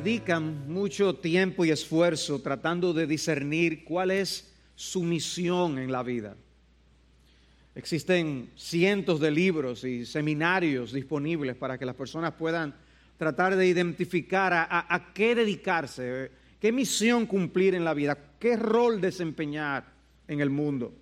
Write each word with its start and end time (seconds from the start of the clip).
Dedican 0.00 0.70
mucho 0.72 1.16
tiempo 1.16 1.64
y 1.64 1.70
esfuerzo 1.70 2.40
tratando 2.40 2.92
de 2.92 3.04
discernir 3.04 3.82
cuál 3.82 4.12
es 4.12 4.54
su 4.76 5.02
misión 5.02 5.76
en 5.76 5.90
la 5.90 6.04
vida. 6.04 6.36
Existen 7.74 8.50
cientos 8.54 9.18
de 9.18 9.32
libros 9.32 9.82
y 9.82 10.06
seminarios 10.06 10.92
disponibles 10.92 11.56
para 11.56 11.76
que 11.76 11.84
las 11.84 11.96
personas 11.96 12.34
puedan 12.34 12.76
tratar 13.16 13.56
de 13.56 13.66
identificar 13.66 14.52
a, 14.54 15.12
qué 15.12 15.34
dedicarse, 15.34 16.30
qué 16.60 16.70
misión 16.70 17.26
cumplir 17.26 17.74
en 17.74 17.84
la 17.84 17.92
vida, 17.92 18.16
qué 18.38 18.56
rol 18.56 19.00
desempeñar 19.00 19.84
en 20.28 20.40
el 20.40 20.50
mundo. 20.50 20.94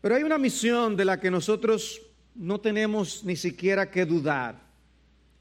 Pero 0.00 0.16
hay 0.16 0.24
una 0.24 0.38
misión 0.38 0.96
de 0.96 1.04
la 1.04 1.20
que 1.20 1.30
nosotros 1.30 2.02
no 2.34 2.60
tenemos 2.60 3.22
ni 3.22 3.36
siquiera 3.36 3.92
que 3.92 4.04
dudar. 4.04 4.60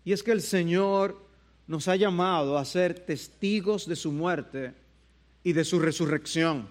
Y 0.03 0.13
es 0.13 0.21
que 0.21 0.31
el 0.31 0.41
Señor 0.41 1.24
nos 1.67 1.87
ha 1.87 1.95
llamado 1.95 2.57
a 2.57 2.65
ser 2.65 2.99
testigos 2.99 3.87
de 3.87 3.95
su 3.95 4.11
muerte 4.11 4.73
y 5.43 5.53
de 5.53 5.63
su 5.63 5.79
resurrección, 5.79 6.67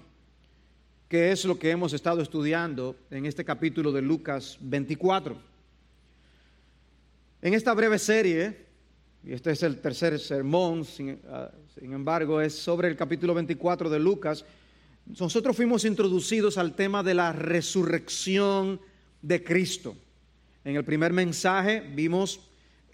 que 1.09 1.33
es 1.33 1.45
lo 1.45 1.59
que 1.59 1.71
hemos 1.71 1.93
estado 1.93 2.23
estudiando 2.23 2.97
en 3.11 3.27
este 3.27 3.45
capítulo 3.45 3.93
de 3.93 4.03
Lucas 4.03 4.57
24. 4.61 5.37
En 7.43 7.55
esta 7.55 7.75
breve 7.75 7.99
serie, 7.99 8.67
y 9.25 9.33
este 9.33 9.51
es 9.53 9.63
el 9.63 9.81
tercer 9.81 10.19
sermón, 10.19 10.85
sin, 10.85 11.11
uh, 11.11 11.49
sin, 11.79 11.93
embargo, 11.93 12.41
es 12.41 12.55
sobre 12.55 12.89
el 12.89 12.97
capítulo 12.97 13.35
24 13.35 13.91
de 13.91 13.99
Lucas, 13.99 14.45
nosotros 15.07 15.55
fuimos 15.55 15.85
introducidos 15.85 16.57
al 16.57 16.75
tema 16.75 17.03
de 17.03 17.15
la 17.15 17.33
resurrección 17.33 18.81
de 19.21 19.45
Cristo. 19.45 19.97
En 20.65 20.77
el 20.77 20.85
primer 20.85 21.13
mensaje 21.13 21.81
vimos 21.95 22.41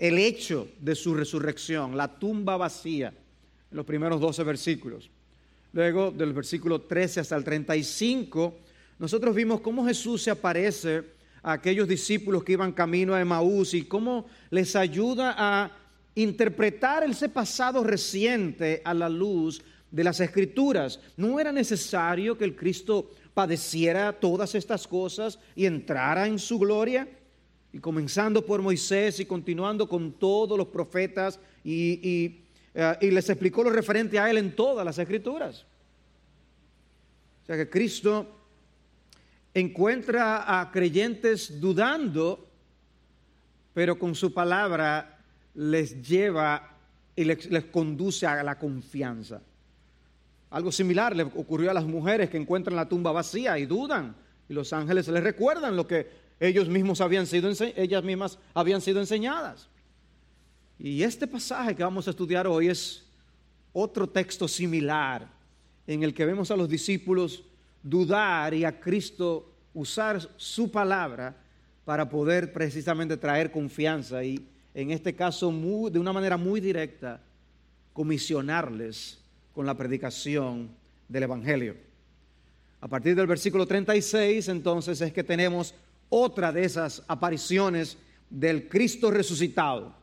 el 0.00 0.16
hecho 0.16 0.66
de 0.80 0.94
su 0.94 1.12
resurrección, 1.12 1.94
la 1.94 2.18
tumba 2.18 2.56
vacía, 2.56 3.12
los 3.70 3.84
primeros 3.84 4.18
12 4.18 4.42
versículos. 4.44 5.10
Luego, 5.74 6.10
del 6.10 6.32
versículo 6.32 6.80
13 6.80 7.20
hasta 7.20 7.36
el 7.36 7.44
35, 7.44 8.54
nosotros 8.98 9.36
vimos 9.36 9.60
cómo 9.60 9.84
Jesús 9.86 10.22
se 10.22 10.30
aparece 10.30 11.04
a 11.42 11.52
aquellos 11.52 11.86
discípulos 11.86 12.42
que 12.42 12.52
iban 12.52 12.72
camino 12.72 13.12
a 13.14 13.20
Emaús 13.20 13.74
y 13.74 13.82
cómo 13.82 14.24
les 14.48 14.74
ayuda 14.74 15.34
a 15.36 15.70
interpretar 16.14 17.04
ese 17.04 17.28
pasado 17.28 17.84
reciente 17.84 18.80
a 18.82 18.94
la 18.94 19.10
luz 19.10 19.62
de 19.90 20.02
las 20.02 20.18
escrituras. 20.20 20.98
No 21.18 21.38
era 21.38 21.52
necesario 21.52 22.38
que 22.38 22.44
el 22.44 22.56
Cristo 22.56 23.10
padeciera 23.34 24.18
todas 24.18 24.54
estas 24.54 24.86
cosas 24.86 25.38
y 25.54 25.66
entrara 25.66 26.26
en 26.26 26.38
su 26.38 26.58
gloria. 26.58 27.06
Y 27.72 27.78
comenzando 27.78 28.44
por 28.44 28.62
Moisés 28.62 29.20
y 29.20 29.26
continuando 29.26 29.88
con 29.88 30.12
todos 30.12 30.58
los 30.58 30.68
profetas 30.68 31.38
y, 31.64 32.40
uh, 32.74 33.04
y 33.04 33.10
les 33.10 33.28
explicó 33.28 33.62
lo 33.62 33.70
referente 33.70 34.18
a 34.18 34.28
él 34.30 34.38
en 34.38 34.54
todas 34.56 34.84
las 34.84 34.98
escrituras. 34.98 35.66
O 37.42 37.46
sea 37.46 37.56
que 37.56 37.70
Cristo 37.70 38.26
encuentra 39.54 40.60
a 40.60 40.70
creyentes 40.70 41.60
dudando, 41.60 42.48
pero 43.74 43.98
con 43.98 44.14
su 44.14 44.32
palabra 44.32 45.18
les 45.54 46.00
lleva 46.06 46.76
y 47.16 47.24
les, 47.24 47.64
conduce 47.70 48.26
a 48.26 48.42
la 48.42 48.58
confianza. 48.58 49.42
Algo 50.50 50.72
similar 50.72 51.14
le 51.14 51.24
ocurrió 51.24 51.70
a 51.70 51.74
las 51.74 51.84
mujeres 51.84 52.30
que 52.30 52.36
encuentran 52.36 52.76
la 52.76 52.88
tumba 52.88 53.12
vacía 53.12 53.58
y 53.58 53.66
dudan, 53.66 54.14
y 54.48 54.54
los 54.54 54.72
ángeles 54.72 55.06
les 55.08 55.22
recuerdan 55.22 55.76
lo 55.76 55.86
que 55.86 56.19
ellos 56.40 56.68
mismos 56.68 57.02
habían 57.02 57.26
sido, 57.26 57.50
ellas 57.76 58.02
mismas 58.02 58.38
habían 58.54 58.80
sido 58.80 58.98
enseñadas. 58.98 59.68
Y 60.78 61.02
este 61.02 61.26
pasaje 61.26 61.76
que 61.76 61.84
vamos 61.84 62.06
a 62.06 62.10
estudiar 62.10 62.46
hoy 62.46 62.68
es 62.68 63.04
otro 63.72 64.08
texto 64.08 64.48
similar 64.48 65.28
en 65.86 66.02
el 66.02 66.14
que 66.14 66.24
vemos 66.24 66.50
a 66.50 66.56
los 66.56 66.68
discípulos 66.68 67.44
dudar 67.82 68.54
y 68.54 68.64
a 68.64 68.80
Cristo 68.80 69.52
usar 69.74 70.20
su 70.36 70.70
palabra 70.70 71.36
para 71.84 72.08
poder 72.08 72.52
precisamente 72.52 73.16
traer 73.16 73.50
confianza 73.50 74.24
y 74.24 74.44
en 74.74 74.90
este 74.90 75.14
caso 75.14 75.52
de 75.90 75.98
una 75.98 76.12
manera 76.12 76.36
muy 76.36 76.60
directa 76.60 77.20
comisionarles 77.92 79.18
con 79.54 79.66
la 79.66 79.76
predicación 79.76 80.70
del 81.08 81.24
Evangelio. 81.24 81.76
A 82.80 82.88
partir 82.88 83.14
del 83.14 83.26
versículo 83.26 83.66
36 83.66 84.48
entonces 84.48 85.00
es 85.00 85.12
que 85.12 85.24
tenemos 85.24 85.74
otra 86.10 86.52
de 86.52 86.64
esas 86.64 87.02
apariciones 87.08 87.96
del 88.28 88.68
Cristo 88.68 89.10
resucitado, 89.10 89.94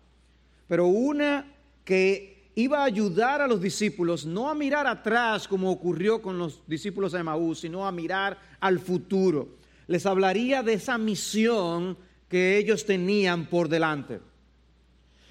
pero 0.68 0.88
una 0.88 1.54
que 1.86 2.52
iba 2.56 2.80
a 2.80 2.86
ayudar 2.86 3.42
a 3.42 3.48
los 3.48 3.62
discípulos 3.62 4.26
no 4.26 4.50
a 4.50 4.56
mirar 4.56 4.88
atrás 4.88 5.48
como 5.48 5.72
ocurrió 5.72 6.22
con 6.22 6.40
los 6.40 6.64
discípulos 6.66 7.12
de 7.12 7.20
Emaús, 7.20 7.60
sino 7.60 7.86
a 7.86 7.92
mirar 7.92 8.40
al 8.60 8.80
futuro. 8.80 9.58
Les 9.86 10.08
hablaría 10.08 10.64
de 10.64 10.74
esa 10.74 10.98
misión 10.98 11.98
que 12.28 12.58
ellos 12.58 12.86
tenían 12.86 13.46
por 13.46 13.70
delante. 13.70 14.20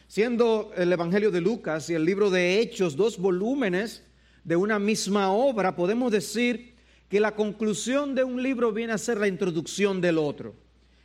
Siendo 0.07 0.71
el 0.77 0.93
Evangelio 0.93 1.33
de 1.33 1.41
Lucas 1.41 1.91
y 1.91 1.95
el 1.95 2.05
libro 2.05 2.31
de 2.31 2.61
Hechos 2.61 2.95
dos 2.95 3.19
volúmenes 3.19 4.05
de 4.45 4.55
una 4.55 4.79
misma 4.79 5.33
obra, 5.33 5.75
podemos 5.75 6.13
decir 6.13 6.77
que 7.09 7.19
la 7.19 7.35
conclusión 7.35 8.15
de 8.15 8.23
un 8.23 8.41
libro 8.41 8.73
viene 8.73 8.93
a 8.93 8.99
ser 8.99 9.19
la 9.19 9.27
introducción 9.27 10.01
del 10.01 10.19
otro. 10.19 10.55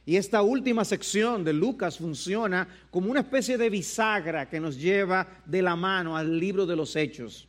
Y 0.06 0.16
esta 0.16 0.42
última 0.42 0.84
sección 0.84 1.44
de 1.44 1.54
Lucas 1.54 1.98
funciona 1.98 2.68
como 2.90 3.12
una 3.12 3.20
especie 3.20 3.58
de 3.58 3.70
bisagra 3.70 4.50
que 4.50 4.60
nos 4.60 4.78
lleva 4.78 5.28
de 5.46 5.62
la 5.62 5.76
mano 5.76 6.18
al 6.18 6.40
libro 6.40 6.66
de 6.66 6.76
los 6.76 6.96
hechos. 6.96 7.48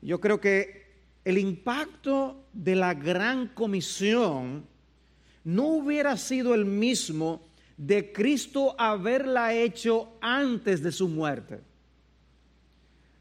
Yo 0.00 0.20
creo 0.20 0.40
que 0.40 0.82
el 1.24 1.38
impacto 1.38 2.46
de 2.52 2.74
la 2.74 2.94
gran 2.94 3.48
comisión 3.48 4.66
no 5.44 5.66
hubiera 5.66 6.16
sido 6.16 6.54
el 6.54 6.64
mismo 6.64 7.42
de 7.76 8.12
Cristo 8.12 8.74
haberla 8.78 9.54
hecho 9.54 10.16
antes 10.20 10.82
de 10.82 10.92
su 10.92 11.08
muerte. 11.08 11.60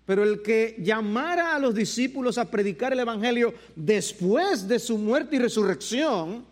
Pero 0.06 0.24
el 0.24 0.42
que 0.42 0.76
llamara 0.80 1.56
a 1.56 1.60
los 1.60 1.74
discípulos 1.74 2.38
a 2.38 2.50
predicar 2.50 2.92
el 2.92 3.00
Evangelio 3.00 3.54
después 3.76 4.68
de 4.68 4.80
su 4.80 4.98
muerte 4.98 5.36
y 5.36 5.40
resurrección, 5.40 6.46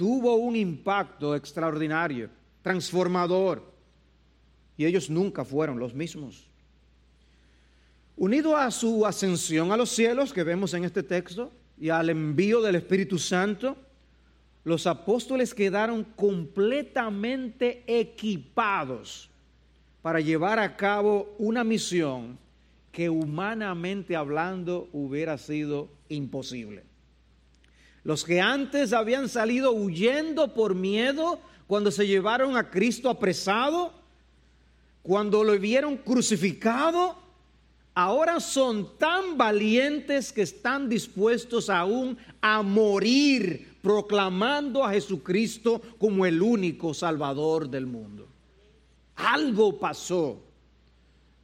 tuvo 0.00 0.36
un 0.36 0.56
impacto 0.56 1.36
extraordinario, 1.36 2.30
transformador, 2.62 3.62
y 4.78 4.86
ellos 4.86 5.10
nunca 5.10 5.44
fueron 5.44 5.78
los 5.78 5.92
mismos. 5.92 6.48
Unido 8.16 8.56
a 8.56 8.70
su 8.70 9.04
ascensión 9.04 9.70
a 9.72 9.76
los 9.76 9.90
cielos 9.90 10.32
que 10.32 10.42
vemos 10.42 10.72
en 10.72 10.86
este 10.86 11.02
texto 11.02 11.52
y 11.78 11.90
al 11.90 12.08
envío 12.08 12.62
del 12.62 12.76
Espíritu 12.76 13.18
Santo, 13.18 13.76
los 14.64 14.86
apóstoles 14.86 15.52
quedaron 15.52 16.02
completamente 16.16 17.84
equipados 17.86 19.28
para 20.00 20.20
llevar 20.20 20.58
a 20.58 20.78
cabo 20.78 21.34
una 21.36 21.62
misión 21.62 22.38
que 22.90 23.10
humanamente 23.10 24.16
hablando 24.16 24.88
hubiera 24.94 25.36
sido 25.36 25.90
imposible. 26.08 26.89
Los 28.04 28.24
que 28.24 28.40
antes 28.40 28.92
habían 28.92 29.28
salido 29.28 29.72
huyendo 29.72 30.54
por 30.54 30.74
miedo 30.74 31.40
cuando 31.66 31.90
se 31.90 32.06
llevaron 32.06 32.56
a 32.56 32.70
Cristo 32.70 33.10
apresado, 33.10 33.92
cuando 35.02 35.44
lo 35.44 35.58
vieron 35.58 35.96
crucificado, 35.96 37.16
ahora 37.94 38.40
son 38.40 38.96
tan 38.98 39.36
valientes 39.36 40.32
que 40.32 40.42
están 40.42 40.88
dispuestos 40.88 41.68
aún 41.68 42.16
a 42.40 42.62
morir 42.62 43.76
proclamando 43.82 44.84
a 44.84 44.92
Jesucristo 44.92 45.80
como 45.98 46.26
el 46.26 46.42
único 46.42 46.94
Salvador 46.94 47.68
del 47.68 47.86
mundo. 47.86 48.26
Algo 49.16 49.78
pasó 49.78 50.40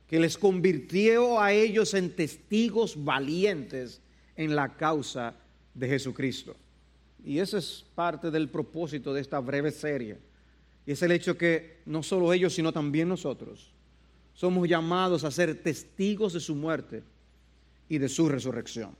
que 0.08 0.20
les 0.20 0.38
convirtió 0.38 1.40
a 1.40 1.52
ellos 1.52 1.94
en 1.94 2.14
testigos 2.14 3.04
valientes 3.04 4.00
en 4.36 4.54
la 4.54 4.74
causa 4.76 5.34
de 5.76 5.88
Jesucristo. 5.88 6.56
Y 7.24 7.38
ese 7.38 7.58
es 7.58 7.84
parte 7.94 8.30
del 8.30 8.48
propósito 8.48 9.12
de 9.12 9.20
esta 9.20 9.38
breve 9.38 9.70
serie. 9.70 10.18
Y 10.86 10.92
es 10.92 11.02
el 11.02 11.12
hecho 11.12 11.36
que 11.36 11.80
no 11.86 12.02
solo 12.02 12.32
ellos, 12.32 12.54
sino 12.54 12.72
también 12.72 13.08
nosotros 13.08 13.72
somos 14.36 14.68
llamados 14.68 15.24
a 15.24 15.30
ser 15.30 15.62
testigos 15.62 16.34
de 16.34 16.40
su 16.40 16.54
muerte 16.54 17.02
y 17.88 17.96
de 17.96 18.08
su 18.08 18.28
resurrección. 18.28 18.94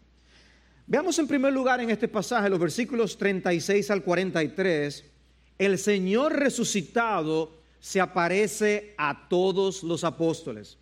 Veamos 0.87 1.19
en 1.19 1.28
primer 1.28 1.52
lugar 1.52 1.81
en 1.81 1.90
este 1.90 2.08
pasaje, 2.08 2.49
los 2.49 2.58
versículos 2.58 3.19
36 3.19 3.90
al 3.90 4.02
43, 4.02 5.05
el 5.58 5.79
Señor 5.79 6.32
resucitado 6.32 7.52
se 7.81 8.00
aparece 8.00 8.94
a 8.96 9.29
todos 9.29 9.82
los 9.82 10.05
apóstoles. 10.05 10.79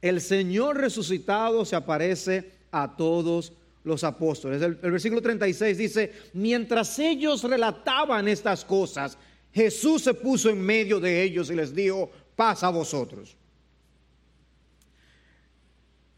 El 0.00 0.20
Señor 0.20 0.78
resucitado 0.78 1.64
se 1.64 1.76
aparece 1.76 2.52
a 2.70 2.96
todos 2.96 3.52
los 3.84 4.02
apóstoles. 4.02 4.60
El, 4.60 4.74
versículo 4.74 5.20
36 5.20 5.78
dice, 5.78 6.12
mientras 6.32 6.98
ellos 6.98 7.44
relataban 7.44 8.26
estas 8.26 8.64
cosas, 8.64 9.16
Jesús 9.52 10.02
se 10.02 10.14
puso 10.14 10.50
en 10.50 10.60
medio 10.60 10.98
de 10.98 11.22
ellos 11.22 11.50
y 11.50 11.54
les 11.54 11.74
dijo, 11.74 12.10
paz 12.34 12.64
a 12.64 12.70
vosotros. 12.70 13.36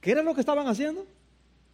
¿Qué 0.01 0.13
era 0.13 0.23
lo 0.23 0.33
que 0.35 0.41
estaban 0.41 0.67
haciendo? 0.69 1.05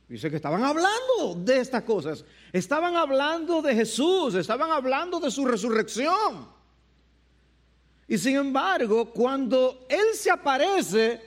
Dice 0.08 0.30
que 0.30 0.36
estaban 0.36 0.64
hablando 0.64 1.34
de 1.36 1.60
estas 1.60 1.82
cosas. 1.82 2.24
Estaban 2.52 2.96
hablando 2.96 3.62
de 3.62 3.74
Jesús, 3.74 4.34
estaban 4.34 4.70
hablando 4.70 5.20
de 5.20 5.30
su 5.30 5.44
resurrección. 5.44 6.48
Y 8.08 8.18
sin 8.18 8.36
embargo, 8.36 9.10
cuando 9.10 9.86
Él 9.88 10.14
se 10.14 10.30
aparece, 10.30 11.20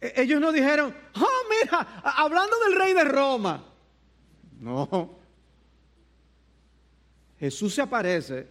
e-, 0.00 0.22
ellos 0.22 0.40
no 0.40 0.52
dijeron, 0.52 0.94
oh, 1.16 1.48
mira, 1.48 2.02
hablando 2.02 2.58
del 2.66 2.78
rey 2.78 2.94
de 2.94 3.04
Roma. 3.04 3.69
No. 4.60 5.18
Jesús 7.40 7.74
se 7.74 7.82
aparece 7.82 8.46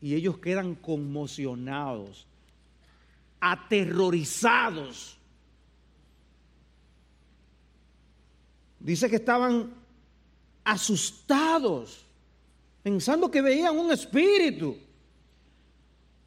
y 0.00 0.14
ellos 0.14 0.38
quedan 0.38 0.76
conmocionados, 0.76 2.28
aterrorizados 3.40 5.18
Dice 8.80 9.10
que 9.10 9.16
estaban 9.16 9.70
asustados, 10.64 12.06
pensando 12.82 13.30
que 13.30 13.42
veían 13.42 13.76
un 13.76 13.90
espíritu. 13.90 14.76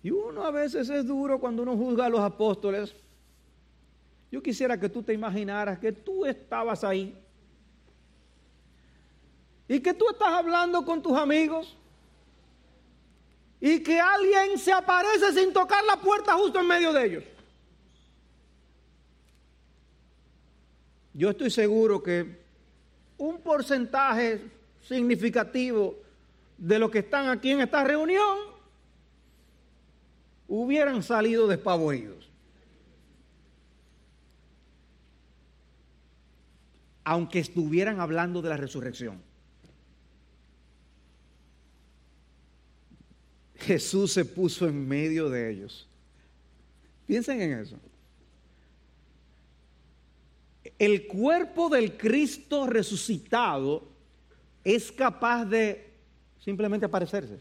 Y 0.03 0.11
uno 0.11 0.43
a 0.43 0.51
veces 0.51 0.89
es 0.89 1.05
duro 1.05 1.39
cuando 1.39 1.63
uno 1.63 1.77
juzga 1.77 2.05
a 2.05 2.09
los 2.09 2.19
apóstoles. 2.19 2.93
Yo 4.31 4.41
quisiera 4.41 4.79
que 4.79 4.89
tú 4.89 5.03
te 5.03 5.13
imaginaras 5.13 5.79
que 5.79 5.91
tú 5.91 6.25
estabas 6.25 6.83
ahí 6.83 7.17
y 9.71 9.79
que 9.79 9.93
tú 9.93 10.09
estás 10.09 10.27
hablando 10.27 10.83
con 10.83 11.01
tus 11.01 11.17
amigos 11.17 11.77
y 13.61 13.81
que 13.81 14.01
alguien 14.01 14.57
se 14.57 14.73
aparece 14.73 15.31
sin 15.31 15.53
tocar 15.53 15.81
la 15.85 15.95
puerta 15.95 16.33
justo 16.33 16.59
en 16.59 16.67
medio 16.67 16.91
de 16.91 17.05
ellos. 17.05 17.23
Yo 21.13 21.29
estoy 21.29 21.49
seguro 21.49 22.03
que 22.03 22.41
un 23.17 23.39
porcentaje 23.39 24.41
significativo 24.81 25.95
de 26.57 26.77
los 26.77 26.91
que 26.91 26.99
están 26.99 27.29
aquí 27.29 27.51
en 27.51 27.61
esta 27.61 27.81
reunión 27.81 28.39
hubieran 30.49 31.01
salido 31.01 31.47
despavoridos. 31.47 32.29
Aunque 37.05 37.39
estuvieran 37.39 38.01
hablando 38.01 38.41
de 38.41 38.49
la 38.49 38.57
resurrección. 38.57 39.30
Jesús 43.61 44.11
se 44.11 44.25
puso 44.25 44.67
en 44.67 44.87
medio 44.87 45.29
de 45.29 45.51
ellos. 45.51 45.87
Piensen 47.05 47.41
en 47.41 47.59
eso 47.59 47.77
el 50.81 51.05
cuerpo 51.05 51.69
del 51.69 51.95
Cristo 51.95 52.65
resucitado 52.65 53.87
es 54.63 54.91
capaz 54.91 55.45
de 55.45 55.91
simplemente 56.43 56.87
aparecerse. 56.87 57.39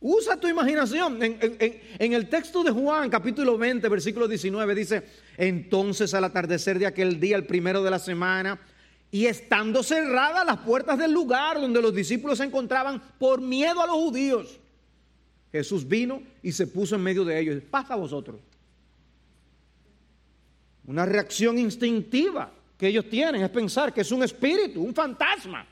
Usa 0.00 0.36
tu 0.36 0.48
imaginación. 0.48 1.18
En, 1.22 2.12
el 2.12 2.28
texto 2.28 2.64
de 2.64 2.72
Juan, 2.72 3.08
capítulo 3.08 3.56
20, 3.56 3.88
versículo 3.88 4.26
19, 4.26 4.74
dice, 4.74 5.04
entonces 5.36 6.12
al 6.12 6.24
atardecer 6.24 6.80
de 6.80 6.86
aquel 6.86 7.20
día, 7.20 7.36
el 7.36 7.46
primero 7.46 7.80
de 7.84 7.92
la 7.92 8.00
semana, 8.00 8.58
y 9.10 9.26
estando 9.26 9.82
cerradas 9.82 10.46
las 10.46 10.58
puertas 10.58 10.98
del 10.98 11.12
lugar 11.12 11.60
donde 11.60 11.82
los 11.82 11.94
discípulos 11.94 12.38
se 12.38 12.44
encontraban 12.44 13.02
por 13.18 13.40
miedo 13.40 13.82
a 13.82 13.86
los 13.86 13.96
judíos, 13.96 14.60
Jesús 15.52 15.86
vino 15.86 16.22
y 16.42 16.52
se 16.52 16.66
puso 16.66 16.94
en 16.94 17.02
medio 17.02 17.24
de 17.24 17.38
ellos. 17.38 17.62
Pasa 17.70 17.94
a 17.94 17.96
vosotros 17.96 18.40
una 20.90 21.06
reacción 21.06 21.56
instintiva 21.58 22.50
que 22.76 22.88
ellos 22.88 23.08
tienen 23.08 23.42
es 23.42 23.50
pensar 23.50 23.92
que 23.92 24.00
es 24.00 24.10
un 24.10 24.24
espíritu, 24.24 24.82
un 24.82 24.92
fantasma. 24.92 25.64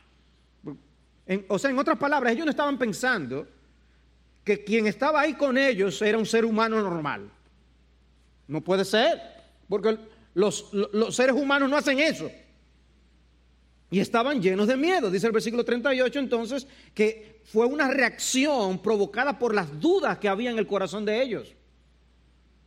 o 1.49 1.58
sea, 1.58 1.70
en 1.70 1.79
otras 1.79 1.99
palabras, 1.99 2.32
ellos 2.32 2.44
no 2.44 2.50
estaban 2.50 2.79
pensando 2.79 3.46
que 4.44 4.62
quien 4.62 4.87
estaba 4.87 5.20
ahí 5.20 5.35
con 5.35 5.58
ellos 5.58 6.00
era 6.02 6.19
un 6.19 6.26
ser 6.26 6.44
humano 6.44 6.81
normal. 6.81 7.31
No 8.46 8.61
puede 8.61 8.85
ser, 8.85 9.20
porque 9.69 9.99
los, 10.35 10.73
los 10.73 11.14
seres 11.16 11.35
humanos 11.35 11.68
no 11.68 11.76
hacen 11.76 11.99
eso. 11.99 12.30
Y 13.90 14.00
estaban 14.00 14.42
llenos 14.42 14.66
de 14.66 14.76
miedo. 14.76 15.11
Dice 15.11 15.26
el 15.26 15.33
versículo 15.33 15.64
38 15.64 16.18
entonces 16.18 16.66
que 16.95 17.40
fue 17.45 17.66
una 17.66 17.88
reacción 17.88 18.80
provocada 18.80 19.38
por 19.38 19.54
las 19.54 19.80
dudas 19.80 20.18
que 20.18 20.28
había 20.28 20.50
en 20.50 20.59
el 20.59 20.66
corazón 20.66 21.04
de 21.04 21.23
ellos. 21.23 21.54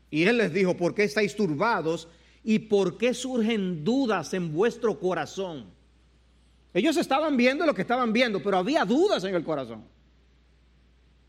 Y 0.09 0.23
él 0.23 0.37
les 0.37 0.53
dijo, 0.53 0.75
¿por 0.75 0.93
qué 0.95 1.03
estáis 1.03 1.35
turbados 1.35 2.07
¿Y 2.43 2.59
por 2.59 2.97
qué 2.97 3.13
surgen 3.13 3.83
dudas 3.83 4.33
en 4.33 4.51
vuestro 4.51 4.99
corazón? 4.99 5.65
Ellos 6.73 6.97
estaban 6.97 7.37
viendo 7.37 7.65
lo 7.65 7.73
que 7.73 7.81
estaban 7.81 8.11
viendo, 8.11 8.41
pero 8.41 8.57
había 8.57 8.83
dudas 8.85 9.23
en 9.25 9.35
el 9.35 9.43
corazón. 9.43 9.83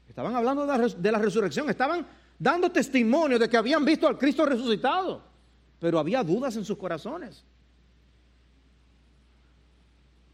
Estaban 0.08 0.34
hablando 0.34 0.66
de 0.66 1.12
la, 1.12 1.18
resurrección, 1.18 1.68
estaban 1.68 2.06
dando 2.38 2.70
testimonio 2.70 3.38
de 3.38 3.48
que 3.48 3.56
habían 3.56 3.84
visto 3.84 4.06
al 4.06 4.18
Cristo 4.18 4.46
resucitado, 4.46 5.22
pero 5.78 5.98
había 5.98 6.22
dudas 6.22 6.56
en 6.56 6.64
sus 6.64 6.78
corazones. 6.78 7.44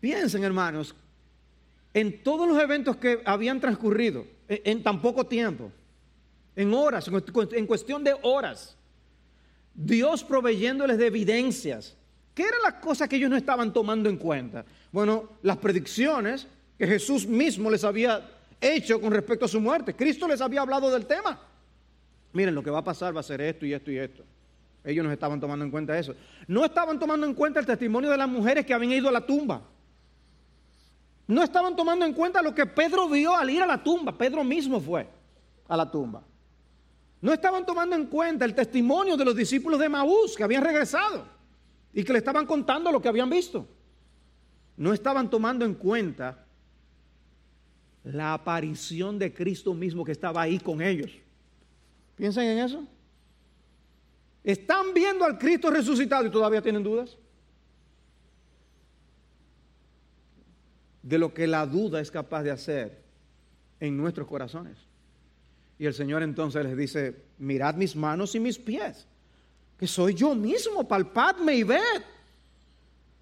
Piensen, 0.00 0.44
hermanos, 0.44 0.94
en 1.94 2.22
todos 2.22 2.48
los 2.48 2.60
eventos 2.60 2.96
que 2.96 3.20
habían 3.24 3.60
transcurrido 3.60 4.24
en, 4.48 4.82
tan 4.82 5.00
poco 5.02 5.26
tiempo, 5.26 5.72
en 6.54 6.72
horas, 6.72 7.10
en 7.52 7.66
cuestión 7.66 8.04
de 8.04 8.14
horas. 8.22 8.76
Dios 9.74 10.24
proveyéndoles 10.24 10.98
de 10.98 11.06
evidencias. 11.06 11.96
¿Qué 12.34 12.42
eran 12.42 12.62
las 12.62 12.74
cosas 12.74 13.08
que 13.08 13.16
ellos 13.16 13.30
no 13.30 13.36
estaban 13.36 13.72
tomando 13.72 14.08
en 14.08 14.16
cuenta? 14.16 14.64
Bueno, 14.92 15.30
las 15.42 15.56
predicciones 15.56 16.46
que 16.76 16.86
Jesús 16.86 17.26
mismo 17.26 17.70
les 17.70 17.84
había 17.84 18.28
hecho 18.60 19.00
con 19.00 19.12
respecto 19.12 19.44
a 19.44 19.48
su 19.48 19.60
muerte. 19.60 19.94
Cristo 19.94 20.26
les 20.28 20.40
había 20.40 20.60
hablado 20.60 20.90
del 20.90 21.06
tema. 21.06 21.40
Miren, 22.32 22.54
lo 22.54 22.62
que 22.62 22.70
va 22.70 22.78
a 22.78 22.84
pasar 22.84 23.14
va 23.14 23.20
a 23.20 23.24
ser 23.24 23.40
esto 23.40 23.66
y 23.66 23.72
esto 23.72 23.90
y 23.90 23.98
esto. 23.98 24.24
Ellos 24.84 25.04
no 25.04 25.12
estaban 25.12 25.40
tomando 25.40 25.64
en 25.64 25.70
cuenta 25.70 25.98
eso. 25.98 26.14
No 26.46 26.64
estaban 26.64 26.98
tomando 26.98 27.26
en 27.26 27.34
cuenta 27.34 27.60
el 27.60 27.66
testimonio 27.66 28.10
de 28.10 28.16
las 28.16 28.28
mujeres 28.28 28.64
que 28.64 28.74
habían 28.74 28.92
ido 28.92 29.08
a 29.08 29.12
la 29.12 29.26
tumba. 29.26 29.62
No 31.28 31.42
estaban 31.42 31.76
tomando 31.76 32.06
en 32.06 32.14
cuenta 32.14 32.40
lo 32.40 32.54
que 32.54 32.64
Pedro 32.64 33.06
vio 33.08 33.36
al 33.36 33.50
ir 33.50 33.62
a 33.62 33.66
la 33.66 33.82
tumba. 33.84 34.16
Pedro 34.16 34.42
mismo 34.42 34.80
fue 34.80 35.06
a 35.68 35.76
la 35.76 35.88
tumba. 35.88 36.22
No 37.20 37.32
estaban 37.34 37.66
tomando 37.66 37.94
en 37.94 38.06
cuenta 38.06 38.46
el 38.46 38.54
testimonio 38.54 39.14
de 39.14 39.26
los 39.26 39.36
discípulos 39.36 39.78
de 39.78 39.90
Maús 39.90 40.34
que 40.34 40.42
habían 40.42 40.64
regresado 40.64 41.26
y 41.92 42.02
que 42.02 42.12
le 42.12 42.20
estaban 42.20 42.46
contando 42.46 42.90
lo 42.90 43.02
que 43.02 43.08
habían 43.08 43.28
visto. 43.28 43.68
No 44.78 44.94
estaban 44.94 45.28
tomando 45.28 45.66
en 45.66 45.74
cuenta 45.74 46.46
la 48.04 48.32
aparición 48.32 49.18
de 49.18 49.34
Cristo 49.34 49.74
mismo 49.74 50.04
que 50.06 50.12
estaba 50.12 50.40
ahí 50.40 50.58
con 50.58 50.80
ellos. 50.80 51.10
Piensen 52.16 52.44
en 52.44 52.58
eso. 52.60 52.84
Están 54.42 54.94
viendo 54.94 55.26
al 55.26 55.36
Cristo 55.36 55.68
resucitado 55.70 56.24
y 56.24 56.30
todavía 56.30 56.62
tienen 56.62 56.82
dudas. 56.82 57.18
De 61.02 61.18
lo 61.18 61.32
que 61.32 61.46
la 61.46 61.66
duda 61.66 62.00
es 62.00 62.10
capaz 62.10 62.42
de 62.42 62.50
hacer 62.50 63.02
en 63.80 63.96
nuestros 63.96 64.26
corazones. 64.26 64.76
Y 65.78 65.86
el 65.86 65.94
Señor 65.94 66.22
entonces 66.22 66.64
les 66.64 66.76
dice, 66.76 67.14
mirad 67.38 67.74
mis 67.74 67.94
manos 67.94 68.34
y 68.34 68.40
mis 68.40 68.58
pies, 68.58 69.06
que 69.78 69.86
soy 69.86 70.14
yo 70.14 70.34
mismo, 70.34 70.86
palpadme 70.86 71.54
y 71.54 71.62
ved. 71.62 72.02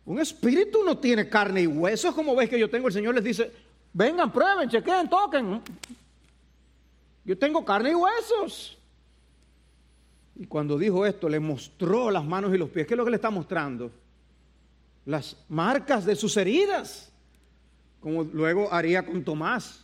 Un 0.06 0.20
espíritu 0.20 0.82
no 0.84 0.96
tiene 0.96 1.28
carne 1.28 1.62
y 1.62 1.66
huesos 1.66 2.14
como 2.14 2.34
ves 2.34 2.48
que 2.48 2.58
yo 2.58 2.70
tengo. 2.70 2.86
El 2.86 2.94
Señor 2.94 3.14
les 3.14 3.24
dice, 3.24 3.52
vengan, 3.92 4.32
prueben, 4.32 4.70
chequen, 4.70 5.08
toquen. 5.10 5.60
Yo 7.24 7.36
tengo 7.36 7.64
carne 7.64 7.90
y 7.90 7.94
huesos. 7.94 8.78
Y 10.36 10.46
cuando 10.46 10.78
dijo 10.78 11.04
esto, 11.04 11.28
le 11.28 11.40
mostró 11.40 12.10
las 12.10 12.24
manos 12.24 12.54
y 12.54 12.58
los 12.58 12.70
pies. 12.70 12.86
¿Qué 12.86 12.94
es 12.94 12.98
lo 12.98 13.04
que 13.04 13.10
le 13.10 13.16
está 13.16 13.30
mostrando? 13.30 13.90
Las 15.06 15.36
marcas 15.48 16.04
de 16.04 16.14
sus 16.14 16.36
heridas, 16.36 17.10
como 18.06 18.22
luego 18.22 18.72
haría 18.72 19.04
con 19.04 19.24
Tomás, 19.24 19.80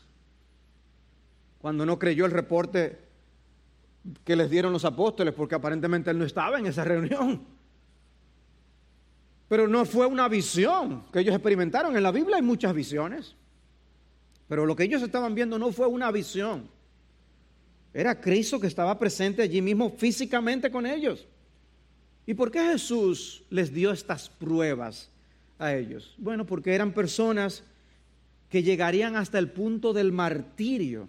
cuando 1.59 1.85
no 1.85 1.99
creyó 1.99 2.25
el 2.25 2.31
reporte 2.31 2.97
que 4.23 4.37
les 4.37 4.49
dieron 4.49 4.73
los 4.73 4.85
apóstoles, 4.85 5.35
porque 5.35 5.57
aparentemente 5.57 6.09
él 6.09 6.21
no 6.21 6.25
estaba 6.25 6.57
en 6.57 6.67
esa 6.67 6.85
reunión. 6.85 7.45
Pero 9.49 9.67
no 9.67 9.85
fue 9.85 10.07
una 10.07 10.29
visión 10.29 11.02
que 11.12 11.19
ellos 11.19 11.35
experimentaron. 11.35 11.97
En 11.97 12.02
la 12.05 12.12
Biblia 12.12 12.37
hay 12.37 12.43
muchas 12.43 12.73
visiones. 12.73 13.35
Pero 14.47 14.67
lo 14.67 14.76
que 14.76 14.85
ellos 14.85 15.02
estaban 15.02 15.35
viendo 15.35 15.59
no 15.59 15.73
fue 15.73 15.88
una 15.88 16.12
visión. 16.12 16.71
Era 17.93 18.21
Cristo 18.21 18.61
que 18.61 18.69
estaba 18.69 18.97
presente 19.00 19.43
allí 19.43 19.61
mismo 19.61 19.91
físicamente 19.91 20.71
con 20.71 20.87
ellos. 20.87 21.26
¿Y 22.25 22.35
por 22.35 22.52
qué 22.52 22.61
Jesús 22.71 23.43
les 23.50 23.75
dio 23.75 23.91
estas 23.91 24.29
pruebas 24.29 25.11
a 25.59 25.75
ellos? 25.75 26.14
Bueno, 26.19 26.47
porque 26.47 26.73
eran 26.73 26.93
personas 26.93 27.64
que 28.52 28.62
llegarían 28.62 29.16
hasta 29.16 29.38
el 29.38 29.49
punto 29.49 29.94
del 29.94 30.12
martirio, 30.12 31.09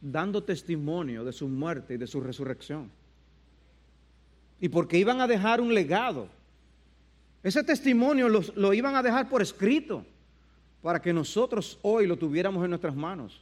dando 0.00 0.44
testimonio 0.44 1.24
de 1.24 1.32
su 1.32 1.48
muerte 1.48 1.94
y 1.94 1.96
de 1.96 2.06
su 2.06 2.20
resurrección. 2.20 2.92
Y 4.60 4.68
porque 4.68 4.96
iban 4.96 5.20
a 5.20 5.26
dejar 5.26 5.60
un 5.60 5.74
legado. 5.74 6.28
Ese 7.42 7.64
testimonio 7.64 8.28
lo 8.28 8.72
iban 8.72 8.94
a 8.94 9.02
dejar 9.02 9.28
por 9.28 9.42
escrito 9.42 10.06
para 10.80 11.02
que 11.02 11.12
nosotros 11.12 11.76
hoy 11.82 12.06
lo 12.06 12.16
tuviéramos 12.16 12.62
en 12.62 12.70
nuestras 12.70 12.94
manos 12.94 13.40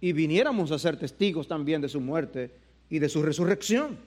y 0.00 0.14
viniéramos 0.14 0.72
a 0.72 0.78
ser 0.78 0.96
testigos 0.96 1.46
también 1.46 1.82
de 1.82 1.90
su 1.90 2.00
muerte 2.00 2.54
y 2.88 3.00
de 3.00 3.10
su 3.10 3.22
resurrección. 3.22 3.98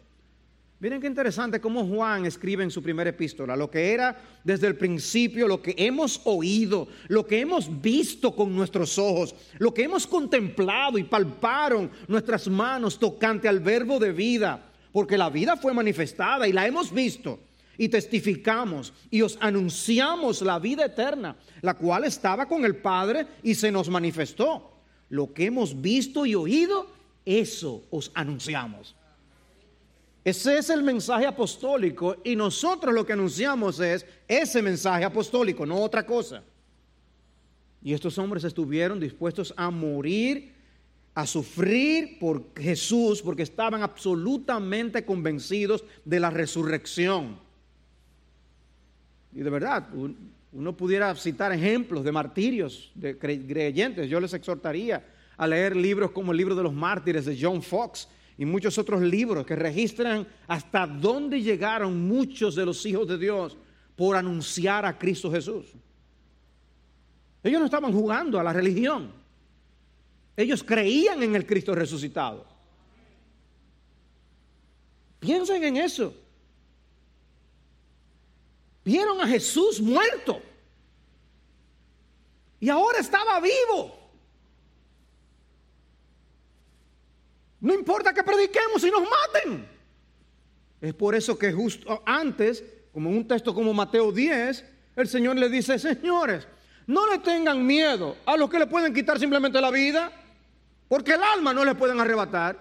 Miren 0.84 1.00
qué 1.00 1.08
interesante 1.08 1.62
cómo 1.62 1.88
Juan 1.88 2.26
escribe 2.26 2.62
en 2.62 2.70
su 2.70 2.84
primera 2.84 3.10
epístola, 3.10 3.56
lo 3.56 3.72
que 3.72 3.94
era 3.94 4.22
desde 4.44 4.68
el 4.68 4.76
principio, 4.76 5.48
lo 5.48 5.62
que 5.62 5.74
hemos 5.78 6.20
oído, 6.26 6.90
lo 7.08 7.26
que 7.26 7.40
hemos 7.40 7.82
visto 7.82 8.36
con 8.36 8.54
nuestros 8.54 9.00
ojos, 9.00 9.34
lo 9.60 9.74
que 9.74 9.84
hemos 9.84 10.06
contemplado 10.06 10.98
y 10.98 11.06
palparon 11.06 11.90
nuestras 12.10 12.50
manos 12.50 13.00
tocante 13.00 13.48
al 13.48 13.62
verbo 13.62 13.98
de 13.98 14.12
vida, 14.12 14.62
porque 14.92 15.18
la 15.18 15.30
vida 15.30 15.56
fue 15.56 15.74
manifestada 15.74 16.50
y 16.50 16.52
la 16.52 16.68
hemos 16.68 16.92
visto 16.92 17.40
y 17.78 17.88
testificamos 17.88 18.92
y 19.10 19.22
os 19.22 19.38
anunciamos 19.40 20.42
la 20.42 20.60
vida 20.60 20.84
eterna, 20.84 21.38
la 21.62 21.76
cual 21.76 22.04
estaba 22.04 22.46
con 22.46 22.66
el 22.66 22.76
Padre 22.76 23.26
y 23.42 23.56
se 23.56 23.72
nos 23.72 23.88
manifestó 23.88 24.74
lo 25.08 25.34
que 25.34 25.46
hemos 25.46 25.80
visto 25.80 26.26
y 26.26 26.36
oído, 26.36 26.88
eso 27.24 27.86
os 27.90 28.12
anunciamos. 28.14 28.98
Ese 30.24 30.58
es 30.58 30.70
el 30.70 30.84
mensaje 30.84 31.26
apostólico 31.26 32.18
y 32.24 32.36
nosotros 32.36 32.94
lo 32.94 33.06
que 33.06 33.14
anunciamos 33.14 33.80
es 33.82 34.06
ese 34.28 34.62
mensaje 34.62 35.04
apostólico, 35.04 35.66
no 35.66 35.82
otra 35.82 36.06
cosa. 36.06 36.44
Y 37.82 37.94
estos 37.94 38.18
hombres 38.18 38.46
estuvieron 38.46 39.00
dispuestos 39.00 39.54
a 39.58 39.70
morir, 39.70 40.54
a 41.14 41.28
sufrir 41.28 42.18
por 42.20 42.46
Jesús, 42.58 43.22
porque 43.22 43.44
estaban 43.44 43.84
absolutamente 43.84 45.04
convencidos 45.04 45.84
de 46.06 46.22
la 46.22 46.30
resurrección. 46.30 47.38
Y 49.34 49.42
de 49.42 49.50
verdad, 49.50 49.90
uno 50.54 50.78
pudiera 50.78 51.14
citar 51.16 51.52
ejemplos 51.52 52.06
de 52.06 52.12
martirios 52.14 52.92
de 52.96 53.18
creyentes. 53.18 54.10
Yo 54.10 54.22
les 54.22 54.34
exhortaría 54.34 55.06
a 55.36 55.46
leer 55.46 55.76
libros 55.76 56.12
como 56.12 56.32
el 56.32 56.38
libro 56.38 56.56
de 56.56 56.64
los 56.64 56.74
mártires 56.74 57.26
de 57.26 57.38
John 57.40 57.62
Fox 57.62 58.08
y 58.38 58.46
muchos 58.46 58.78
otros 58.78 59.02
libros 59.02 59.46
que 59.46 59.56
registran 59.56 60.28
hasta 60.48 60.88
dónde 60.88 61.42
llegaron 61.42 62.08
muchos 62.08 62.56
de 62.56 62.66
los 62.66 62.86
hijos 62.86 63.08
de 63.08 63.18
Dios 63.18 63.58
por 63.96 64.16
anunciar 64.16 64.86
a 64.86 64.98
Cristo 64.98 65.32
Jesús. 65.32 65.66
Ellos 67.44 67.60
no 67.60 67.66
estaban 67.66 67.92
jugando 67.92 68.40
a 68.40 68.44
la 68.44 68.54
religión. 68.54 69.12
Ellos 70.36 70.64
creían 70.64 71.22
en 71.22 71.36
el 71.36 71.46
Cristo 71.46 71.76
resucitado. 71.76 72.46
Piensen 75.20 75.64
en 75.64 75.78
eso. 75.78 76.14
Vieron 78.84 79.22
a 79.22 79.28
Jesús 79.28 79.80
muerto. 79.80 80.42
Y 82.60 82.70
ahora 82.70 83.00
estaba 83.00 83.40
vivo. 83.40 84.03
No 87.64 87.74
importa 87.74 88.14
que 88.14 88.24
prediquemos 88.24 88.84
y 88.84 88.92
nos 88.92 89.04
maten. 89.04 89.66
Es 90.82 90.94
por 90.94 91.16
eso 91.16 91.40
que 91.40 91.54
justo 91.54 92.04
antes, 92.06 92.62
como 92.92 93.10
en 93.10 93.16
un 93.16 93.28
texto 93.28 93.56
como 93.56 93.74
Mateo 93.74 94.12
10, 94.12 94.66
el 94.98 95.08
Señor 95.08 95.38
le 95.38 95.48
dice, 95.48 95.80
señores, 95.80 96.46
no 96.88 97.10
le 97.10 97.20
tengan 97.20 97.66
miedo 97.66 98.18
a 98.26 98.36
los 98.36 98.50
que 98.50 98.60
le 98.60 98.68
pueden 98.68 98.94
quitar 98.94 99.18
simplemente 99.18 99.62
la 99.62 99.72
vida, 99.72 100.12
porque 100.90 101.14
el 101.14 101.24
alma 101.24 101.54
no 101.54 101.64
le 101.64 101.74
pueden 101.74 102.02
arrebatar. 102.02 102.60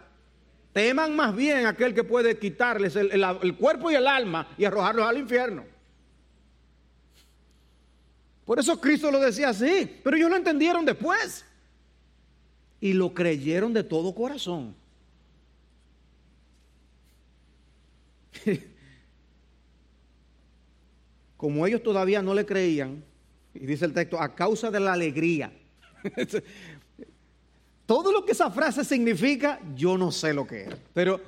Teman 0.73 1.17
más 1.17 1.35
bien 1.35 1.67
aquel 1.67 1.95
que 1.95 2.05
puede 2.05 2.39
quitarles 2.39 2.95
el, 2.95 3.11
el 3.11 3.57
cuerpo 3.57 3.91
y 3.91 3.97
el 3.97 4.07
alma 4.07 4.55
y 4.57 4.65
arrojarlos 4.65 5.05
al 5.05 5.19
infierno. 5.19 5.65
Por 8.45 8.61
eso 8.61 8.81
Cristo 8.81 9.11
lo 9.11 9.19
decía 9.19 9.49
así, 9.49 10.01
pero 10.05 10.17
ellos 10.17 10.31
lo 10.31 10.37
entendieron 10.37 10.85
después 10.85 11.45
y 12.81 12.93
lo 12.93 13.13
creyeron 13.13 13.73
de 13.73 13.83
todo 13.83 14.15
corazón. 14.15 14.81
Como 21.37 21.67
ellos 21.67 21.83
todavía 21.83 22.23
no 22.23 22.35
le 22.35 22.47
creían, 22.47 23.05
y 23.55 23.67
dice 23.67 23.85
el 23.85 23.93
texto, 23.93 24.21
a 24.21 24.35
causa 24.35 24.71
de 24.71 24.81
la 24.81 24.93
alegría. 24.93 25.53
Todo 27.87 28.13
lo 28.13 28.25
que 28.25 28.33
esa 28.33 28.51
frase 28.51 28.85
significa, 28.85 29.61
yo 29.75 29.99
no 29.99 30.11
sé 30.13 30.33
lo 30.33 30.47
que 30.47 30.63
es. 30.63 30.75
Pero, 30.95 31.21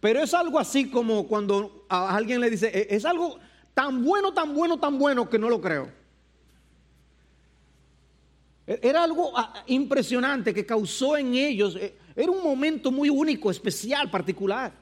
pero 0.00 0.20
es 0.20 0.34
algo 0.34 0.58
así 0.58 0.88
como 0.90 1.26
cuando 1.26 1.84
a 1.88 2.16
alguien 2.16 2.40
le 2.40 2.50
dice, 2.50 2.68
e-, 2.68 2.94
es 2.94 3.04
algo 3.04 3.38
tan 3.74 4.02
bueno, 4.04 4.32
tan 4.32 4.54
bueno, 4.54 4.78
tan 4.78 4.98
bueno 4.98 5.28
que 5.28 5.38
no 5.38 5.48
lo 5.48 5.60
creo. 5.60 5.88
Era 8.66 9.04
algo 9.04 9.32
ah, 9.34 9.64
impresionante 9.66 10.52
que 10.52 10.66
causó 10.66 11.16
en 11.16 11.34
ellos, 11.34 11.76
eh, 11.76 11.96
era 12.14 12.30
un 12.30 12.42
momento 12.42 12.90
muy 12.90 13.08
único, 13.08 13.50
especial, 13.50 14.10
particular. 14.10 14.72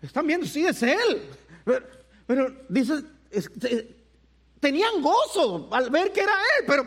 Están 0.00 0.26
viendo, 0.26 0.46
sí, 0.46 0.64
es 0.64 0.82
Él. 0.82 1.22
Pero, 2.26 2.64
dice, 2.68 3.02
tenían 4.60 5.02
gozo 5.02 5.68
al 5.72 5.90
ver 5.90 6.12
que 6.12 6.20
era 6.20 6.32
Él, 6.32 6.64
pero, 6.66 6.86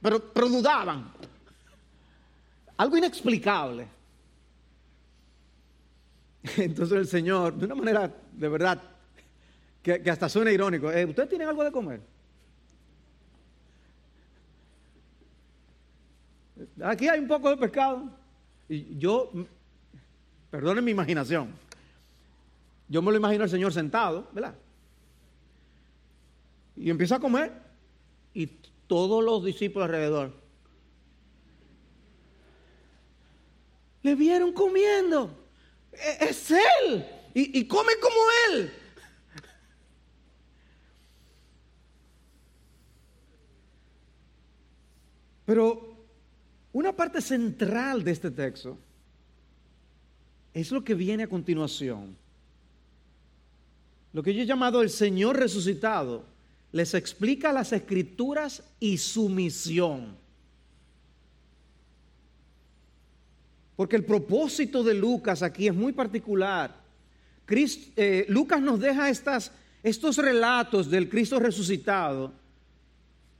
pero, 0.00 0.32
pero 0.32 0.48
dudaban. 0.48 1.12
Algo 2.76 2.96
inexplicable. 2.96 3.88
Entonces 6.56 6.98
el 6.98 7.06
Señor, 7.06 7.54
de 7.54 7.66
una 7.66 7.74
manera 7.74 8.12
de 8.32 8.48
verdad, 8.48 8.82
que, 9.82 10.02
hasta 10.10 10.28
suena 10.28 10.52
irónico, 10.52 10.90
eh, 10.90 11.04
¿ustedes 11.04 11.28
tienen 11.28 11.48
algo 11.48 11.64
de 11.64 11.72
comer? 11.72 12.00
Aquí 16.84 17.08
hay 17.08 17.18
un 17.18 17.28
poco 17.28 17.50
de 17.50 17.56
pescado. 17.56 18.08
Y 18.68 18.96
yo, 18.98 19.30
perdonen 20.50 20.84
mi 20.84 20.92
imaginación, 20.92 21.52
yo 22.88 23.02
me 23.02 23.10
lo 23.10 23.16
imagino 23.16 23.44
al 23.44 23.50
Señor 23.50 23.72
sentado, 23.72 24.28
¿verdad? 24.32 24.54
Y 26.76 26.90
empieza 26.90 27.16
a 27.16 27.20
comer 27.20 27.52
y 28.34 28.46
todos 28.86 29.22
los 29.24 29.44
discípulos 29.44 29.86
alrededor 29.86 30.42
le 34.02 34.14
vieron 34.14 34.52
comiendo. 34.52 35.48
E-, 35.92 36.28
es 36.28 36.50
Él. 36.50 37.06
Y, 37.34 37.66
comen 37.66 37.96
como 38.00 38.16
Él. 38.50 38.70
Pero 45.46 46.06
una 46.72 46.94
parte 46.94 47.22
central 47.22 48.04
de 48.04 48.10
este 48.10 48.30
texto 48.30 48.78
es 50.52 50.70
lo 50.70 50.84
que 50.84 50.94
viene 50.94 51.22
a 51.22 51.26
continuación. 51.26 52.18
Lo 54.12 54.22
que 54.22 54.34
yo 54.34 54.42
he 54.42 54.46
llamado 54.46 54.82
el 54.82 54.90
Señor 54.90 55.38
resucitado 55.38 56.24
les 56.72 56.94
explica 56.94 57.52
las 57.52 57.72
escrituras 57.72 58.62
y 58.80 58.98
su 58.98 59.28
misión. 59.28 60.16
Porque 63.76 63.96
el 63.96 64.04
propósito 64.04 64.82
de 64.82 64.94
Lucas 64.94 65.42
aquí 65.42 65.66
es 65.66 65.74
muy 65.74 65.92
particular. 65.92 66.82
Eh, 67.48 68.24
Lucas 68.28 68.60
nos 68.62 68.80
deja 68.80 69.10
estas, 69.10 69.52
estos 69.82 70.16
relatos 70.16 70.90
del 70.90 71.08
Cristo 71.08 71.38
resucitado 71.38 72.32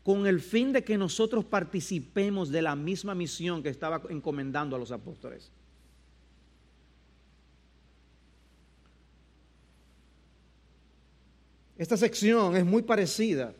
con 0.03 0.27
el 0.27 0.41
fin 0.41 0.73
de 0.73 0.83
que 0.83 0.99
nosotros 0.99 1.45
participemos 1.45 2.51
de 2.51 2.63
la 2.63 2.75
misma 2.75 3.15
misión 3.15 3.63
que 3.63 3.69
estaba 3.69 4.03
encomendando 4.11 4.77
a 4.77 4.79
los 4.79 4.91
apóstoles. 4.91 5.51
Esta 11.83 11.97
sección 11.97 12.57
es 12.57 12.65
muy 12.65 12.83
parecida 12.83 13.55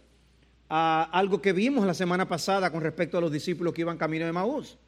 a 0.69 1.03
algo 1.11 1.43
que 1.43 1.53
vimos 1.53 1.85
la 1.85 1.93
semana 1.93 2.29
pasada 2.29 2.71
con 2.71 2.81
respecto 2.81 3.19
a 3.19 3.21
los 3.21 3.33
discípulos 3.33 3.75
que 3.75 3.81
iban 3.81 3.99
camino 3.99 4.25
de 4.25 4.31
Maús. 4.31 4.79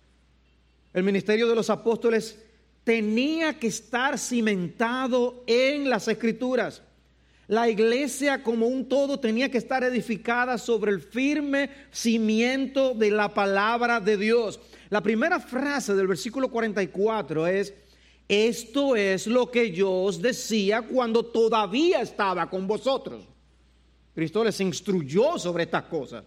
El 0.93 1.03
ministerio 1.03 1.49
de 1.49 1.57
los 1.57 1.69
apóstoles 1.69 2.39
tenía 2.85 3.59
que 3.59 3.67
estar 3.67 4.21
cimentado 4.21 5.43
en 5.49 5.91
las 5.91 6.07
escrituras. 6.07 6.81
La 7.49 7.69
iglesia 7.69 8.41
como 8.45 8.69
un 8.69 8.89
todo 8.89 9.19
tenía 9.19 9.51
que 9.51 9.59
estar 9.59 9.83
edificada 9.83 10.57
sobre 10.57 10.93
el 10.93 11.01
firme 11.01 11.71
cimiento 11.91 12.95
de 12.95 13.11
la 13.11 13.35
palabra 13.35 13.99
de 13.99 14.17
Dios. 14.17 14.61
La 14.91 15.03
primera 15.03 15.41
frase 15.41 15.97
del 15.97 16.07
versículo 16.07 16.53
44 16.53 17.49
es, 17.49 17.75
esto 18.29 18.97
es 18.97 19.27
lo 19.27 19.51
que 19.51 19.71
yo 19.71 19.91
os 19.91 20.21
decía 20.21 20.83
cuando 20.83 21.25
todavía 21.25 22.01
estaba 22.01 22.49
con 22.49 22.67
vosotros. 22.67 23.25
Cristo 24.15 24.45
les 24.45 24.61
instruyó 24.61 25.39
sobre 25.39 25.65
estas 25.65 25.85
cosas. 25.85 26.25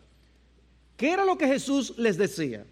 ¿Qué 0.95 1.11
era 1.11 1.25
lo 1.25 1.37
que 1.37 1.47
Jesús 1.47 1.97
les 1.97 2.17
decía? 2.17 2.65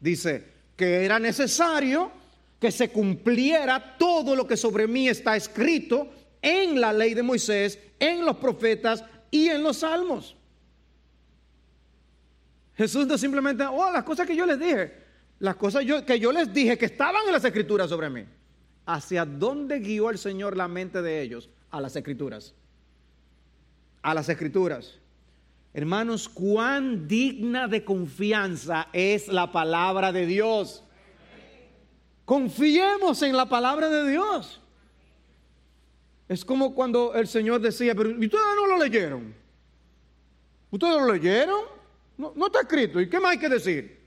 Dice 0.00 0.44
que 0.76 1.04
era 1.04 1.18
necesario 1.18 2.12
que 2.60 2.70
se 2.70 2.90
cumpliera 2.90 3.96
todo 3.96 4.34
lo 4.34 4.46
que 4.46 4.56
sobre 4.56 4.86
mí 4.86 5.08
está 5.08 5.36
escrito 5.36 6.08
en 6.42 6.80
la 6.80 6.92
ley 6.92 7.14
de 7.14 7.22
Moisés, 7.22 7.78
en 7.98 8.24
los 8.24 8.36
profetas 8.36 9.04
y 9.30 9.48
en 9.48 9.62
los 9.62 9.78
salmos. 9.78 10.36
Jesús 12.76 13.06
no 13.06 13.18
simplemente, 13.18 13.64
oh, 13.64 13.90
las 13.90 14.04
cosas 14.04 14.26
que 14.26 14.36
yo 14.36 14.46
les 14.46 14.58
dije, 14.58 14.92
las 15.38 15.56
cosas 15.56 15.84
que 16.06 16.18
yo 16.18 16.32
les 16.32 16.52
dije 16.52 16.76
que 16.76 16.86
estaban 16.86 17.26
en 17.26 17.32
las 17.32 17.44
escrituras 17.44 17.88
sobre 17.90 18.10
mí. 18.10 18.24
¿Hacia 18.86 19.24
dónde 19.24 19.78
guió 19.80 20.10
el 20.10 20.18
Señor 20.18 20.56
la 20.56 20.66
mente 20.66 21.02
de 21.02 21.20
ellos? 21.20 21.50
A 21.70 21.80
las 21.80 21.94
escrituras. 21.94 22.54
A 24.02 24.14
las 24.14 24.28
escrituras. 24.28 24.98
Hermanos, 25.74 26.28
cuán 26.28 27.06
digna 27.06 27.68
de 27.68 27.84
confianza 27.84 28.88
es 28.92 29.28
la 29.28 29.52
palabra 29.52 30.10
de 30.12 30.26
Dios. 30.26 30.82
Confiemos 32.24 33.22
en 33.22 33.36
la 33.36 33.46
palabra 33.48 33.88
de 33.88 34.10
Dios. 34.10 34.60
Es 36.28 36.44
como 36.44 36.74
cuando 36.74 37.14
el 37.14 37.28
Señor 37.28 37.60
decía, 37.60 37.94
pero 37.94 38.10
ustedes 38.10 38.32
no 38.56 38.66
lo 38.66 38.78
leyeron. 38.78 39.34
¿Ustedes 40.70 40.94
lo 40.94 41.12
leyeron? 41.12 41.60
No, 42.16 42.32
no 42.34 42.46
está 42.46 42.60
escrito. 42.62 43.00
¿Y 43.00 43.08
qué 43.08 43.20
más 43.20 43.32
hay 43.32 43.38
que 43.38 43.48
decir? 43.48 43.97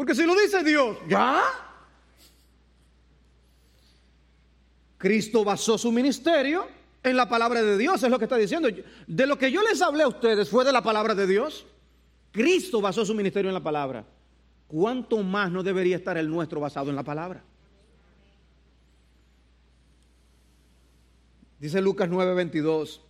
Porque 0.00 0.14
si 0.14 0.24
lo 0.24 0.34
dice 0.34 0.64
Dios, 0.64 0.96
¿ya? 1.06 1.42
Cristo 4.96 5.44
basó 5.44 5.76
su 5.76 5.92
ministerio 5.92 6.66
en 7.02 7.18
la 7.18 7.28
palabra 7.28 7.60
de 7.60 7.76
Dios, 7.76 8.02
es 8.02 8.08
lo 8.08 8.18
que 8.18 8.24
está 8.24 8.38
diciendo. 8.38 8.70
De 9.06 9.26
lo 9.26 9.36
que 9.36 9.52
yo 9.52 9.62
les 9.62 9.82
hablé 9.82 10.04
a 10.04 10.08
ustedes 10.08 10.48
fue 10.48 10.64
de 10.64 10.72
la 10.72 10.80
palabra 10.80 11.14
de 11.14 11.26
Dios. 11.26 11.66
Cristo 12.32 12.80
basó 12.80 13.04
su 13.04 13.14
ministerio 13.14 13.50
en 13.50 13.54
la 13.54 13.62
palabra. 13.62 14.06
¿Cuánto 14.68 15.22
más 15.22 15.52
no 15.52 15.62
debería 15.62 15.96
estar 15.96 16.16
el 16.16 16.30
nuestro 16.30 16.60
basado 16.60 16.88
en 16.88 16.96
la 16.96 17.02
palabra? 17.02 17.44
Dice 21.58 21.78
Lucas 21.82 22.08
9:22, 22.08 23.02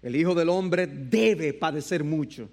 el 0.00 0.14
Hijo 0.14 0.36
del 0.36 0.50
Hombre 0.50 0.86
debe 0.86 1.54
padecer 1.54 2.04
mucho 2.04 2.48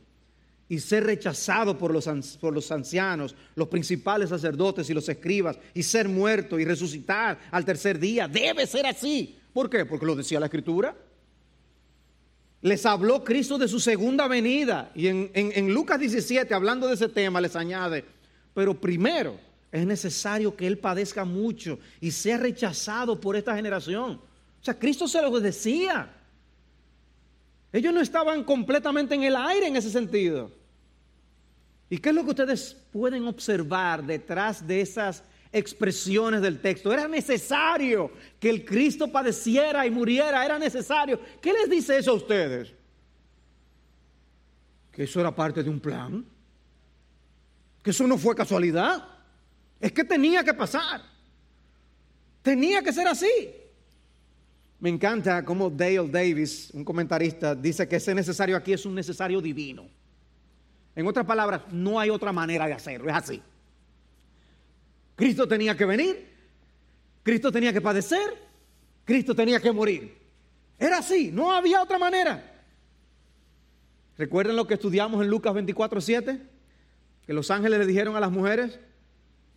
y 0.70 0.80
ser 0.80 1.04
rechazado 1.04 1.78
por 1.78 1.92
los, 1.92 2.08
por 2.40 2.54
los 2.54 2.72
ancianos, 2.72 3.36
los 3.56 3.68
principales 3.68 4.30
sacerdotes 4.30 4.90
y 4.90 4.94
los 4.94 5.08
escribas, 5.10 5.58
y 5.74 5.84
ser 5.84 6.08
muerto 6.10 6.60
y 6.60 6.66
resucitar 6.66 7.40
al 7.52 7.66
tercer 7.66 8.00
día. 8.00 8.28
Debe 8.28 8.66
ser 8.66 8.86
así. 8.86 9.38
¿Por 9.54 9.70
qué? 9.70 9.86
Porque 9.86 10.06
lo 10.06 10.16
decía 10.16 10.40
la 10.40 10.48
Escritura. 10.48 10.96
Les 12.62 12.86
habló 12.86 13.24
Cristo 13.24 13.58
de 13.58 13.68
su 13.68 13.80
segunda 13.80 14.28
venida. 14.28 14.92
Y 14.96 15.08
en, 15.08 15.30
en 15.34 15.74
Lucas 15.74 16.00
17, 16.00 16.54
hablando 16.54 16.88
de 16.88 16.96
ese 16.96 17.10
tema, 17.10 17.42
les 17.42 17.56
añade, 17.56 18.06
pero 18.54 18.80
primero 18.80 19.38
es 19.72 19.86
necesario 19.86 20.56
que 20.56 20.66
Él 20.68 20.78
padezca 20.78 21.26
mucho 21.26 21.80
y 22.00 22.12
sea 22.12 22.38
rechazado 22.38 23.20
por 23.20 23.36
esta 23.36 23.56
generación. 23.56 24.14
O 24.14 24.66
sea, 24.66 24.80
Cristo 24.80 25.08
se 25.08 25.22
lo 25.22 25.40
decía. 25.40 26.10
Ellos 27.74 27.92
no 27.92 28.02
estaban 28.02 28.44
completamente 28.44 29.16
en 29.16 29.24
el 29.24 29.36
aire 29.36 29.68
en 29.68 29.76
ese 29.76 29.90
sentido. 29.90 30.52
¿Y 31.90 31.98
qué 31.98 32.10
es 32.10 32.16
lo 32.16 32.24
que 32.24 32.30
ustedes 32.30 32.78
pueden 32.92 33.28
observar 33.28 34.04
detrás 34.04 34.66
de 34.66 34.82
esas 34.82 35.24
expresiones 35.52 36.42
del 36.42 36.62
texto? 36.62 36.94
Era 36.94 37.08
necesario 37.08 38.12
que 38.40 38.52
el 38.52 38.64
Cristo 38.64 39.12
padeciera 39.12 39.86
y 39.88 39.92
muriera, 39.92 40.46
era 40.46 40.60
necesario. 40.60 41.20
¿Qué 41.42 41.52
les 41.52 41.68
dice 41.68 41.98
eso 41.98 42.12
a 42.12 42.16
ustedes? 42.16 42.74
Que 44.92 45.04
eso 45.04 45.20
era 45.20 45.36
parte 45.36 45.64
de 45.64 45.70
un 45.72 45.80
plan. 45.80 46.24
Que 47.82 47.90
eso 47.90 48.06
no 48.06 48.20
fue 48.20 48.36
casualidad. 48.36 49.08
Es 49.80 49.92
que 49.92 50.04
tenía 50.04 50.44
que 50.44 50.54
pasar. 50.54 51.02
Tenía 52.44 52.84
que 52.84 52.94
ser 52.94 53.08
así. 53.08 53.63
Me 54.84 54.90
encanta 54.90 55.46
cómo 55.46 55.70
Dale 55.70 56.10
Davis, 56.10 56.70
un 56.74 56.84
comentarista, 56.84 57.56
dice 57.56 57.88
que 57.88 57.96
ese 57.96 58.14
necesario 58.14 58.58
aquí 58.58 58.74
es 58.74 58.86
un 58.86 58.94
necesario 58.94 59.40
divino. 59.40 59.88
En 60.94 61.08
otras 61.08 61.26
palabras, 61.26 61.62
no 61.72 61.98
hay 61.98 62.10
otra 62.10 62.34
manera 62.34 62.68
de 62.68 62.74
hacerlo, 62.74 63.10
es 63.10 63.16
así. 63.16 63.42
Cristo 65.16 65.48
tenía 65.48 65.78
que 65.78 65.86
venir, 65.86 66.28
Cristo 67.24 67.50
tenía 67.50 67.72
que 67.72 67.80
padecer, 67.80 68.38
Cristo 69.06 69.34
tenía 69.34 69.62
que 69.62 69.72
morir. 69.72 70.18
Era 70.78 70.98
así, 70.98 71.32
no 71.32 71.50
había 71.50 71.82
otra 71.82 71.98
manera. 71.98 72.44
¿Recuerdan 74.18 74.58
lo 74.58 74.68
que 74.68 74.74
estudiamos 74.74 75.24
en 75.24 75.30
Lucas 75.30 75.54
24, 75.54 76.02
7? 76.02 76.42
Que 77.26 77.32
los 77.32 77.50
ángeles 77.52 77.80
le 77.80 77.86
dijeron 77.86 78.18
a 78.18 78.20
las 78.20 78.32
mujeres, 78.32 78.82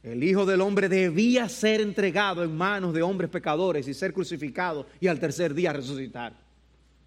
el 0.06 0.22
Hijo 0.22 0.46
del 0.46 0.60
Hombre 0.60 0.88
debía 0.88 1.48
ser 1.48 1.80
entregado 1.80 2.44
en 2.44 2.56
manos 2.56 2.94
de 2.94 3.02
hombres 3.02 3.28
pecadores 3.28 3.88
y 3.88 3.94
ser 3.94 4.12
crucificado 4.12 4.86
y 5.00 5.08
al 5.08 5.18
tercer 5.18 5.52
día 5.52 5.72
resucitar. 5.72 6.32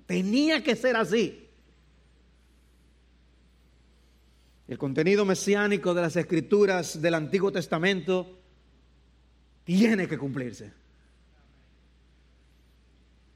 Tenía 0.05 0.61
que 0.61 0.75
ser 0.75 0.97
así. 0.97 1.47
El 4.67 4.77
contenido 4.77 5.23
mesiánico 5.23 5.93
de 5.93 6.01
las 6.01 6.17
escrituras 6.17 7.01
del 7.01 7.13
Antiguo 7.13 7.53
Testamento 7.53 8.37
tiene 9.63 10.05
que 10.05 10.17
cumplirse. 10.17 10.73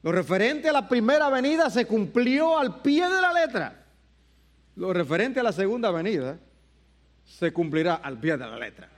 Lo 0.02 0.12
referente 0.12 0.68
a 0.68 0.74
la 0.74 0.86
primera 0.86 1.30
venida 1.30 1.70
se 1.70 1.86
cumplió 1.86 2.58
al 2.58 2.82
pie 2.82 3.08
de 3.08 3.20
la 3.22 3.32
letra. 3.32 3.86
Lo 4.76 4.92
referente 4.92 5.40
a 5.40 5.42
la 5.42 5.52
segunda 5.52 5.90
venida 5.90 6.38
se 7.24 7.50
cumplirá 7.50 7.94
al 7.94 8.20
pie 8.20 8.32
de 8.32 8.46
la 8.46 8.58
letra. 8.58 8.93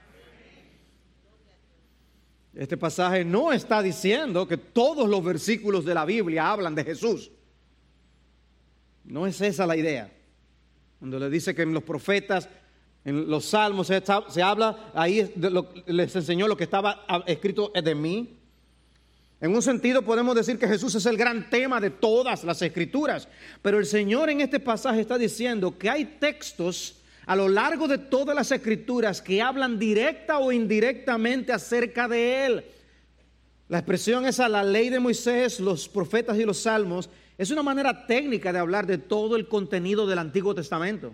Este 2.57 2.75
pasaje 2.75 3.23
no 3.23 3.53
está 3.53 3.83
diciendo 3.83 4.47
que 4.47 4.57
todos 4.57 5.07
los 5.07 5.23
versículos 5.23 5.85
de 5.85 5.93
la 5.93 6.05
Biblia 6.05 6.49
hablan 6.49 6.73
de 6.73 6.83
Jesús. 6.83 7.29
No 9.03 9.27
es 9.27 9.39
esa 9.41 9.67
la 9.67 9.77
idea. 9.77 10.11
Cuando 10.97 11.19
le 11.19 11.29
dice 11.29 11.53
que 11.53 11.61
en 11.61 11.73
los 11.73 11.83
profetas, 11.83 12.49
en 13.05 13.29
los 13.29 13.45
salmos 13.45 13.85
se, 13.85 14.41
habla, 14.41 14.91
ahí 14.95 15.31
les 15.85 16.15
enseñó 16.15 16.47
lo 16.47 16.57
que 16.57 16.63
estaba 16.63 17.05
escrito 17.27 17.71
de 17.71 17.93
mí. 17.93 18.39
En 19.39 19.53
un 19.53 19.61
sentido 19.61 20.01
podemos 20.01 20.35
decir 20.35 20.57
que 20.57 20.67
Jesús 20.67 20.95
es 20.95 21.05
el 21.05 21.15
gran 21.15 21.51
tema 21.51 21.79
de 21.79 21.91
todas 21.91 22.43
las 22.43 22.59
escrituras, 22.63 23.27
pero 23.61 23.77
el 23.77 23.85
Señor 23.85 24.31
en 24.31 24.41
este 24.41 24.59
pasaje 24.59 25.01
está 25.01 25.19
diciendo 25.19 25.77
que 25.77 25.91
hay 25.91 26.05
textos 26.19 26.96
a 27.27 27.35
lo 27.35 27.49
largo 27.49 27.89
de 27.89 27.97
todas 27.97 28.33
las 28.33 28.51
escrituras 28.53 29.21
que 29.21 29.41
hablan 29.41 29.77
directa 29.77 30.39
o 30.39 30.53
indirectamente 30.53 31.51
acerca 31.51 32.07
de 32.07 32.45
Él. 32.45 32.65
La 33.67 33.79
expresión 33.79 34.25
es 34.25 34.39
a 34.39 34.47
la 34.47 34.63
ley 34.63 34.89
de 34.89 35.01
Moisés, 35.01 35.59
los 35.59 35.89
profetas 35.89 36.37
y 36.37 36.45
los 36.45 36.59
salmos. 36.59 37.09
Es 37.37 37.51
una 37.51 37.63
manera 37.63 38.07
técnica 38.07 38.53
de 38.53 38.59
hablar 38.59 38.87
de 38.87 38.97
todo 38.97 39.35
el 39.35 39.49
contenido 39.49 40.07
del 40.07 40.19
Antiguo 40.19 40.55
Testamento. 40.55 41.13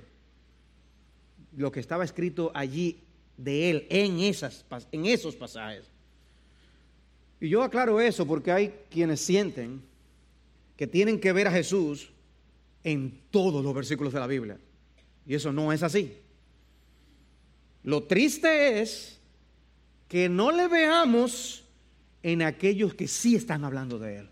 Lo 1.58 1.72
que 1.72 1.80
estaba 1.80 2.04
escrito 2.04 2.52
allí 2.54 3.00
de 3.36 3.72
Él 3.72 3.88
en, 3.90 4.20
en 4.20 5.06
esos 5.08 5.36
pasajes. 5.36 5.90
Y 7.42 7.50
yo 7.50 7.64
aclaro 7.64 8.00
eso 8.00 8.28
porque 8.28 8.52
hay 8.52 8.74
quienes 8.92 9.20
sienten 9.20 9.82
que 10.78 10.86
tienen 10.86 11.20
que 11.20 11.34
ver 11.34 11.48
a 11.48 11.52
Jesús 11.52 12.12
en 12.84 13.20
todos 13.32 13.64
los 13.64 13.74
versículos 13.74 14.14
de 14.14 14.20
la 14.20 14.28
Biblia. 14.28 14.60
Y 15.26 15.36
eso 15.36 15.52
no 15.52 15.72
es 15.72 15.84
así. 15.84 16.18
Lo 17.84 18.04
triste 18.04 18.82
es 18.82 19.20
que 20.08 20.30
no 20.30 20.52
le 20.52 20.68
veamos 20.68 21.64
en 22.22 22.42
aquellos 22.42 22.94
que 22.94 23.08
sí 23.08 23.36
están 23.36 23.66
hablando 23.66 24.00
de 24.00 24.18
Él. 24.20 24.30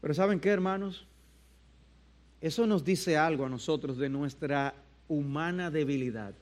Pero 0.00 0.14
¿saben 0.14 0.40
qué, 0.40 0.48
hermanos? 0.48 1.06
Eso 2.40 2.66
nos 2.66 2.84
dice 2.84 3.16
algo 3.16 3.44
a 3.44 3.50
nosotros 3.50 3.98
de 3.98 4.08
nuestra 4.08 4.74
humana 5.08 5.70
debilidad. 5.70 6.34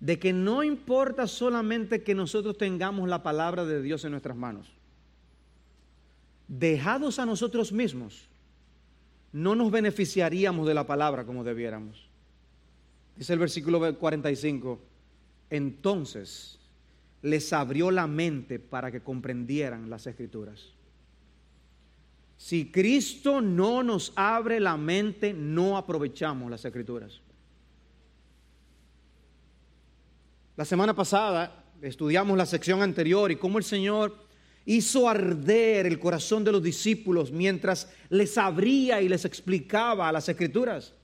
De 0.00 0.18
que 0.18 0.32
no 0.32 0.62
importa 0.62 1.26
solamente 1.26 2.02
que 2.02 2.14
nosotros 2.14 2.58
tengamos 2.58 3.08
la 3.08 3.22
palabra 3.22 3.64
de 3.64 3.82
Dios 3.82 4.04
en 4.04 4.12
nuestras 4.12 4.36
manos. 4.36 4.79
Dejados 6.50 7.20
a 7.20 7.26
nosotros 7.26 7.70
mismos, 7.70 8.28
no 9.30 9.54
nos 9.54 9.70
beneficiaríamos 9.70 10.66
de 10.66 10.74
la 10.74 10.84
palabra 10.84 11.24
como 11.24 11.44
debiéramos. 11.44 12.08
Dice 13.16 13.34
el 13.34 13.38
versículo 13.38 13.96
45, 13.96 14.80
entonces 15.48 16.58
les 17.22 17.52
abrió 17.52 17.92
la 17.92 18.08
mente 18.08 18.58
para 18.58 18.90
que 18.90 19.00
comprendieran 19.00 19.88
las 19.88 20.08
escrituras. 20.08 20.72
Si 22.36 22.72
Cristo 22.72 23.40
no 23.40 23.84
nos 23.84 24.12
abre 24.16 24.58
la 24.58 24.76
mente, 24.76 25.32
no 25.32 25.76
aprovechamos 25.76 26.50
las 26.50 26.64
escrituras. 26.64 27.20
La 30.56 30.64
semana 30.64 30.96
pasada 30.96 31.62
estudiamos 31.80 32.36
la 32.36 32.44
sección 32.44 32.82
anterior 32.82 33.30
y 33.30 33.36
cómo 33.36 33.58
el 33.58 33.64
Señor 33.64 34.29
hizo 34.64 35.08
arder 35.08 35.86
el 35.86 35.98
corazón 35.98 36.44
de 36.44 36.52
los 36.52 36.62
discípulos 36.62 37.30
mientras 37.32 37.88
les 38.08 38.36
abría 38.38 39.00
y 39.00 39.08
les 39.08 39.24
explicaba 39.24 40.12
las 40.12 40.28
escrituras. 40.28 40.94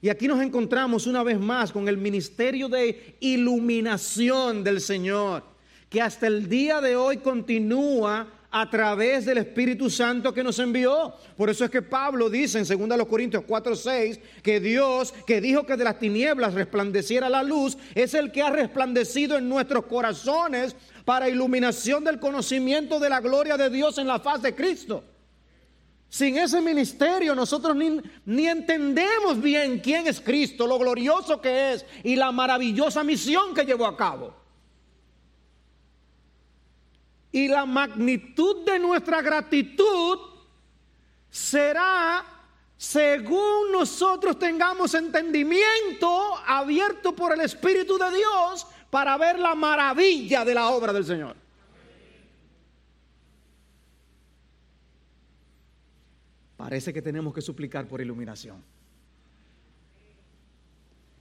Y 0.00 0.08
aquí 0.08 0.28
nos 0.28 0.40
encontramos 0.40 1.06
una 1.06 1.22
vez 1.22 1.40
más 1.40 1.72
con 1.72 1.88
el 1.88 1.96
ministerio 1.96 2.68
de 2.68 3.16
iluminación 3.20 4.62
del 4.62 4.80
Señor, 4.80 5.42
que 5.88 6.00
hasta 6.00 6.26
el 6.28 6.48
día 6.48 6.80
de 6.80 6.94
hoy 6.94 7.16
continúa 7.18 8.37
a 8.50 8.70
través 8.70 9.26
del 9.26 9.38
Espíritu 9.38 9.90
Santo 9.90 10.32
que 10.32 10.42
nos 10.42 10.58
envió. 10.58 11.14
Por 11.36 11.50
eso 11.50 11.64
es 11.64 11.70
que 11.70 11.82
Pablo 11.82 12.30
dice 12.30 12.58
en 12.58 12.88
2 12.88 13.06
Corintios 13.06 13.44
4, 13.46 13.76
6 13.76 14.20
que 14.42 14.60
Dios 14.60 15.12
que 15.26 15.40
dijo 15.40 15.66
que 15.66 15.76
de 15.76 15.84
las 15.84 15.98
tinieblas 15.98 16.54
resplandeciera 16.54 17.28
la 17.28 17.42
luz 17.42 17.76
es 17.94 18.14
el 18.14 18.32
que 18.32 18.42
ha 18.42 18.50
resplandecido 18.50 19.36
en 19.36 19.48
nuestros 19.48 19.84
corazones 19.84 20.74
para 21.04 21.28
iluminación 21.28 22.04
del 22.04 22.18
conocimiento 22.18 22.98
de 22.98 23.10
la 23.10 23.20
gloria 23.20 23.56
de 23.56 23.70
Dios 23.70 23.98
en 23.98 24.06
la 24.06 24.18
faz 24.18 24.42
de 24.42 24.54
Cristo. 24.54 25.04
Sin 26.10 26.38
ese 26.38 26.62
ministerio 26.62 27.34
nosotros 27.34 27.76
ni, 27.76 28.00
ni, 28.24 28.46
entendemos 28.46 29.42
bien 29.42 29.78
quién 29.80 30.06
es 30.06 30.22
Cristo, 30.22 30.66
lo 30.66 30.78
glorioso 30.78 31.38
que 31.38 31.74
es 31.74 31.84
y 32.02 32.16
la 32.16 32.32
maravillosa 32.32 33.04
misión 33.04 33.52
que 33.54 33.66
llevó 33.66 33.86
a 33.86 33.94
cabo. 33.94 34.37
Y 37.30 37.48
la 37.48 37.66
magnitud 37.66 38.64
de 38.64 38.78
nuestra 38.78 39.20
gratitud 39.20 40.18
será 41.30 42.24
según 42.78 43.72
nosotros 43.72 44.38
tengamos 44.38 44.94
entendimiento 44.94 46.36
abierto 46.46 47.14
por 47.14 47.34
el 47.34 47.40
Espíritu 47.40 47.98
de 47.98 48.16
Dios 48.16 48.66
para 48.88 49.16
ver 49.18 49.38
la 49.38 49.54
maravilla 49.56 50.44
de 50.44 50.54
la 50.54 50.68
obra 50.68 50.92
del 50.92 51.04
Señor. 51.04 51.36
Parece 56.56 56.92
que 56.92 57.02
tenemos 57.02 57.34
que 57.34 57.42
suplicar 57.42 57.86
por 57.86 58.00
iluminación. 58.00 58.62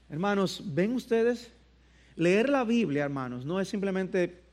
Hermanos, 0.10 0.62
ven 0.64 0.94
ustedes, 0.94 1.52
leer 2.16 2.50
la 2.50 2.64
Biblia, 2.64 3.04
hermanos, 3.04 3.46
no 3.46 3.60
es 3.60 3.68
simplemente 3.68 4.47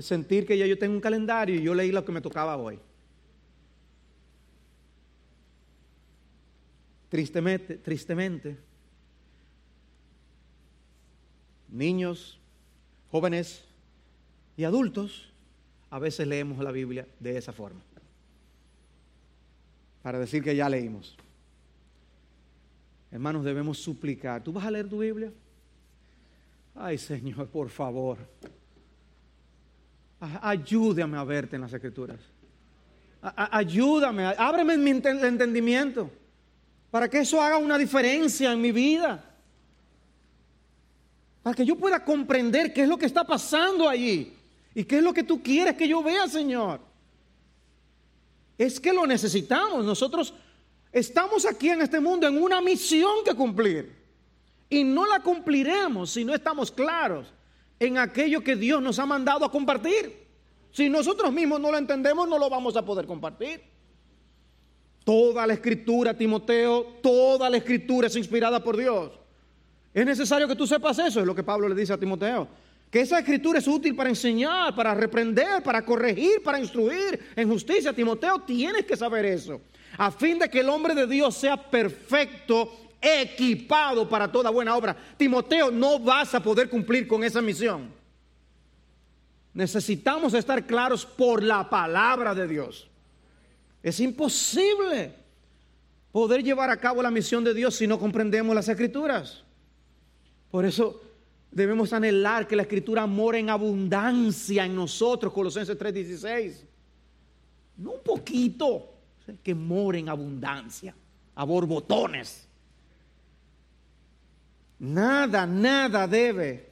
sentir 0.00 0.46
que 0.46 0.58
ya 0.58 0.66
yo 0.66 0.78
tengo 0.78 0.94
un 0.94 1.00
calendario 1.00 1.56
y 1.56 1.62
yo 1.62 1.74
leí 1.74 1.92
lo 1.92 2.04
que 2.04 2.12
me 2.12 2.20
tocaba 2.20 2.56
hoy. 2.56 2.78
Tristemente, 7.08 7.76
tristemente, 7.76 8.56
niños, 11.68 12.40
jóvenes 13.10 13.64
y 14.56 14.64
adultos, 14.64 15.32
a 15.90 15.98
veces 15.98 16.26
leemos 16.26 16.58
la 16.58 16.72
Biblia 16.72 17.06
de 17.20 17.38
esa 17.38 17.52
forma. 17.52 17.80
Para 20.02 20.18
decir 20.18 20.42
que 20.42 20.56
ya 20.56 20.68
leímos. 20.68 21.16
Hermanos, 23.12 23.44
debemos 23.44 23.78
suplicar. 23.78 24.42
¿Tú 24.42 24.52
vas 24.52 24.64
a 24.64 24.70
leer 24.72 24.88
tu 24.88 24.98
Biblia? 24.98 25.32
Ay, 26.74 26.98
Señor, 26.98 27.46
por 27.46 27.68
favor. 27.68 28.18
Ayúdame 30.20 31.18
a 31.18 31.24
verte 31.24 31.56
en 31.56 31.62
las 31.62 31.72
escrituras. 31.72 32.18
Ayúdame, 33.36 34.24
ábreme 34.24 34.76
mi 34.76 34.90
entendimiento 34.90 36.10
para 36.94 37.10
que 37.10 37.18
eso 37.18 37.42
haga 37.42 37.58
una 37.58 37.76
diferencia 37.76 38.52
en 38.52 38.60
mi 38.60 38.70
vida. 38.70 39.20
Para 41.42 41.56
que 41.56 41.66
yo 41.66 41.74
pueda 41.74 42.04
comprender 42.04 42.72
qué 42.72 42.82
es 42.82 42.88
lo 42.88 42.96
que 42.96 43.06
está 43.06 43.26
pasando 43.26 43.88
allí 43.88 44.32
y 44.72 44.84
qué 44.84 44.98
es 44.98 45.02
lo 45.02 45.12
que 45.12 45.24
tú 45.24 45.42
quieres 45.42 45.74
que 45.74 45.88
yo 45.88 46.04
vea, 46.04 46.28
Señor. 46.28 46.78
Es 48.56 48.78
que 48.78 48.92
lo 48.92 49.08
necesitamos. 49.08 49.84
Nosotros 49.84 50.34
estamos 50.92 51.44
aquí 51.44 51.70
en 51.70 51.82
este 51.82 51.98
mundo 51.98 52.28
en 52.28 52.40
una 52.40 52.60
misión 52.60 53.24
que 53.24 53.34
cumplir. 53.34 53.92
Y 54.70 54.84
no 54.84 55.04
la 55.04 55.18
cumpliremos 55.18 56.12
si 56.12 56.24
no 56.24 56.32
estamos 56.32 56.70
claros 56.70 57.33
en 57.78 57.98
aquello 57.98 58.42
que 58.42 58.56
Dios 58.56 58.82
nos 58.82 58.98
ha 58.98 59.06
mandado 59.06 59.44
a 59.44 59.50
compartir. 59.50 60.24
Si 60.70 60.88
nosotros 60.88 61.32
mismos 61.32 61.60
no 61.60 61.70
lo 61.70 61.78
entendemos, 61.78 62.28
no 62.28 62.38
lo 62.38 62.50
vamos 62.50 62.76
a 62.76 62.84
poder 62.84 63.06
compartir. 63.06 63.62
Toda 65.04 65.46
la 65.46 65.54
escritura, 65.54 66.14
Timoteo, 66.14 66.98
toda 67.02 67.50
la 67.50 67.58
escritura 67.58 68.06
es 68.06 68.16
inspirada 68.16 68.62
por 68.62 68.76
Dios. 68.76 69.12
Es 69.92 70.04
necesario 70.04 70.48
que 70.48 70.56
tú 70.56 70.66
sepas 70.66 70.98
eso, 70.98 71.20
es 71.20 71.26
lo 71.26 71.34
que 71.34 71.44
Pablo 71.44 71.68
le 71.68 71.74
dice 71.74 71.92
a 71.92 71.98
Timoteo. 71.98 72.48
Que 72.90 73.00
esa 73.00 73.18
escritura 73.18 73.58
es 73.58 73.68
útil 73.68 73.94
para 73.94 74.08
enseñar, 74.08 74.74
para 74.74 74.94
reprender, 74.94 75.62
para 75.62 75.84
corregir, 75.84 76.42
para 76.42 76.58
instruir 76.58 77.20
en 77.36 77.48
justicia. 77.48 77.92
Timoteo, 77.92 78.40
tienes 78.40 78.84
que 78.84 78.96
saber 78.96 79.24
eso. 79.26 79.60
A 79.96 80.10
fin 80.10 80.38
de 80.38 80.48
que 80.48 80.60
el 80.60 80.68
hombre 80.68 80.94
de 80.94 81.06
Dios 81.06 81.36
sea 81.36 81.56
perfecto, 81.56 82.72
equipado 83.04 84.08
para 84.08 84.30
toda 84.30 84.50
buena 84.50 84.76
obra. 84.76 84.96
Timoteo, 85.16 85.70
no 85.70 85.98
vas 85.98 86.34
a 86.34 86.42
poder 86.42 86.68
cumplir 86.68 87.06
con 87.06 87.22
esa 87.22 87.42
misión. 87.42 87.92
Necesitamos 89.52 90.34
estar 90.34 90.66
claros 90.66 91.06
por 91.06 91.42
la 91.42 91.68
palabra 91.68 92.34
de 92.34 92.48
Dios. 92.48 92.88
Es 93.82 94.00
imposible 94.00 95.14
poder 96.10 96.42
llevar 96.42 96.70
a 96.70 96.76
cabo 96.78 97.02
la 97.02 97.10
misión 97.10 97.44
de 97.44 97.54
Dios 97.54 97.76
si 97.76 97.86
no 97.86 97.98
comprendemos 97.98 98.54
las 98.54 98.68
escrituras. 98.68 99.44
Por 100.50 100.64
eso 100.64 101.02
debemos 101.50 101.92
anhelar 101.92 102.46
que 102.46 102.56
la 102.56 102.62
escritura 102.62 103.06
more 103.06 103.38
en 103.38 103.50
abundancia 103.50 104.64
en 104.64 104.74
nosotros, 104.74 105.32
Colosenses 105.32 105.78
3:16. 105.78 106.64
No 107.76 107.92
un 107.92 108.02
poquito, 108.02 108.94
que 109.42 109.54
more 109.54 109.98
en 109.98 110.08
abundancia, 110.08 110.94
a 111.34 111.44
borbotones. 111.44 112.43
Nada, 114.84 115.46
nada 115.46 116.06
debe 116.06 116.68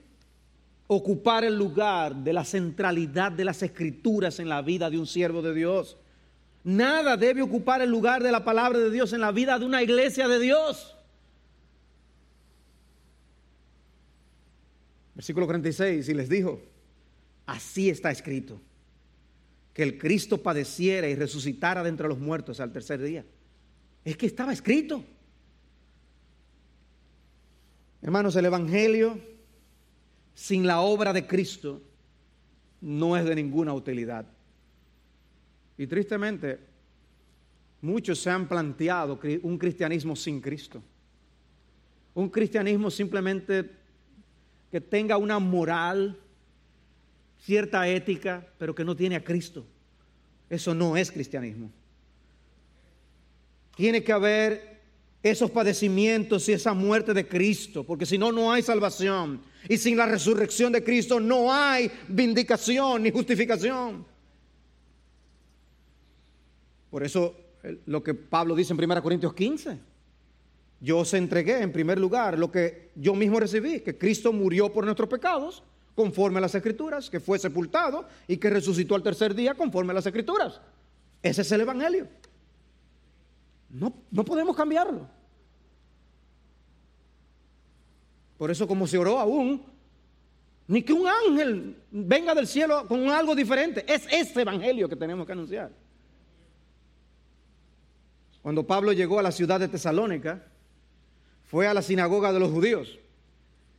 ocupar 0.86 1.44
el 1.44 1.56
lugar 1.56 2.14
de 2.14 2.34
la 2.34 2.44
centralidad 2.44 3.32
de 3.32 3.46
las 3.46 3.62
escrituras 3.62 4.38
en 4.38 4.50
la 4.50 4.60
vida 4.60 4.90
de 4.90 4.98
un 4.98 5.06
siervo 5.06 5.40
de 5.40 5.54
Dios. 5.54 5.96
Nada 6.62 7.16
debe 7.16 7.40
ocupar 7.40 7.80
el 7.80 7.88
lugar 7.88 8.22
de 8.22 8.30
la 8.30 8.44
palabra 8.44 8.78
de 8.78 8.90
Dios 8.90 9.14
en 9.14 9.20
la 9.22 9.32
vida 9.32 9.58
de 9.58 9.64
una 9.64 9.82
iglesia 9.82 10.28
de 10.28 10.38
Dios. 10.38 10.94
Versículo 15.14 15.46
46, 15.46 16.06
y 16.06 16.14
les 16.14 16.28
dijo, 16.28 16.60
así 17.46 17.88
está 17.88 18.10
escrito, 18.10 18.60
que 19.72 19.82
el 19.82 19.96
Cristo 19.96 20.42
padeciera 20.42 21.08
y 21.08 21.14
resucitara 21.14 21.82
de 21.82 21.88
entre 21.88 22.08
los 22.08 22.18
muertos 22.18 22.60
al 22.60 22.72
tercer 22.72 23.00
día. 23.00 23.24
Es 24.04 24.18
que 24.18 24.26
estaba 24.26 24.52
escrito. 24.52 25.02
Hermanos, 28.02 28.34
el 28.34 28.46
Evangelio 28.46 29.18
sin 30.34 30.66
la 30.66 30.80
obra 30.80 31.12
de 31.12 31.26
Cristo 31.26 31.80
no 32.80 33.16
es 33.16 33.24
de 33.24 33.36
ninguna 33.36 33.72
utilidad. 33.72 34.26
Y 35.78 35.86
tristemente, 35.86 36.58
muchos 37.80 38.18
se 38.18 38.28
han 38.28 38.48
planteado 38.48 39.20
un 39.42 39.56
cristianismo 39.56 40.16
sin 40.16 40.40
Cristo. 40.40 40.82
Un 42.14 42.28
cristianismo 42.28 42.90
simplemente 42.90 43.70
que 44.70 44.80
tenga 44.80 45.16
una 45.16 45.38
moral, 45.38 46.18
cierta 47.38 47.86
ética, 47.86 48.46
pero 48.58 48.74
que 48.74 48.84
no 48.84 48.96
tiene 48.96 49.14
a 49.14 49.24
Cristo. 49.24 49.64
Eso 50.50 50.74
no 50.74 50.96
es 50.96 51.12
cristianismo. 51.12 51.70
Tiene 53.76 54.02
que 54.02 54.12
haber 54.12 54.71
esos 55.22 55.50
padecimientos 55.50 56.48
y 56.48 56.52
esa 56.52 56.74
muerte 56.74 57.14
de 57.14 57.28
Cristo, 57.28 57.84
porque 57.84 58.06
si 58.06 58.18
no, 58.18 58.32
no 58.32 58.52
hay 58.52 58.62
salvación. 58.62 59.40
Y 59.68 59.78
sin 59.78 59.96
la 59.96 60.06
resurrección 60.06 60.72
de 60.72 60.82
Cristo 60.82 61.20
no 61.20 61.52
hay 61.52 61.90
vindicación 62.08 63.02
ni 63.02 63.10
justificación. 63.10 64.04
Por 66.90 67.04
eso 67.04 67.36
lo 67.86 68.02
que 68.02 68.14
Pablo 68.14 68.56
dice 68.56 68.72
en 68.72 68.82
1 68.82 69.02
Corintios 69.02 69.32
15. 69.32 69.78
Yo 70.80 70.98
os 70.98 71.14
entregué 71.14 71.62
en 71.62 71.70
primer 71.70 71.98
lugar 71.98 72.36
lo 72.36 72.50
que 72.50 72.90
yo 72.96 73.14
mismo 73.14 73.38
recibí, 73.38 73.80
que 73.80 73.96
Cristo 73.96 74.32
murió 74.32 74.72
por 74.72 74.84
nuestros 74.84 75.08
pecados, 75.08 75.62
conforme 75.94 76.38
a 76.38 76.40
las 76.40 76.54
escrituras, 76.56 77.08
que 77.08 77.20
fue 77.20 77.38
sepultado 77.38 78.08
y 78.26 78.36
que 78.38 78.50
resucitó 78.50 78.96
al 78.96 79.02
tercer 79.02 79.34
día, 79.34 79.54
conforme 79.54 79.92
a 79.92 79.94
las 79.94 80.06
escrituras. 80.06 80.60
Ese 81.22 81.42
es 81.42 81.52
el 81.52 81.60
Evangelio. 81.60 82.08
No, 83.72 83.92
no 84.10 84.24
podemos 84.24 84.54
cambiarlo. 84.54 85.08
Por 88.38 88.50
eso 88.50 88.68
como 88.68 88.86
se 88.86 88.98
oró 88.98 89.18
aún, 89.18 89.62
ni 90.68 90.82
que 90.82 90.92
un 90.92 91.06
ángel 91.06 91.76
venga 91.90 92.34
del 92.34 92.46
cielo 92.46 92.86
con 92.86 93.08
algo 93.08 93.34
diferente. 93.34 93.84
Es 93.86 94.06
ese 94.10 94.42
Evangelio 94.42 94.88
que 94.88 94.96
tenemos 94.96 95.26
que 95.26 95.32
anunciar. 95.32 95.70
Cuando 98.42 98.66
Pablo 98.66 98.92
llegó 98.92 99.18
a 99.18 99.22
la 99.22 99.32
ciudad 99.32 99.60
de 99.60 99.68
Tesalónica, 99.68 100.44
fue 101.44 101.66
a 101.66 101.74
la 101.74 101.82
sinagoga 101.82 102.32
de 102.32 102.40
los 102.40 102.50
judíos. 102.50 102.98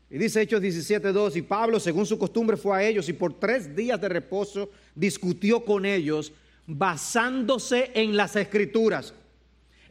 Y 0.09 0.17
dice 0.17 0.41
Hechos 0.41 0.61
17.2, 0.61 1.35
y 1.35 1.41
Pablo, 1.41 1.79
según 1.79 2.05
su 2.05 2.17
costumbre, 2.17 2.55
fue 2.55 2.77
a 2.77 2.83
ellos 2.83 3.09
y 3.09 3.13
por 3.13 3.33
tres 3.39 3.75
días 3.75 3.99
de 3.99 4.09
reposo 4.09 4.69
discutió 4.93 5.65
con 5.65 5.85
ellos 5.85 6.31
basándose 6.67 7.91
en 7.95 8.15
las 8.15 8.35
escrituras, 8.35 9.13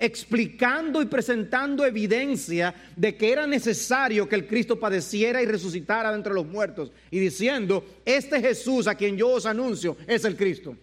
explicando 0.03 1.01
y 1.01 1.07
presentando 1.07 1.87
evidencia 1.87 2.75
de 2.97 3.17
que 3.17 3.31
era 3.31 3.47
necesario 3.47 4.29
que 4.29 4.35
el 4.35 4.49
Cristo 4.49 4.79
padeciera 4.79 5.41
y 5.41 5.47
resucitara 5.47 6.11
de 6.11 6.17
entre 6.17 6.35
los 6.35 6.45
muertos, 6.45 6.91
y 7.09 7.21
diciendo, 7.21 7.85
este 8.05 8.41
Jesús 8.41 8.89
a 8.89 8.97
quien 8.97 9.17
yo 9.17 9.29
os 9.29 9.47
anuncio 9.47 9.97
es 10.09 10.25
el 10.25 10.37
Cristo. 10.37 10.77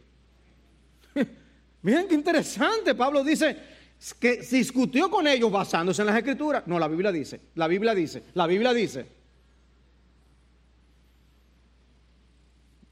Miren 1.81 2.07
qué 2.07 2.15
interesante, 2.15 2.95
Pablo 2.95 3.21
dice, 3.21 3.57
que 4.21 4.37
discutió 4.37 5.11
con 5.11 5.27
ellos 5.27 5.51
basándose 5.51 6.01
en 6.01 6.05
las 6.05 6.17
escrituras. 6.17 6.63
No, 6.65 6.79
la 6.79 6.87
Biblia 6.87 7.11
dice, 7.11 7.41
la 7.55 7.67
Biblia 7.67 7.93
dice, 7.93 8.23
la 8.35 8.47
Biblia 8.47 8.73
dice. 8.73 9.05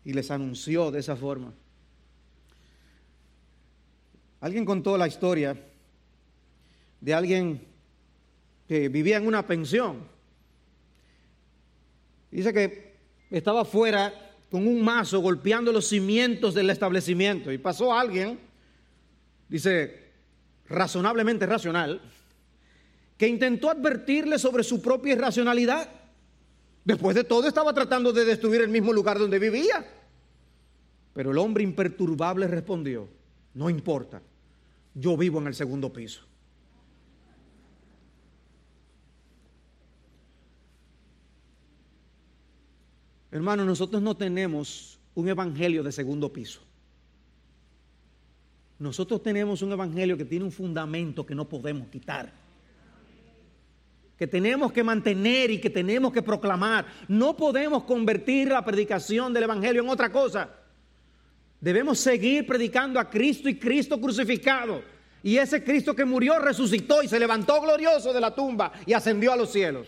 Y 0.04 0.12
les 0.12 0.30
anunció 0.30 0.92
de 0.92 1.00
esa 1.00 1.16
forma. 1.16 1.54
Alguien 4.42 4.66
contó 4.66 4.98
la 4.98 5.08
historia 5.08 5.58
de 7.02 7.14
alguien 7.14 7.62
que 8.68 8.90
vivía 8.90 9.18
en 9.18 9.28
una 9.28 9.46
pensión. 9.46 10.08
Dice 12.32 12.54
que 12.54 12.98
estaba 13.30 13.62
afuera 13.62 14.14
con 14.52 14.68
un 14.68 14.84
mazo 14.84 15.20
golpeando 15.20 15.72
los 15.72 15.88
cimientos 15.88 16.54
del 16.54 16.70
establecimiento 16.70 17.52
y 17.52 17.58
pasó 17.58 17.94
alguien, 17.94 18.40
dice, 19.50 20.12
razonablemente 20.68 21.46
racional, 21.46 22.02
que 23.18 23.28
intentó 23.28 23.70
advertirle 23.70 24.38
sobre 24.38 24.64
su 24.64 24.82
propia 24.82 25.14
irracionalidad. 25.14 25.90
Después 26.86 27.16
de 27.16 27.24
todo 27.24 27.48
estaba 27.48 27.74
tratando 27.74 28.14
de 28.14 28.24
destruir 28.24 28.62
el 28.62 28.70
mismo 28.70 28.94
lugar 28.94 29.20
donde 29.20 29.40
vivía. 29.40 29.86
Pero 31.14 31.32
el 31.32 31.38
hombre 31.40 31.64
imperturbable 31.64 32.48
respondió, 32.48 33.10
no 33.56 33.70
importa, 33.70 34.22
yo 34.94 35.18
vivo 35.18 35.40
en 35.40 35.48
el 35.48 35.56
segundo 35.56 35.92
piso. 35.92 36.22
Hermano, 43.32 43.66
nosotros 43.66 44.02
no 44.02 44.16
tenemos 44.16 45.00
un 45.16 45.28
evangelio 45.28 45.84
de 45.84 45.92
segundo 45.92 46.32
piso. 46.32 46.62
Nosotros 48.80 49.24
tenemos 49.24 49.62
un 49.62 49.72
evangelio 49.72 50.18
que 50.18 50.26
tiene 50.26 50.46
un 50.46 50.52
fundamento 50.52 51.26
que 51.26 51.36
no 51.36 51.50
podemos 51.50 51.88
quitar. 51.90 52.32
Que 54.18 54.28
tenemos 54.28 54.72
que 54.72 54.84
mantener 54.84 55.52
y 55.52 55.60
que 55.60 55.70
tenemos 55.70 56.14
que 56.14 56.22
proclamar. 56.22 56.86
No 57.08 57.36
podemos 57.36 57.84
convertir 57.84 58.50
la 58.50 58.64
predicación 58.64 59.34
del 59.34 59.44
evangelio 59.44 59.82
en 59.82 59.90
otra 59.90 60.12
cosa. 60.12 60.50
Debemos 61.60 62.00
seguir 62.00 62.46
predicando 62.46 63.00
a 63.00 63.10
Cristo 63.10 63.50
y 63.50 63.58
Cristo 63.58 64.00
crucificado. 64.00 64.82
Y 65.24 65.38
ese 65.38 65.64
Cristo 65.64 65.96
que 65.96 66.06
murió 66.06 66.40
resucitó 66.40 67.02
y 67.02 67.08
se 67.08 67.20
levantó 67.20 67.60
glorioso 67.62 68.14
de 68.14 68.22
la 68.22 68.34
tumba 68.34 68.72
y 68.86 68.94
ascendió 68.94 69.34
a 69.34 69.36
los 69.36 69.52
cielos. 69.52 69.88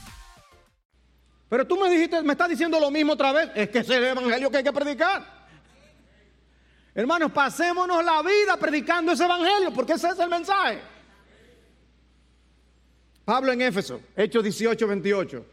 Pero 1.51 1.67
tú 1.67 1.77
me 1.77 1.89
dijiste, 1.89 2.23
me 2.23 2.31
estás 2.31 2.47
diciendo 2.47 2.79
lo 2.79 2.89
mismo 2.89 3.11
otra 3.11 3.33
vez. 3.33 3.49
Es 3.53 3.67
que 3.67 3.79
es 3.79 3.89
el 3.89 4.05
evangelio 4.05 4.49
que 4.49 4.55
hay 4.55 4.63
que 4.63 4.71
predicar. 4.71 5.21
Hermanos, 6.95 7.29
pasémonos 7.33 8.01
la 8.05 8.21
vida 8.21 8.55
predicando 8.57 9.11
ese 9.11 9.25
evangelio, 9.25 9.73
porque 9.73 9.91
ese 9.91 10.07
es 10.07 10.19
el 10.19 10.29
mensaje. 10.29 10.79
Pablo 13.25 13.51
en 13.51 13.63
Éfeso, 13.63 13.99
Hechos 14.15 14.43
18, 14.43 14.87
28, 14.87 15.45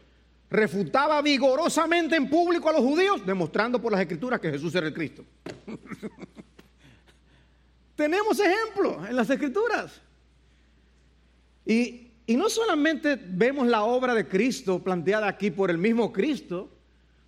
refutaba 0.49 1.21
vigorosamente 1.21 2.15
en 2.15 2.29
público 2.29 2.69
a 2.69 2.71
los 2.71 2.81
judíos, 2.81 3.25
demostrando 3.25 3.81
por 3.81 3.91
las 3.91 3.99
escrituras 3.99 4.39
que 4.39 4.51
Jesús 4.51 4.73
era 4.75 4.87
el 4.87 4.93
Cristo. 4.93 5.25
Tenemos 7.97 8.39
ejemplos 8.39 9.05
en 9.05 9.17
las 9.17 9.29
escrituras. 9.29 9.99
Y 11.65 12.08
y 12.29 12.37
no 12.37 12.47
solamente 12.47 13.15
vemos 13.15 13.65
la 13.65 13.83
obra 13.83 14.13
de 14.13 14.27
Cristo 14.27 14.83
planteada 14.83 15.27
aquí 15.27 15.49
por 15.49 15.71
el 15.71 15.79
mismo 15.79 16.13
Cristo, 16.13 16.69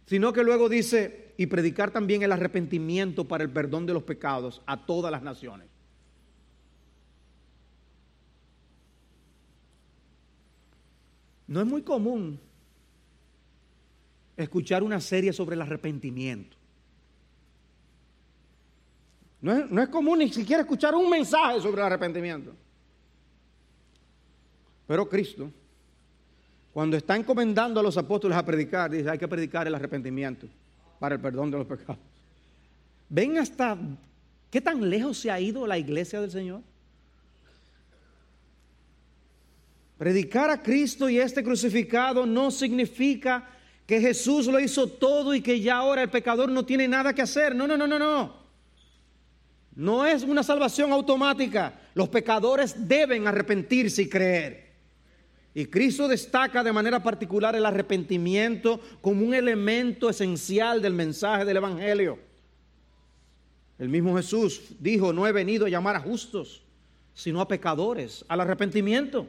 sino 0.05 0.31
que 0.31 0.43
luego 0.43 0.69
dice, 0.69 1.33
y 1.37 1.47
predicar 1.47 1.89
también 1.89 2.21
el 2.21 2.31
arrepentimiento 2.31 3.27
para 3.27 3.43
el 3.43 3.49
perdón 3.49 3.87
de 3.87 3.95
los 3.95 4.03
pecados 4.03 4.61
a 4.67 4.85
todas 4.85 5.11
las 5.11 5.23
naciones. 5.23 5.67
No 11.47 11.61
es 11.61 11.65
muy 11.65 11.81
común 11.81 12.39
escuchar 14.37 14.83
una 14.83 15.01
serie 15.01 15.33
sobre 15.33 15.55
el 15.55 15.63
arrepentimiento. 15.63 16.55
No 19.41 19.51
es, 19.51 19.71
no 19.71 19.81
es 19.81 19.89
común 19.89 20.19
ni 20.19 20.31
siquiera 20.31 20.61
escuchar 20.61 20.93
un 20.93 21.09
mensaje 21.09 21.59
sobre 21.59 21.81
el 21.81 21.87
arrepentimiento. 21.87 22.53
Pero 24.91 25.07
Cristo, 25.07 25.49
cuando 26.73 26.97
está 26.97 27.15
encomendando 27.15 27.79
a 27.79 27.83
los 27.83 27.95
apóstoles 27.95 28.37
a 28.37 28.43
predicar, 28.43 28.91
dice, 28.91 29.09
hay 29.09 29.17
que 29.17 29.25
predicar 29.25 29.65
el 29.65 29.73
arrepentimiento 29.73 30.47
para 30.99 31.15
el 31.15 31.21
perdón 31.21 31.49
de 31.49 31.59
los 31.59 31.65
pecados. 31.65 31.95
¿Ven 33.07 33.37
hasta 33.37 33.77
qué 34.49 34.59
tan 34.59 34.89
lejos 34.89 35.17
se 35.17 35.31
ha 35.31 35.39
ido 35.39 35.65
la 35.65 35.77
iglesia 35.77 36.19
del 36.19 36.29
Señor? 36.29 36.59
Predicar 39.97 40.49
a 40.49 40.61
Cristo 40.61 41.07
y 41.07 41.19
este 41.19 41.41
crucificado 41.41 42.25
no 42.25 42.51
significa 42.51 43.47
que 43.87 44.01
Jesús 44.01 44.47
lo 44.47 44.59
hizo 44.59 44.87
todo 44.87 45.33
y 45.33 45.39
que 45.39 45.61
ya 45.61 45.77
ahora 45.77 46.01
el 46.01 46.09
pecador 46.09 46.49
no 46.49 46.65
tiene 46.65 46.85
nada 46.89 47.13
que 47.13 47.21
hacer. 47.21 47.55
No, 47.55 47.65
no, 47.65 47.77
no, 47.77 47.87
no, 47.87 47.97
no. 47.97 48.35
No 49.73 50.05
es 50.05 50.23
una 50.23 50.43
salvación 50.43 50.91
automática. 50.91 51.79
Los 51.93 52.09
pecadores 52.09 52.89
deben 52.89 53.25
arrepentirse 53.25 54.01
y 54.01 54.09
creer. 54.09 54.70
Y 55.53 55.65
Cristo 55.65 56.07
destaca 56.07 56.63
de 56.63 56.71
manera 56.71 57.03
particular 57.03 57.55
el 57.55 57.65
arrepentimiento 57.65 58.79
como 59.01 59.25
un 59.25 59.33
elemento 59.33 60.09
esencial 60.09 60.81
del 60.81 60.93
mensaje 60.93 61.43
del 61.43 61.57
Evangelio. 61.57 62.19
El 63.77 63.89
mismo 63.89 64.15
Jesús 64.15 64.61
dijo, 64.79 65.11
no 65.11 65.27
he 65.27 65.31
venido 65.31 65.65
a 65.65 65.69
llamar 65.69 65.95
a 65.95 65.99
justos, 65.99 66.63
sino 67.13 67.41
a 67.41 67.47
pecadores, 67.47 68.23
al 68.29 68.39
arrepentimiento. 68.39 69.27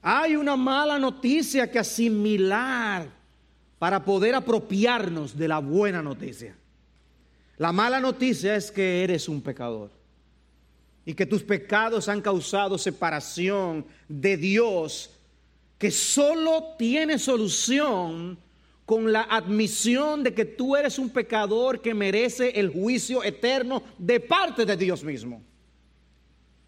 Hay 0.00 0.36
una 0.36 0.56
mala 0.56 0.98
noticia 0.98 1.70
que 1.70 1.78
asimilar 1.78 3.08
para 3.78 4.04
poder 4.04 4.34
apropiarnos 4.34 5.36
de 5.36 5.48
la 5.48 5.58
buena 5.58 6.00
noticia. 6.00 6.56
La 7.58 7.72
mala 7.72 8.00
noticia 8.00 8.56
es 8.56 8.70
que 8.70 9.04
eres 9.04 9.28
un 9.28 9.42
pecador 9.42 10.01
y 11.04 11.14
que 11.14 11.26
tus 11.26 11.42
pecados 11.42 12.08
han 12.08 12.20
causado 12.20 12.78
separación 12.78 13.84
de 14.08 14.36
Dios 14.36 15.10
que 15.82 15.90
solo 15.90 16.76
tiene 16.78 17.18
solución 17.18 18.38
con 18.86 19.10
la 19.10 19.22
admisión 19.22 20.22
de 20.22 20.32
que 20.32 20.44
tú 20.44 20.76
eres 20.76 20.96
un 20.96 21.10
pecador 21.10 21.80
que 21.80 21.92
merece 21.92 22.50
el 22.50 22.68
juicio 22.68 23.24
eterno 23.24 23.82
de 23.98 24.20
parte 24.20 24.64
de 24.64 24.76
Dios 24.76 25.02
mismo. 25.02 25.42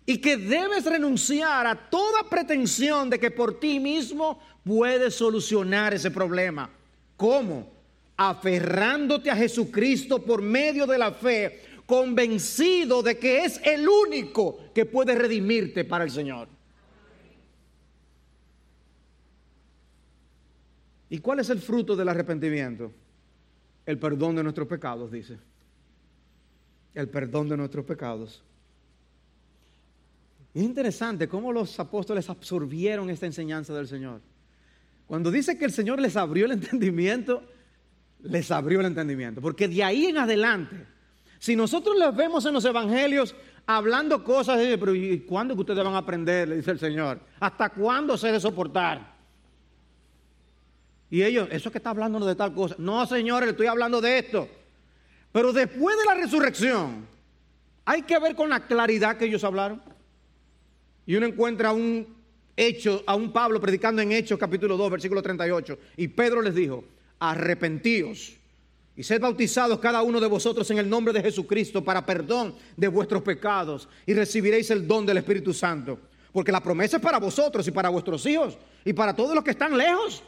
Y 0.05 0.18
que 0.18 0.37
debes 0.37 0.85
renunciar 0.85 1.64
a 1.64 1.88
toda 1.88 2.29
pretensión 2.29 3.09
de 3.09 3.20
que 3.20 3.31
por 3.31 3.61
ti 3.61 3.79
mismo 3.79 4.40
puedes 4.64 5.14
solucionar 5.14 5.94
ese 5.94 6.11
problema. 6.11 6.68
¿Cómo? 7.16 7.73
Aferrándote 8.16 9.31
a 9.31 9.37
Jesucristo 9.37 10.25
por 10.25 10.42
medio 10.42 10.88
de 10.88 10.99
la 10.99 11.12
fe, 11.12 11.61
convencido 11.87 13.03
de 13.03 13.18
que 13.18 13.44
es 13.44 13.61
el 13.64 13.88
único 13.88 14.73
que 14.75 14.87
puede 14.87 15.14
redimirte 15.14 15.85
para 15.85 16.05
el 16.05 16.11
Señor. 16.11 16.49
¿Y 21.11 21.18
cuál 21.18 21.40
es 21.40 21.51
el 21.51 21.61
fruto 21.61 21.94
del 21.94 22.09
arrepentimiento? 22.09 22.90
El 23.87 23.99
perdón 23.99 24.37
de 24.37 24.42
nuestros 24.42 24.66
pecados, 24.66 25.12
dice. 25.12 25.38
El 26.94 27.09
perdón 27.09 27.49
de 27.49 27.57
nuestros 27.57 27.85
pecados. 27.85 28.42
Es 30.55 30.62
interesante 30.62 31.29
cómo 31.29 31.53
los 31.53 31.79
apóstoles 31.79 32.31
absorbieron 32.31 33.11
esta 33.11 33.27
enseñanza 33.27 33.75
del 33.75 33.88
Señor. 33.88 34.20
Cuando 35.07 35.31
dice 35.31 35.59
que 35.59 35.64
el 35.64 35.73
Señor 35.73 36.01
les 36.01 36.16
abrió 36.16 36.47
el 36.47 36.53
entendimiento, 36.53 37.42
les 38.23 38.51
abrió 38.51 38.81
el 38.81 38.87
entendimiento. 38.87 39.40
Porque 39.40 39.68
de 39.68 39.85
ahí 39.85 40.07
en 40.07 40.18
adelante, 40.18 40.87
si 41.45 41.55
nosotros 41.55 41.95
les 41.99 42.17
vemos 42.17 42.47
en 42.47 42.55
los 42.55 42.65
evangelios 42.65 43.35
hablando 43.67 44.25
cosas, 44.25 44.59
pero 44.81 44.95
¿y 44.95 45.21
cuándo 45.29 45.55
que 45.55 45.61
ustedes 45.61 45.85
van 45.85 45.93
a 45.93 45.99
aprender? 45.99 46.49
Le 46.49 46.57
dice 46.57 46.71
el 46.71 46.79
Señor. 46.79 47.21
¿Hasta 47.39 47.69
cuándo 47.69 48.17
se 48.17 48.33
de 48.33 48.41
soportar? 48.41 49.15
Y 51.11 51.23
ellos, 51.23 51.47
eso 51.51 51.71
que 51.71 51.77
está 51.77 51.91
hablando 51.91 52.19
de 52.25 52.35
tal 52.35 52.55
cosa. 52.55 52.77
No, 52.79 53.05
señores, 53.05 53.47
le 53.47 53.51
estoy 53.51 53.67
hablando 53.67 54.01
de 54.01 54.21
esto. 54.21 54.49
Pero 55.33 55.53
después 55.53 55.99
de 55.99 56.05
la 56.07 56.15
resurrección, 56.15 57.07
hay 57.85 58.01
que 58.01 58.19
ver 58.19 58.35
con 58.35 58.49
la 58.49 58.67
claridad 58.67 59.19
que 59.19 59.27
ellos 59.27 59.45
hablaron. 59.45 59.83
Y 61.05 61.15
uno 61.15 61.27
encuentra 61.27 61.73
un 61.73 62.07
hecho, 62.57 63.05
a 63.07 63.15
un 63.15 63.35
Pablo 63.35 63.61
predicando 63.61 64.01
en 64.01 64.13
Hechos 64.13 64.39
capítulo 64.39 64.79
2, 64.79 64.93
versículo 64.93 65.21
38. 65.21 65.79
Y 65.99 66.09
Pedro 66.09 66.41
les 66.41 66.55
dijo, 66.55 66.85
arrepentíos 67.19 68.39
y 68.97 69.03
sed 69.03 69.21
bautizados 69.21 69.79
cada 69.79 70.03
uno 70.03 70.21
de 70.21 70.27
vosotros 70.27 70.71
en 70.71 70.79
el 70.79 70.89
nombre 70.89 71.13
de 71.13 71.23
Jesucristo 71.23 71.83
para 71.83 72.05
perdón 72.05 72.55
de 72.77 72.89
vuestros 72.89 73.23
pecados 73.23 73.89
y 74.07 74.15
recibiréis 74.15 74.71
el 74.71 74.87
don 74.87 75.05
del 75.05 75.19
Espíritu 75.19 75.53
Santo. 75.53 75.99
Porque 76.33 76.53
la 76.53 76.63
promesa 76.63 76.97
es 76.97 77.03
para 77.03 77.19
vosotros 77.19 77.67
y 77.67 77.71
para 77.71 77.89
vuestros 77.89 78.25
hijos 78.27 78.59
y 78.85 78.93
para 78.93 79.15
todos 79.15 79.35
los 79.35 79.45
que 79.45 79.53
están 79.53 79.77
lejos 79.77 80.23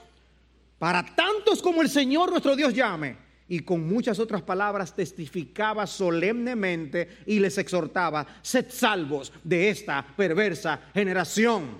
para 0.78 1.02
tantos 1.02 1.62
como 1.62 1.82
el 1.82 1.88
Señor 1.88 2.30
nuestro 2.30 2.56
Dios 2.56 2.74
llame. 2.74 3.24
Y 3.48 3.60
con 3.60 3.86
muchas 3.86 4.18
otras 4.18 4.42
palabras 4.42 4.94
testificaba 4.94 5.86
solemnemente 5.86 7.18
y 7.26 7.38
les 7.38 7.56
exhortaba, 7.58 8.26
sed 8.42 8.66
salvos 8.68 9.32
de 9.44 9.70
esta 9.70 10.04
perversa 10.16 10.80
generación. 10.92 11.78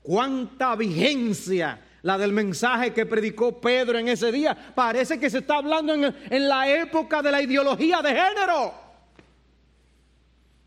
Cuánta 0.00 0.76
vigencia 0.76 1.80
la 2.04 2.18
del 2.18 2.34
mensaje 2.34 2.92
que 2.92 3.06
predicó 3.06 3.58
Pedro 3.62 3.98
en 3.98 4.08
ese 4.08 4.30
día. 4.30 4.54
Parece 4.74 5.18
que 5.18 5.30
se 5.30 5.38
está 5.38 5.56
hablando 5.56 5.94
en, 5.94 6.04
en 6.04 6.48
la 6.48 6.68
época 6.68 7.22
de 7.22 7.32
la 7.32 7.40
ideología 7.40 8.02
de 8.02 8.10
género. 8.10 8.74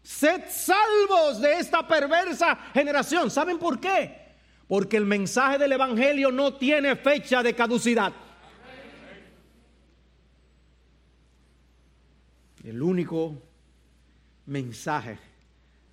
Sed 0.02 0.46
salvos 0.50 1.40
de 1.40 1.60
esta 1.60 1.88
perversa 1.88 2.56
generación. 2.74 3.30
¿Saben 3.30 3.60
por 3.60 3.80
qué? 3.80 4.34
Porque 4.68 4.98
el 4.98 5.06
mensaje 5.06 5.60
del 5.60 5.74
Evangelio 5.74 6.32
no 6.32 6.56
tiene 6.56 6.96
fecha 6.96 7.44
de 7.44 7.54
caducidad. 7.54 8.12
El 12.64 12.82
único 12.82 13.40
mensaje 14.48 15.20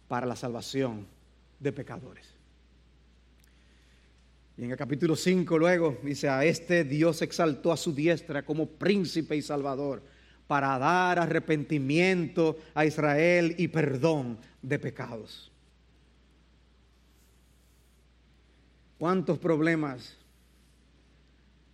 para 0.08 0.24
la 0.24 0.36
salvación 0.36 1.06
de 1.60 1.70
pecadores. 1.70 2.33
Y 4.56 4.64
en 4.64 4.70
el 4.70 4.76
capítulo 4.76 5.16
5 5.16 5.58
luego 5.58 5.98
dice, 6.02 6.28
a 6.28 6.44
este 6.44 6.84
Dios 6.84 7.22
exaltó 7.22 7.72
a 7.72 7.76
su 7.76 7.92
diestra 7.92 8.44
como 8.44 8.66
príncipe 8.66 9.36
y 9.36 9.42
salvador 9.42 10.02
para 10.46 10.78
dar 10.78 11.18
arrepentimiento 11.18 12.58
a 12.74 12.84
Israel 12.84 13.54
y 13.58 13.68
perdón 13.68 14.38
de 14.62 14.78
pecados. 14.78 15.50
¿Cuántos 18.98 19.38
problemas 19.38 20.16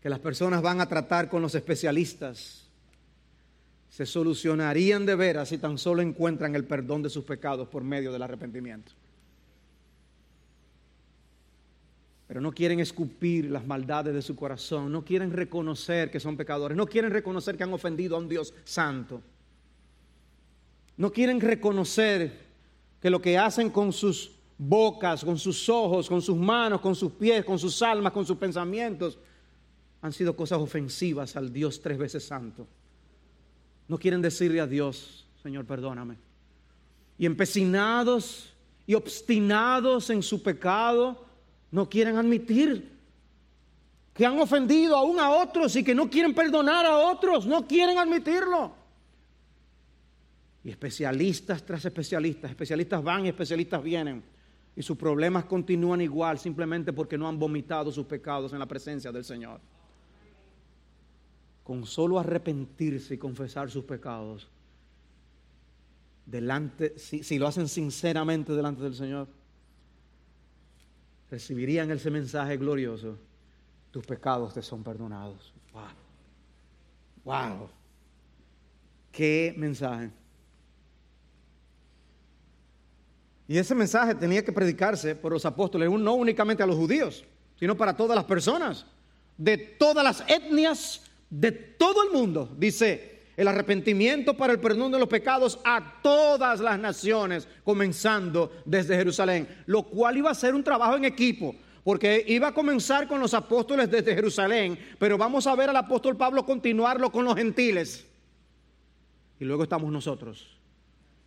que 0.00 0.08
las 0.08 0.20
personas 0.20 0.62
van 0.62 0.80
a 0.80 0.88
tratar 0.88 1.28
con 1.28 1.42
los 1.42 1.54
especialistas 1.54 2.66
se 3.90 4.06
solucionarían 4.06 5.04
de 5.04 5.16
veras 5.16 5.50
si 5.50 5.58
tan 5.58 5.76
solo 5.76 6.00
encuentran 6.00 6.54
el 6.54 6.64
perdón 6.64 7.02
de 7.02 7.10
sus 7.10 7.24
pecados 7.24 7.68
por 7.68 7.84
medio 7.84 8.10
del 8.10 8.22
arrepentimiento? 8.22 8.92
Pero 12.30 12.40
no 12.40 12.52
quieren 12.52 12.78
escupir 12.78 13.50
las 13.50 13.66
maldades 13.66 14.14
de 14.14 14.22
su 14.22 14.36
corazón, 14.36 14.92
no 14.92 15.04
quieren 15.04 15.32
reconocer 15.32 16.12
que 16.12 16.20
son 16.20 16.36
pecadores, 16.36 16.76
no 16.76 16.86
quieren 16.86 17.10
reconocer 17.10 17.56
que 17.56 17.64
han 17.64 17.72
ofendido 17.72 18.14
a 18.14 18.20
un 18.20 18.28
Dios 18.28 18.54
santo. 18.62 19.20
No 20.96 21.10
quieren 21.10 21.40
reconocer 21.40 22.32
que 23.02 23.10
lo 23.10 23.20
que 23.20 23.36
hacen 23.36 23.68
con 23.70 23.92
sus 23.92 24.30
bocas, 24.56 25.24
con 25.24 25.38
sus 25.38 25.68
ojos, 25.68 26.08
con 26.08 26.22
sus 26.22 26.36
manos, 26.36 26.80
con 26.80 26.94
sus 26.94 27.10
pies, 27.10 27.44
con 27.44 27.58
sus 27.58 27.82
almas, 27.82 28.12
con 28.12 28.24
sus 28.24 28.36
pensamientos, 28.36 29.18
han 30.00 30.12
sido 30.12 30.36
cosas 30.36 30.60
ofensivas 30.60 31.34
al 31.34 31.52
Dios 31.52 31.82
tres 31.82 31.98
veces 31.98 32.24
santo. 32.24 32.64
No 33.88 33.98
quieren 33.98 34.22
decirle 34.22 34.60
a 34.60 34.68
Dios, 34.68 35.26
Señor, 35.42 35.64
perdóname. 35.64 36.14
Y 37.18 37.26
empecinados 37.26 38.54
y 38.86 38.94
obstinados 38.94 40.10
en 40.10 40.22
su 40.22 40.44
pecado, 40.44 41.26
no 41.70 41.88
quieren 41.88 42.16
admitir 42.16 42.98
que 44.14 44.26
han 44.26 44.38
ofendido 44.38 44.96
aún 44.96 45.18
a 45.18 45.30
otros 45.30 45.74
y 45.76 45.84
que 45.84 45.94
no 45.94 46.10
quieren 46.10 46.34
perdonar 46.34 46.84
a 46.84 46.96
otros, 46.96 47.46
no 47.46 47.66
quieren 47.66 47.98
admitirlo. 47.98 48.72
Y 50.62 50.70
especialistas 50.70 51.64
tras 51.64 51.84
especialistas, 51.84 52.50
especialistas 52.50 53.02
van 53.02 53.24
y 53.24 53.28
especialistas 53.28 53.82
vienen 53.82 54.22
y 54.76 54.82
sus 54.82 54.96
problemas 54.96 55.44
continúan 55.44 56.00
igual 56.00 56.38
simplemente 56.38 56.92
porque 56.92 57.18
no 57.18 57.28
han 57.28 57.38
vomitado 57.38 57.90
sus 57.90 58.06
pecados 58.06 58.52
en 58.52 58.58
la 58.58 58.66
presencia 58.66 59.10
del 59.10 59.24
Señor. 59.24 59.60
Con 61.64 61.86
solo 61.86 62.18
arrepentirse 62.18 63.14
y 63.14 63.18
confesar 63.18 63.70
sus 63.70 63.84
pecados, 63.84 64.48
delante, 66.26 66.98
si, 66.98 67.38
lo 67.38 67.46
hacen 67.46 67.68
sinceramente 67.68 68.52
delante 68.52 68.82
del 68.82 68.94
Señor, 68.94 69.28
recibirían 71.30 71.90
ese 71.90 72.10
mensaje 72.10 72.56
glorioso, 72.56 73.16
tus 73.90 74.04
pecados 74.04 74.54
te 74.54 74.62
son 74.62 74.82
perdonados. 74.82 75.52
Wow. 75.72 75.82
Wow. 77.24 77.68
Qué 79.12 79.54
mensaje. 79.56 80.10
Y 83.46 83.58
ese 83.58 83.74
mensaje 83.74 84.14
tenía 84.14 84.44
que 84.44 84.52
predicarse 84.52 85.16
por 85.16 85.32
los 85.32 85.44
apóstoles, 85.44 85.90
no 85.90 86.14
únicamente 86.14 86.62
a 86.62 86.66
los 86.66 86.76
judíos, 86.76 87.24
sino 87.58 87.76
para 87.76 87.96
todas 87.96 88.14
las 88.14 88.24
personas, 88.24 88.86
de 89.36 89.58
todas 89.58 90.04
las 90.04 90.24
etnias, 90.28 91.02
de 91.28 91.50
todo 91.50 92.04
el 92.04 92.12
mundo. 92.12 92.54
Dice, 92.56 93.09
el 93.40 93.48
arrepentimiento 93.48 94.36
para 94.36 94.52
el 94.52 94.60
perdón 94.60 94.92
de 94.92 94.98
los 94.98 95.08
pecados 95.08 95.58
a 95.64 96.02
todas 96.02 96.60
las 96.60 96.78
naciones, 96.78 97.48
comenzando 97.64 98.52
desde 98.66 98.94
Jerusalén, 98.94 99.48
lo 99.64 99.84
cual 99.84 100.18
iba 100.18 100.30
a 100.30 100.34
ser 100.34 100.54
un 100.54 100.62
trabajo 100.62 100.94
en 100.98 101.06
equipo, 101.06 101.54
porque 101.82 102.22
iba 102.28 102.48
a 102.48 102.52
comenzar 102.52 103.08
con 103.08 103.18
los 103.18 103.32
apóstoles 103.32 103.90
desde 103.90 104.14
Jerusalén, 104.14 104.78
pero 104.98 105.16
vamos 105.16 105.46
a 105.46 105.54
ver 105.54 105.70
al 105.70 105.76
apóstol 105.76 106.18
Pablo 106.18 106.44
continuarlo 106.44 107.10
con 107.10 107.24
los 107.24 107.34
gentiles. 107.34 108.06
Y 109.38 109.46
luego 109.46 109.62
estamos 109.62 109.90
nosotros 109.90 110.60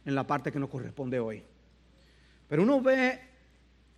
en 0.05 0.14
la 0.14 0.28
parte 0.28 0.51
que 0.51 0.59
nos 0.59 0.70
corresponde 0.70 1.20
hoy. 1.20 1.41
Pero 2.47 2.61
uno 2.61 2.80
ve 2.80 3.22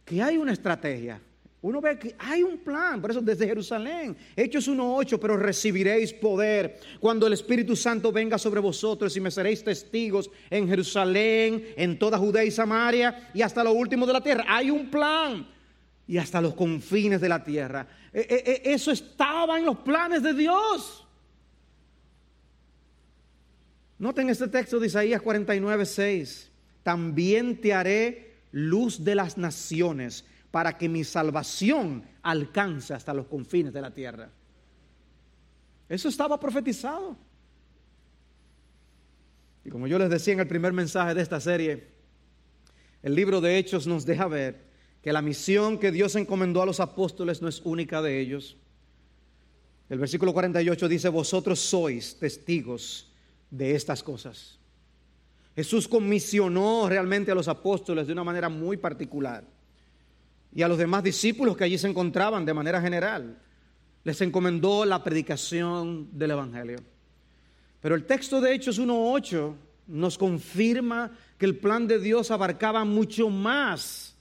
que 0.06 0.24
hay 0.24 0.38
una 0.38 0.54
estrategia. 0.54 1.20
Uno 1.66 1.82
ve 1.82 1.98
que 1.98 2.16
hay 2.20 2.44
un 2.44 2.60
plan, 2.60 3.02
por 3.02 3.10
eso 3.10 3.22
desde 3.22 3.48
Jerusalén, 3.48 4.16
Hechos 4.36 4.70
1.8, 4.70 5.18
pero 5.20 5.36
recibiréis 5.36 6.14
poder 6.14 6.80
cuando 7.00 7.26
el 7.26 7.34
Espíritu 7.34 7.76
Santo 7.76 8.12
venga 8.12 8.38
sobre 8.38 8.60
vosotros 8.60 9.18
y 9.18 9.20
me 9.20 9.32
seréis 9.32 9.64
testigos 9.64 10.30
en 10.52 10.68
Jerusalén, 10.68 11.70
en 11.76 11.98
toda 11.98 12.20
Judea 12.20 12.44
y 12.44 12.52
Samaria 12.52 13.32
y 13.34 13.42
hasta 13.42 13.64
lo 13.64 13.72
último 13.72 14.06
de 14.06 14.14
la 14.14 14.22
tierra. 14.22 14.46
Hay 14.48 14.70
un 14.70 14.92
plan. 14.92 15.48
y 16.08 16.20
hasta 16.20 16.40
los 16.40 16.54
confines 16.54 17.20
de 17.20 17.30
la 17.30 17.44
tierra. 17.44 17.88
E, 18.14 18.20
e, 18.20 18.62
e, 18.70 18.74
eso 18.76 18.92
estaba 18.92 19.58
en 19.58 19.66
los 19.66 19.78
planes 19.78 20.22
de 20.22 20.36
Dios. 20.36 21.04
Noten 23.98 24.30
este 24.30 24.48
texto 24.50 24.80
de 24.80 24.86
Isaías 24.86 25.20
49, 25.20 25.84
6. 25.84 26.52
También 26.84 27.60
te 27.60 27.74
haré 27.74 28.36
luz 28.52 29.04
de 29.04 29.16
las 29.16 29.36
naciones 29.36 30.26
para 30.56 30.78
que 30.78 30.88
mi 30.88 31.04
salvación 31.04 32.02
alcance 32.22 32.94
hasta 32.94 33.14
los 33.14 33.28
confines 33.28 33.74
de 33.74 33.82
la 33.82 33.94
tierra. 33.94 34.30
Eso 35.90 36.08
estaba 36.08 36.40
profetizado. 36.40 37.18
Y 39.66 39.70
como 39.70 39.86
yo 39.86 40.00
les 40.00 40.10
decía 40.10 40.34
en 40.34 40.40
el 40.40 40.48
primer 40.48 40.72
mensaje 40.72 41.14
de 41.14 41.22
esta 41.22 41.42
serie, 41.42 41.90
el 43.04 43.16
libro 43.16 43.42
de 43.42 43.58
Hechos 43.58 43.86
nos 43.86 44.06
deja 44.06 44.30
ver 44.30 44.64
que 45.02 45.12
la 45.12 45.22
misión 45.22 45.78
que 45.78 45.92
Dios 45.92 46.16
encomendó 46.16 46.62
a 46.62 46.66
los 46.66 46.80
apóstoles 46.80 47.42
no 47.42 47.50
es 47.50 47.60
única 47.66 48.02
de 48.02 48.22
ellos. 48.22 48.56
El 49.90 50.00
versículo 50.00 50.32
48 50.32 50.88
dice, 50.88 51.10
vosotros 51.10 51.60
sois 51.60 52.18
testigos 52.18 53.12
de 53.52 53.76
estas 53.76 54.02
cosas. 54.02 54.58
Jesús 55.54 55.86
comisionó 55.86 56.88
realmente 56.88 57.34
a 57.34 57.36
los 57.36 57.50
apóstoles 57.50 58.08
de 58.08 58.14
una 58.14 58.24
manera 58.24 58.48
muy 58.48 58.78
particular 58.78 59.54
y 60.56 60.62
a 60.62 60.68
los 60.70 60.78
demás 60.78 61.04
discípulos 61.04 61.58
que 61.58 61.66
allí 61.66 61.78
se 61.78 61.90
encontraban 61.90 62.46
de 62.46 62.54
manera 62.54 62.82
general. 62.82 63.38
Les 64.06 64.22
encomendó 64.22 64.86
la 64.86 65.04
predicación 65.04 66.08
del 66.18 66.32
Evangelio. 66.32 66.80
Pero 67.82 67.94
el 67.94 68.06
texto 68.06 68.40
de 68.40 68.56
Hechos 68.56 68.80
1.8 68.80 69.54
nos 69.88 70.18
confirma 70.18 71.12
que 71.38 71.46
el 71.46 71.58
plan 71.58 71.86
de 71.88 72.00
Dios 72.00 72.32
abarcaba 72.32 72.86
mucho 72.86 73.30
más 73.30 74.16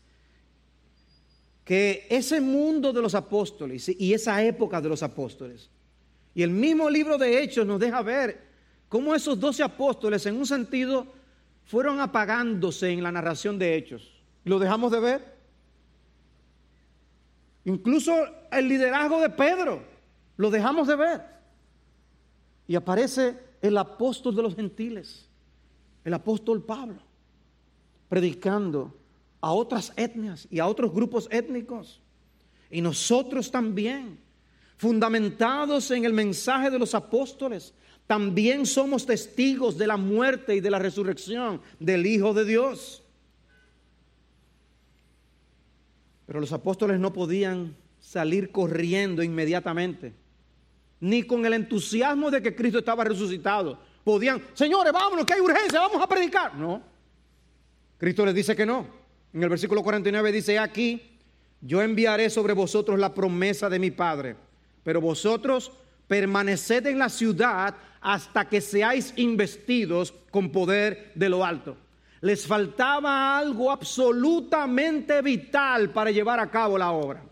que 1.64 2.07
ese 2.11 2.41
mundo 2.41 2.93
de 2.93 3.01
los 3.01 3.14
apóstoles 3.14 3.89
y 3.89 4.12
esa 4.12 4.43
época 4.43 4.80
de 4.80 4.89
los 4.89 5.05
apóstoles. 5.05 5.70
Y 6.35 6.43
el 6.43 6.51
mismo 6.51 6.91
libro 6.91 7.16
de 7.16 7.43
Hechos 7.43 7.64
nos 7.64 7.78
deja 7.78 8.03
ver 8.03 8.43
cómo 8.89 9.14
esos 9.14 9.39
doce 9.39 9.62
apóstoles 9.62 10.26
en 10.26 10.37
un 10.37 10.47
sentido 10.47 11.07
fueron 11.64 12.01
apagándose 12.01 12.91
en 12.91 13.05
la 13.05 13.12
narración 13.12 13.57
de 13.57 13.76
hechos. 13.76 14.20
¿Lo 14.45 14.59
dejamos 14.59 14.93
de 14.93 15.01
ver? 15.01 15.34
Incluso 17.65 18.12
el 18.51 18.69
liderazgo 18.69 19.21
de 19.21 19.31
Pedro 19.31 19.83
lo 20.37 20.51
dejamos 20.51 20.89
de 20.89 20.97
ver. 20.97 21.23
Y 22.67 22.75
aparece 22.75 23.39
el 23.61 23.77
apóstol 23.77 24.35
de 24.35 24.43
los 24.43 24.55
gentiles, 24.55 25.29
el 26.05 26.15
apóstol 26.15 26.62
Pablo, 26.62 27.01
predicando 28.09 28.95
a 29.41 29.53
otras 29.53 29.93
etnias 29.97 30.49
y 30.51 30.59
a 30.59 30.67
otros 30.67 30.93
grupos 30.93 31.29
étnicos. 31.31 32.01
Y 32.71 32.81
nosotros 32.81 33.51
también, 33.51 34.19
fundamentados 34.77 35.91
en 35.91 36.05
el 36.05 36.12
mensaje 36.12 36.71
de 36.71 36.79
los 36.79 36.95
apóstoles, 36.95 37.75
también 38.07 38.67
somos 38.67 39.07
testigos 39.07 39.79
de 39.79 39.87
la 39.87 39.97
muerte 39.97 40.57
y 40.57 40.61
de 40.61 40.71
la 40.71 40.79
resurrección 40.79 41.61
del 41.79 42.07
Hijo 42.07 42.35
de 42.35 42.45
Dios. 42.45 43.04
Pero 46.35 46.41
los 46.41 46.53
apóstoles 46.53 46.99
no 46.99 47.12
podían 47.12 47.76
salir 48.01 48.51
corriendo 48.51 49.22
inmediatamente, 49.22 50.12
ni 50.99 51.22
con 51.22 51.47
el 51.47 51.53
entusiasmo 51.53 52.28
de 52.28 52.43
que 52.43 52.57
Cristo 52.57 52.80
estaba 52.80 53.05
resucitado. 53.05 53.78
Podían, 54.03 54.43
señores, 54.53 54.93
vámonos, 54.93 55.24
que 55.24 55.35
hay 55.35 55.41
urgencia, 55.41 55.78
vamos 55.78 56.03
a 56.03 56.09
predicar. 56.09 56.57
No, 56.57 56.82
Cristo 57.99 58.26
les 58.26 58.35
dice 58.35 58.57
que 58.57 58.66
no. 58.66 58.85
En 59.32 59.45
el 59.45 59.49
versículo 59.49 59.85
49 59.85 60.32
dice, 60.32 60.59
aquí, 60.59 61.20
yo 61.61 61.80
enviaré 61.80 62.28
sobre 62.28 62.53
vosotros 62.53 62.99
la 62.99 63.14
promesa 63.14 63.70
de 63.70 63.78
mi 63.78 63.93
Padre, 63.93 64.35
pero 64.82 65.01
vosotros 65.01 65.70
permaneced 66.09 66.85
en 66.89 66.99
la 66.99 67.11
ciudad 67.11 67.76
hasta 68.01 68.49
que 68.49 68.61
seáis 68.61 69.14
investidos 69.14 70.12
con 70.32 70.51
poder 70.51 71.12
de 71.14 71.28
lo 71.28 71.45
alto. 71.45 71.76
Les 72.25 72.47
faltaba 72.47 73.37
algo 73.37 73.70
absolutamente 73.70 75.20
vital 75.20 75.91
para 75.91 76.11
llevar 76.11 76.41
a 76.41 76.51
cabo 76.51 76.79
la 76.79 76.91
obra. 76.91 77.22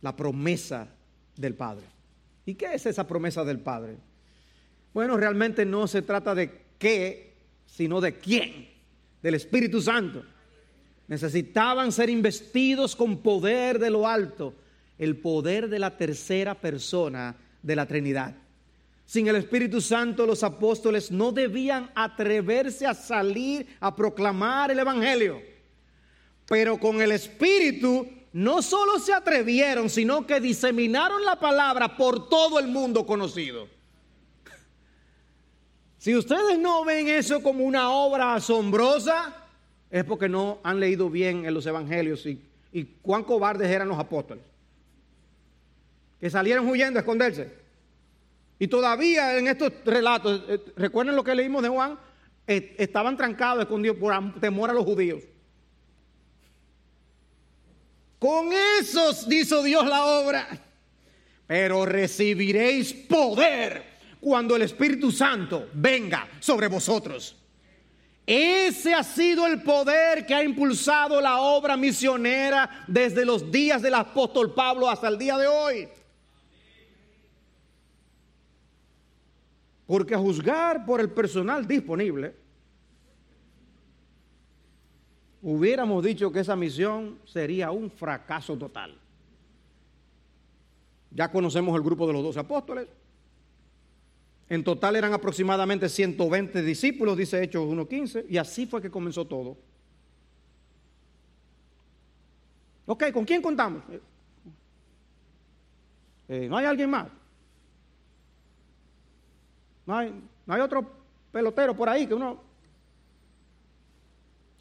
La 0.00 0.16
promesa 0.16 0.88
del 1.36 1.54
Padre. 1.54 1.86
¿Y 2.44 2.54
qué 2.54 2.74
es 2.74 2.86
esa 2.86 3.06
promesa 3.06 3.44
del 3.44 3.60
Padre? 3.60 3.98
Bueno, 4.92 5.16
realmente 5.16 5.64
no 5.64 5.86
se 5.86 6.02
trata 6.02 6.34
de 6.34 6.64
qué, 6.76 7.36
sino 7.66 8.00
de 8.00 8.18
quién, 8.18 8.68
del 9.22 9.36
Espíritu 9.36 9.80
Santo. 9.80 10.24
Necesitaban 11.06 11.92
ser 11.92 12.10
investidos 12.10 12.96
con 12.96 13.18
poder 13.18 13.78
de 13.78 13.90
lo 13.90 14.08
alto, 14.08 14.54
el 14.98 15.18
poder 15.18 15.68
de 15.68 15.78
la 15.78 15.96
tercera 15.96 16.56
persona 16.56 17.36
de 17.62 17.76
la 17.76 17.86
Trinidad. 17.86 18.34
Sin 19.06 19.28
el 19.28 19.36
Espíritu 19.36 19.80
Santo 19.80 20.26
los 20.26 20.42
apóstoles 20.42 21.10
no 21.10 21.30
debían 21.30 21.90
atreverse 21.94 22.86
a 22.86 22.94
salir 22.94 23.76
a 23.80 23.94
proclamar 23.94 24.70
el 24.70 24.78
Evangelio. 24.78 25.42
Pero 26.46 26.78
con 26.78 27.00
el 27.00 27.12
Espíritu 27.12 28.06
no 28.32 28.62
solo 28.62 28.98
se 28.98 29.12
atrevieron, 29.12 29.88
sino 29.88 30.26
que 30.26 30.40
diseminaron 30.40 31.24
la 31.24 31.38
palabra 31.38 31.96
por 31.96 32.28
todo 32.28 32.58
el 32.58 32.66
mundo 32.66 33.06
conocido. 33.06 33.68
Si 35.98 36.14
ustedes 36.14 36.58
no 36.58 36.84
ven 36.84 37.08
eso 37.08 37.42
como 37.42 37.64
una 37.64 37.90
obra 37.90 38.34
asombrosa, 38.34 39.34
es 39.90 40.04
porque 40.04 40.28
no 40.28 40.58
han 40.62 40.80
leído 40.80 41.08
bien 41.08 41.46
en 41.46 41.54
los 41.54 41.64
evangelios 41.66 42.26
y, 42.26 42.42
y 42.72 42.84
cuán 42.84 43.22
cobardes 43.22 43.70
eran 43.70 43.88
los 43.88 43.98
apóstoles 43.98 44.44
que 46.20 46.30
salieron 46.30 46.66
huyendo 46.68 46.98
a 46.98 47.02
esconderse. 47.02 47.63
Y 48.58 48.68
todavía 48.68 49.36
en 49.36 49.48
estos 49.48 49.72
relatos, 49.84 50.42
eh, 50.48 50.60
recuerden 50.76 51.16
lo 51.16 51.24
que 51.24 51.34
leímos 51.34 51.62
de 51.62 51.68
Juan, 51.68 51.98
eh, 52.46 52.74
estaban 52.78 53.16
trancados, 53.16 53.62
escondidos 53.62 53.96
por 53.96 54.40
temor 54.40 54.70
a 54.70 54.74
los 54.74 54.84
judíos. 54.84 55.22
Con 58.18 58.50
esos 58.80 59.30
hizo 59.30 59.62
Dios 59.62 59.86
la 59.86 60.04
obra. 60.04 60.48
Pero 61.46 61.84
recibiréis 61.84 62.92
poder 62.92 63.84
cuando 64.20 64.56
el 64.56 64.62
Espíritu 64.62 65.12
Santo 65.12 65.68
venga 65.74 66.26
sobre 66.40 66.68
vosotros. 66.68 67.36
Ese 68.26 68.94
ha 68.94 69.02
sido 69.02 69.46
el 69.46 69.60
poder 69.62 70.24
que 70.24 70.34
ha 70.34 70.42
impulsado 70.42 71.20
la 71.20 71.40
obra 71.40 71.76
misionera 71.76 72.84
desde 72.86 73.26
los 73.26 73.50
días 73.52 73.82
del 73.82 73.94
apóstol 73.94 74.54
Pablo 74.54 74.88
hasta 74.88 75.08
el 75.08 75.18
día 75.18 75.36
de 75.36 75.46
hoy. 75.46 75.88
Porque 79.86 80.14
a 80.14 80.18
juzgar 80.18 80.86
por 80.86 81.00
el 81.00 81.10
personal 81.10 81.66
disponible, 81.66 82.34
hubiéramos 85.42 86.02
dicho 86.02 86.32
que 86.32 86.40
esa 86.40 86.56
misión 86.56 87.18
sería 87.24 87.70
un 87.70 87.90
fracaso 87.90 88.56
total. 88.56 88.98
Ya 91.10 91.30
conocemos 91.30 91.76
el 91.76 91.82
grupo 91.82 92.06
de 92.06 92.14
los 92.14 92.22
dos 92.22 92.36
apóstoles. 92.36 92.88
En 94.48 94.64
total 94.64 94.96
eran 94.96 95.12
aproximadamente 95.12 95.88
120 95.88 96.62
discípulos, 96.62 97.16
dice 97.16 97.42
Hechos 97.42 97.64
1.15, 97.64 98.26
y 98.28 98.36
así 98.36 98.66
fue 98.66 98.80
que 98.80 98.90
comenzó 98.90 99.26
todo. 99.26 99.56
Ok, 102.86 103.10
¿con 103.12 103.24
quién 103.24 103.40
contamos? 103.40 103.82
Eh, 106.28 106.46
¿No 106.48 106.56
hay 106.56 106.66
alguien 106.66 106.90
más? 106.90 107.08
No 109.86 109.96
hay, 109.96 110.60
otro 110.60 110.90
pelotero 111.30 111.76
por 111.76 111.88
ahí 111.88 112.06
que 112.06 112.14
uno 112.14 112.40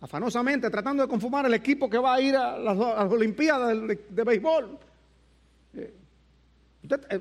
afanosamente 0.02 0.70
tratando 0.70 1.04
de 1.04 1.10
conformar 1.10 1.46
el 1.46 1.54
equipo 1.54 1.90
que 1.90 1.98
va 1.98 2.16
a 2.16 2.22
ir 2.22 2.36
a 2.36 2.58
las, 2.58 2.78
Olimpiadas 2.78 3.88
de, 4.10 4.24
béisbol. 4.24 4.78
Eh, 5.76 5.94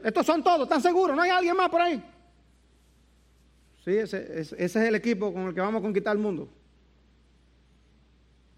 estos 0.03 0.27
son 0.27 0.43
todos, 0.43 0.63
¿están 0.63 0.83
seguros? 0.83 1.15
¿No 1.15 1.23
hay 1.23 1.31
alguien 1.31 1.57
más 1.57 1.69
por 1.69 1.81
ahí? 1.81 2.03
Sí, 3.85 3.93
ese, 3.93 4.41
ese, 4.41 4.57
es 4.65 4.77
el 4.77 4.97
equipo 4.97 5.33
con 5.33 5.43
el 5.43 5.55
que 5.55 5.61
vamos 5.61 5.81
a 5.81 5.83
conquistar 5.83 6.17
el 6.17 6.23
mundo. 6.23 6.49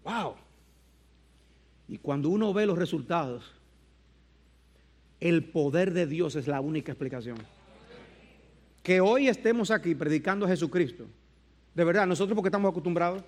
¡Wow! 0.03 0.35
Y 1.87 1.99
cuando 1.99 2.29
uno 2.29 2.51
ve 2.51 2.65
los 2.65 2.79
resultados, 2.79 3.53
el 5.19 5.43
poder 5.43 5.93
de 5.93 6.07
Dios 6.07 6.35
es 6.35 6.47
la 6.47 6.61
única 6.61 6.91
explicación 6.91 7.37
que 8.85 9.01
hoy 9.01 9.27
estemos 9.27 9.71
aquí 9.71 9.95
predicando 9.95 10.45
a 10.45 10.49
Jesucristo, 10.49 11.07
de 11.73 11.83
verdad, 11.83 12.05
nosotros 12.05 12.35
porque 12.35 12.49
estamos 12.49 12.69
acostumbrados. 12.69 13.23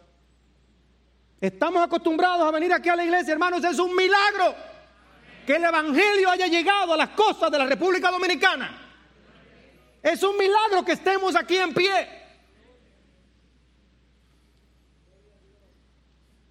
Estamos 1.41 1.83
acostumbrados 1.83 2.47
a 2.47 2.51
venir 2.51 2.71
aquí 2.71 2.89
a 2.89 2.95
la 2.95 3.03
iglesia, 3.03 3.33
hermanos, 3.33 3.63
es 3.63 3.79
un 3.79 3.95
milagro 3.95 4.53
que 5.47 5.55
el 5.55 5.63
Evangelio 5.63 6.29
haya 6.29 6.45
llegado 6.45 6.93
a 6.93 6.97
las 6.97 7.09
costas 7.09 7.49
de 7.49 7.57
la 7.57 7.65
República 7.65 8.11
Dominicana. 8.11 8.69
Es 10.03 10.21
un 10.21 10.37
milagro 10.37 10.85
que 10.85 10.91
estemos 10.91 11.35
aquí 11.35 11.57
en 11.57 11.73
pie. 11.73 12.07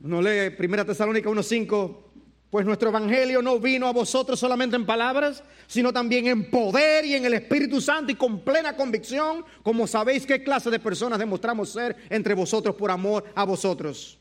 No 0.01 0.21
lee 0.21 0.51
Primera 0.51 0.85
Tesalónica 0.85 1.31
1.5, 1.31 2.06
pues 2.57 2.65
nuestro 2.65 2.89
evangelio 2.89 3.43
no 3.43 3.61
vino 3.61 3.87
a 3.87 3.93
vosotros 3.93 4.41
solamente 4.41 4.77
en 4.77 4.87
palabras, 4.87 5.45
sino 5.67 5.93
también 5.93 6.27
en 6.27 6.51
poder 6.51 7.05
y 7.05 7.15
en 7.15 7.27
el 7.27 7.35
Espíritu 7.35 7.83
Santo 7.83 8.13
y 8.13 8.15
con 8.15 8.41
plena 8.41 8.75
convicción, 8.75 9.45
como 9.63 9.87
sabéis 9.87 10.25
qué 10.25 10.43
clase 10.43 10.71
de 10.71 10.79
personas 10.79 11.19
demostramos 11.19 11.69
ser 11.69 11.95
entre 12.09 12.33
vosotros 12.33 12.75
por 12.75 12.91
amor 12.91 13.25
a 13.35 13.45
vosotros. 13.45 14.19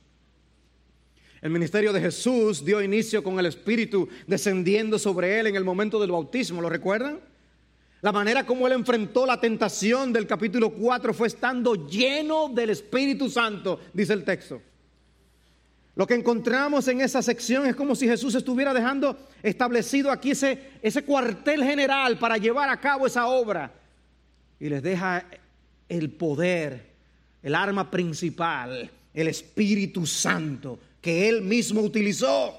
El 1.41 1.49
ministerio 1.49 1.93
de 1.93 2.01
Jesús 2.01 2.65
dio 2.65 2.81
inicio 2.81 3.23
con 3.23 3.39
el 3.39 3.45
Espíritu 3.45 4.09
descendiendo 4.27 4.99
sobre 4.99 5.39
él 5.39 5.47
en 5.47 5.55
el 5.55 5.63
momento 5.63 5.97
del 5.97 6.11
bautismo, 6.11 6.61
¿lo 6.61 6.67
recuerdan? 6.69 7.21
La 8.01 8.11
manera 8.11 8.45
como 8.45 8.67
él 8.67 8.73
enfrentó 8.73 9.25
la 9.25 9.39
tentación 9.39 10.11
del 10.11 10.27
capítulo 10.27 10.71
4 10.71 11.13
fue 11.13 11.27
estando 11.27 11.87
lleno 11.87 12.49
del 12.49 12.71
Espíritu 12.71 13.29
Santo, 13.29 13.79
dice 13.93 14.11
el 14.11 14.25
texto. 14.25 14.61
Lo 15.95 16.05
que 16.05 16.13
encontramos 16.13 16.87
en 16.89 16.99
esa 16.99 17.21
sección 17.21 17.65
es 17.65 17.75
como 17.75 17.95
si 17.95 18.05
Jesús 18.05 18.35
estuviera 18.35 18.73
dejando 18.73 19.17
establecido 19.41 20.11
aquí 20.11 20.31
ese, 20.31 21.03
cuartel 21.05 21.63
general 21.63 22.19
para 22.19 22.37
llevar 22.37 22.67
a 22.67 22.79
cabo 22.79 23.07
esa 23.07 23.27
obra. 23.27 23.71
Y 24.59 24.67
les 24.67 24.83
deja 24.83 25.25
el 25.87 26.11
poder, 26.11 26.95
el 27.41 27.55
arma 27.55 27.89
principal, 27.89 28.91
el 29.13 29.27
Espíritu 29.29 30.05
Santo, 30.05 30.77
que 30.99 31.29
él 31.29 31.41
mismo 31.41 31.79
utilizó. 31.79 32.53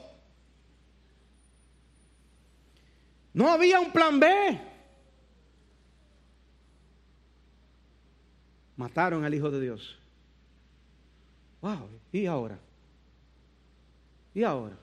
No 3.34 3.53
había 3.53 3.80
un 3.80 3.93
plan 3.93 4.18
B. 4.18 4.61
Mataron 8.78 9.26
al 9.26 9.34
Hijo 9.34 9.51
de 9.51 9.61
Dios. 9.61 9.99
Wow, 11.61 11.89
¿y 12.12 12.24
ahora? 12.24 12.59
¿Y 14.37 14.45
ahora? 14.45 14.76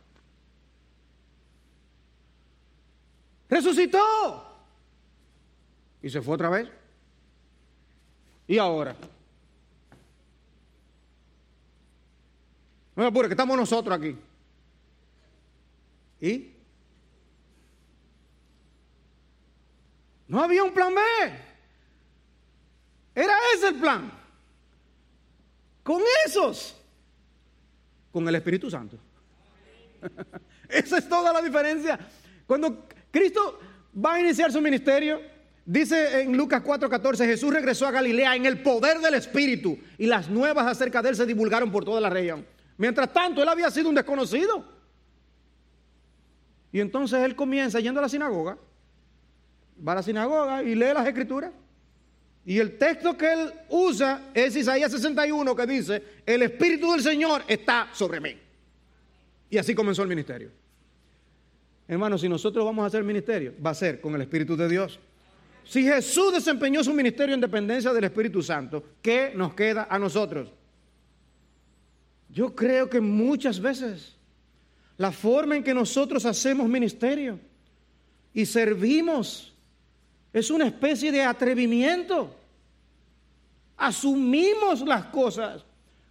Resucitó. 3.48 4.00
Y 6.02 6.10
se 6.10 6.24
fue 6.24 6.34
otra 6.34 6.50
vez. 6.50 6.68
¿Y 8.48 8.58
ahora? 8.58 8.96
No 12.96 13.04
me 13.04 13.06
apure, 13.06 13.28
que 13.28 13.36
estamos 13.36 13.56
nosotros 13.56 13.96
aquí. 13.96 14.18
¿Y? 16.20 16.52
No 20.30 20.42
había 20.42 20.64
un 20.64 20.74
plan 20.74 20.96
B. 20.96 21.02
Era 23.14 23.36
ese 23.54 23.68
el 23.68 23.76
plan. 23.80 24.12
Con 25.84 26.02
esos. 26.26 26.76
Con 28.12 28.28
el 28.28 28.34
Espíritu 28.34 28.72
Santo. 28.72 29.13
Esa 30.70 30.98
es 30.98 31.10
toda 31.10 31.34
la 31.34 31.42
diferencia. 31.42 32.00
Cuando 32.46 32.88
Cristo 33.12 33.60
va 34.04 34.16
a 34.16 34.20
iniciar 34.20 34.52
su 34.52 34.62
ministerio, 34.62 35.22
dice 35.66 36.22
en 36.22 36.36
Lucas 36.36 36.64
4:14, 36.64 37.26
Jesús 37.26 37.54
regresó 37.54 37.88
a 37.88 37.92
Galilea 37.92 38.36
en 38.36 38.46
el 38.46 38.62
poder 38.62 39.00
del 39.00 39.16
Espíritu 39.16 39.78
y 39.98 40.06
las 40.06 40.30
nuevas 40.30 40.68
acerca 40.68 41.02
de 41.02 41.10
él 41.10 41.16
se 41.16 41.26
divulgaron 41.26 41.72
por 41.72 41.86
toda 41.86 42.02
la 42.02 42.10
región. 42.10 42.46
Mientras 42.78 43.12
tanto, 43.14 43.42
él 43.42 43.50
había 43.50 43.70
sido 43.70 43.90
un 43.90 43.96
desconocido. 43.96 44.66
Y 46.72 46.80
entonces 46.80 47.20
él 47.20 47.36
comienza 47.36 47.80
yendo 47.80 48.00
a 48.00 48.04
la 48.04 48.10
sinagoga, 48.10 48.58
va 49.88 49.92
a 49.92 49.96
la 49.96 50.04
sinagoga 50.04 50.64
y 50.64 50.74
lee 50.74 50.92
las 50.94 51.06
escrituras. 51.06 51.52
Y 52.46 52.60
el 52.60 52.78
texto 52.78 53.16
que 53.16 53.32
él 53.32 53.54
usa 53.70 54.32
es 54.34 54.56
Isaías 54.56 54.92
61 54.92 55.56
que 55.56 55.68
dice, 55.68 56.04
el 56.26 56.42
Espíritu 56.42 56.92
del 56.92 57.02
Señor 57.02 57.44
está 57.48 57.90
sobre 57.94 58.20
mí. 58.20 58.38
Y 59.54 59.60
así 59.60 59.76
comenzó 59.76 60.02
el 60.02 60.08
ministerio. 60.08 60.50
Hermanos, 61.88 62.22
si 62.22 62.28
nosotros 62.28 62.66
vamos 62.66 62.82
a 62.82 62.88
hacer 62.88 63.04
ministerio, 63.04 63.54
va 63.64 63.70
a 63.70 63.76
ser 63.76 64.02
con 64.02 64.16
el 64.16 64.22
Espíritu 64.22 64.58
de 64.58 64.68
Dios. 64.68 65.00
Si 65.64 65.84
Jesús 65.84 66.34
desempeñó 66.34 66.84
su 66.84 66.92
ministerio 66.92 67.36
en 67.36 67.42
dependencia 67.42 67.94
del 67.94 68.06
Espíritu 68.06 68.42
Santo, 68.42 68.84
¿qué 69.00 69.32
nos 69.36 69.54
queda 69.54 69.86
a 69.88 70.00
nosotros? 70.00 70.50
Yo 72.30 72.56
creo 72.56 72.90
que 72.90 73.00
muchas 73.00 73.60
veces 73.60 74.16
la 74.98 75.12
forma 75.12 75.56
en 75.56 75.64
que 75.64 75.76
nosotros 75.76 76.26
hacemos 76.26 76.68
ministerio 76.68 77.40
y 78.34 78.48
servimos 78.48 79.54
es 80.34 80.50
una 80.50 80.66
especie 80.66 81.12
de 81.12 81.22
atrevimiento. 81.22 82.36
Asumimos 83.78 84.82
las 84.82 85.06
cosas, 85.06 85.64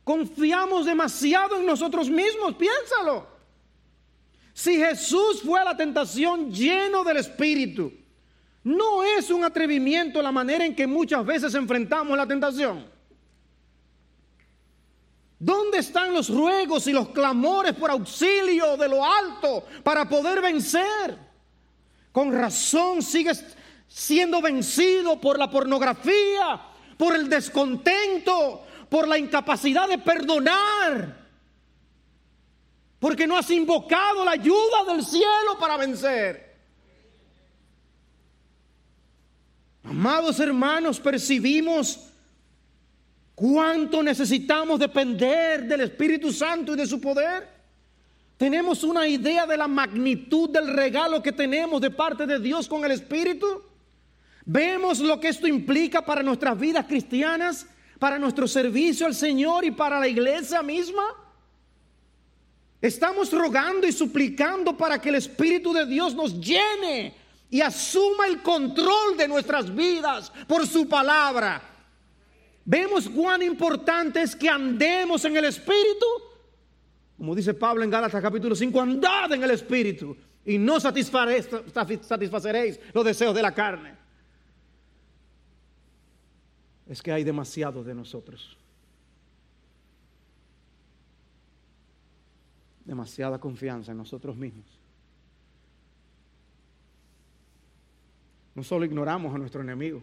confiamos 0.04 0.86
demasiado 0.86 1.58
en 1.58 1.66
nosotros 1.66 2.08
mismos, 2.08 2.54
piénsalo. 2.54 3.31
Si 4.54 4.76
Jesús 4.76 5.42
fue 5.44 5.60
a 5.60 5.64
la 5.64 5.76
tentación 5.76 6.52
lleno 6.52 7.04
del 7.04 7.16
Espíritu, 7.18 7.92
no 8.64 9.02
es 9.02 9.30
un 9.30 9.44
atrevimiento 9.44 10.22
la 10.22 10.30
manera 10.30 10.64
en 10.64 10.74
que 10.74 10.86
muchas 10.86 11.24
veces 11.24 11.54
enfrentamos 11.54 12.16
la 12.16 12.26
tentación. 12.26 12.86
¿Dónde 15.38 15.78
están 15.78 16.12
los 16.12 16.28
ruegos 16.28 16.86
y 16.86 16.92
los 16.92 17.08
clamores 17.08 17.72
por 17.72 17.90
auxilio 17.90 18.76
de 18.76 18.88
lo 18.88 19.04
alto 19.04 19.64
para 19.82 20.08
poder 20.08 20.40
vencer? 20.40 21.18
Con 22.12 22.32
razón 22.32 23.02
sigues 23.02 23.44
siendo 23.88 24.40
vencido 24.40 25.20
por 25.20 25.38
la 25.38 25.50
pornografía, 25.50 26.60
por 26.96 27.16
el 27.16 27.28
descontento, 27.28 28.64
por 28.88 29.08
la 29.08 29.18
incapacidad 29.18 29.88
de 29.88 29.98
perdonar 29.98 31.21
porque 33.02 33.26
no 33.26 33.36
has 33.36 33.50
invocado 33.50 34.24
la 34.24 34.30
ayuda 34.30 34.84
del 34.86 35.04
cielo 35.04 35.58
para 35.58 35.76
vencer. 35.76 36.54
Amados 39.82 40.38
hermanos, 40.38 41.00
percibimos 41.00 41.98
cuánto 43.34 44.04
necesitamos 44.04 44.78
depender 44.78 45.64
del 45.64 45.80
Espíritu 45.80 46.32
Santo 46.32 46.74
y 46.74 46.76
de 46.76 46.86
su 46.86 47.00
poder. 47.00 47.48
Tenemos 48.36 48.84
una 48.84 49.08
idea 49.08 49.48
de 49.48 49.56
la 49.56 49.66
magnitud 49.66 50.50
del 50.50 50.68
regalo 50.68 51.20
que 51.20 51.32
tenemos 51.32 51.80
de 51.80 51.90
parte 51.90 52.24
de 52.24 52.38
Dios 52.38 52.68
con 52.68 52.84
el 52.84 52.92
Espíritu. 52.92 53.64
Vemos 54.44 55.00
lo 55.00 55.18
que 55.18 55.26
esto 55.26 55.48
implica 55.48 56.04
para 56.04 56.22
nuestras 56.22 56.56
vidas 56.56 56.86
cristianas, 56.86 57.66
para 57.98 58.16
nuestro 58.20 58.46
servicio 58.46 59.06
al 59.06 59.14
Señor 59.16 59.64
y 59.64 59.72
para 59.72 59.98
la 59.98 60.06
iglesia 60.06 60.62
misma. 60.62 61.02
Estamos 62.82 63.32
rogando 63.32 63.86
y 63.86 63.92
suplicando 63.92 64.76
para 64.76 65.00
que 65.00 65.10
el 65.10 65.14
Espíritu 65.14 65.72
de 65.72 65.86
Dios 65.86 66.16
nos 66.16 66.40
llene 66.40 67.14
y 67.48 67.60
asuma 67.60 68.26
el 68.26 68.42
control 68.42 69.16
de 69.16 69.28
nuestras 69.28 69.72
vidas 69.72 70.32
por 70.48 70.66
su 70.66 70.88
palabra. 70.88 71.62
Vemos 72.64 73.08
cuán 73.08 73.40
importante 73.42 74.22
es 74.22 74.34
que 74.34 74.48
andemos 74.48 75.24
en 75.24 75.36
el 75.36 75.44
Espíritu. 75.44 76.06
Como 77.16 77.36
dice 77.36 77.54
Pablo 77.54 77.84
en 77.84 77.90
Gálatas 77.90 78.20
capítulo 78.20 78.56
5, 78.56 78.80
andad 78.80 79.32
en 79.32 79.44
el 79.44 79.52
Espíritu 79.52 80.16
y 80.44 80.58
no 80.58 80.80
satisfaceréis 80.80 82.80
los 82.92 83.04
deseos 83.04 83.32
de 83.32 83.42
la 83.42 83.54
carne. 83.54 83.94
Es 86.88 87.00
que 87.00 87.12
hay 87.12 87.22
demasiado 87.22 87.84
de 87.84 87.94
nosotros. 87.94 88.58
Demasiada 92.84 93.38
confianza 93.38 93.92
en 93.92 93.98
nosotros 93.98 94.36
mismos. 94.36 94.66
No 98.54 98.62
solo 98.62 98.84
ignoramos 98.84 99.34
a 99.34 99.38
nuestro 99.38 99.62
enemigo, 99.62 100.02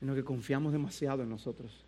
sino 0.00 0.14
que 0.14 0.24
confiamos 0.24 0.72
demasiado 0.72 1.22
en 1.22 1.28
nosotros. 1.28 1.84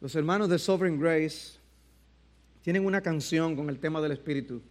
Los 0.00 0.14
hermanos 0.14 0.48
de 0.48 0.58
Sovereign 0.58 1.00
Grace 1.00 1.58
tienen 2.62 2.84
una 2.84 3.00
canción 3.00 3.56
con 3.56 3.68
el 3.68 3.78
tema 3.78 4.00
del 4.00 4.12
Espíritu. 4.12 4.62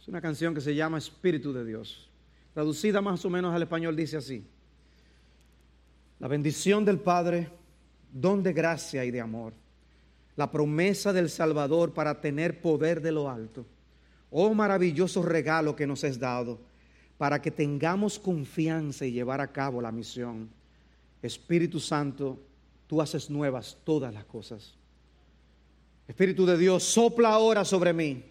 Es 0.00 0.08
una 0.08 0.20
canción 0.20 0.54
que 0.54 0.60
se 0.60 0.74
llama 0.74 0.98
Espíritu 0.98 1.52
de 1.52 1.64
Dios. 1.64 2.10
Traducida 2.52 3.00
más 3.00 3.24
o 3.24 3.30
menos 3.30 3.54
al 3.54 3.62
español 3.62 3.94
dice 3.94 4.16
así. 4.16 4.44
La 6.18 6.28
bendición 6.28 6.84
del 6.84 6.98
Padre, 6.98 7.48
don 8.12 8.42
de 8.42 8.52
gracia 8.52 9.04
y 9.04 9.10
de 9.10 9.20
amor 9.20 9.52
la 10.36 10.50
promesa 10.50 11.12
del 11.12 11.30
Salvador 11.30 11.92
para 11.92 12.20
tener 12.20 12.60
poder 12.60 13.00
de 13.00 13.12
lo 13.12 13.28
alto. 13.28 13.66
Oh 14.30 14.54
maravilloso 14.54 15.22
regalo 15.22 15.74
que 15.74 15.86
nos 15.86 16.04
es 16.04 16.18
dado 16.18 16.58
para 17.18 17.40
que 17.40 17.50
tengamos 17.50 18.18
confianza 18.18 19.06
y 19.06 19.12
llevar 19.12 19.40
a 19.40 19.52
cabo 19.52 19.80
la 19.80 19.90
misión. 19.90 20.50
Espíritu 21.22 21.80
Santo, 21.80 22.38
tú 22.86 23.00
haces 23.00 23.30
nuevas 23.30 23.78
todas 23.84 24.12
las 24.12 24.24
cosas. 24.24 24.74
Espíritu 26.06 26.46
de 26.46 26.58
Dios, 26.58 26.84
sopla 26.84 27.30
ahora 27.30 27.64
sobre 27.64 27.92
mí. 27.92 28.22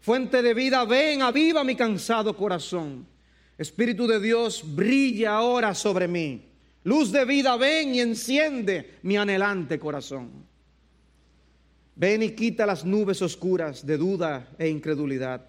Fuente 0.00 0.40
de 0.40 0.54
vida, 0.54 0.84
ven, 0.84 1.22
aviva 1.22 1.64
mi 1.64 1.74
cansado 1.74 2.36
corazón. 2.36 3.06
Espíritu 3.58 4.06
de 4.06 4.20
Dios, 4.20 4.62
brilla 4.64 5.34
ahora 5.34 5.74
sobre 5.74 6.06
mí. 6.06 6.44
Luz 6.84 7.10
de 7.10 7.24
vida, 7.24 7.56
ven 7.56 7.94
y 7.94 8.00
enciende 8.00 8.98
mi 9.02 9.16
anhelante 9.16 9.78
corazón. 9.78 10.47
Ven 11.98 12.22
y 12.22 12.30
quita 12.30 12.64
las 12.64 12.84
nubes 12.84 13.20
oscuras 13.22 13.84
de 13.84 13.98
duda 13.98 14.48
e 14.56 14.68
incredulidad. 14.68 15.44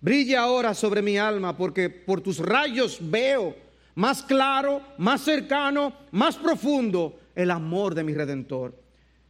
Brilla 0.00 0.42
ahora 0.42 0.74
sobre 0.74 1.02
mi 1.02 1.16
alma 1.16 1.56
porque 1.56 1.88
por 1.88 2.20
tus 2.20 2.40
rayos 2.40 2.98
veo 3.00 3.54
más 3.94 4.20
claro, 4.20 4.82
más 4.98 5.22
cercano, 5.22 5.94
más 6.10 6.36
profundo 6.36 7.20
el 7.36 7.52
amor 7.52 7.94
de 7.94 8.02
mi 8.02 8.12
redentor. 8.12 8.74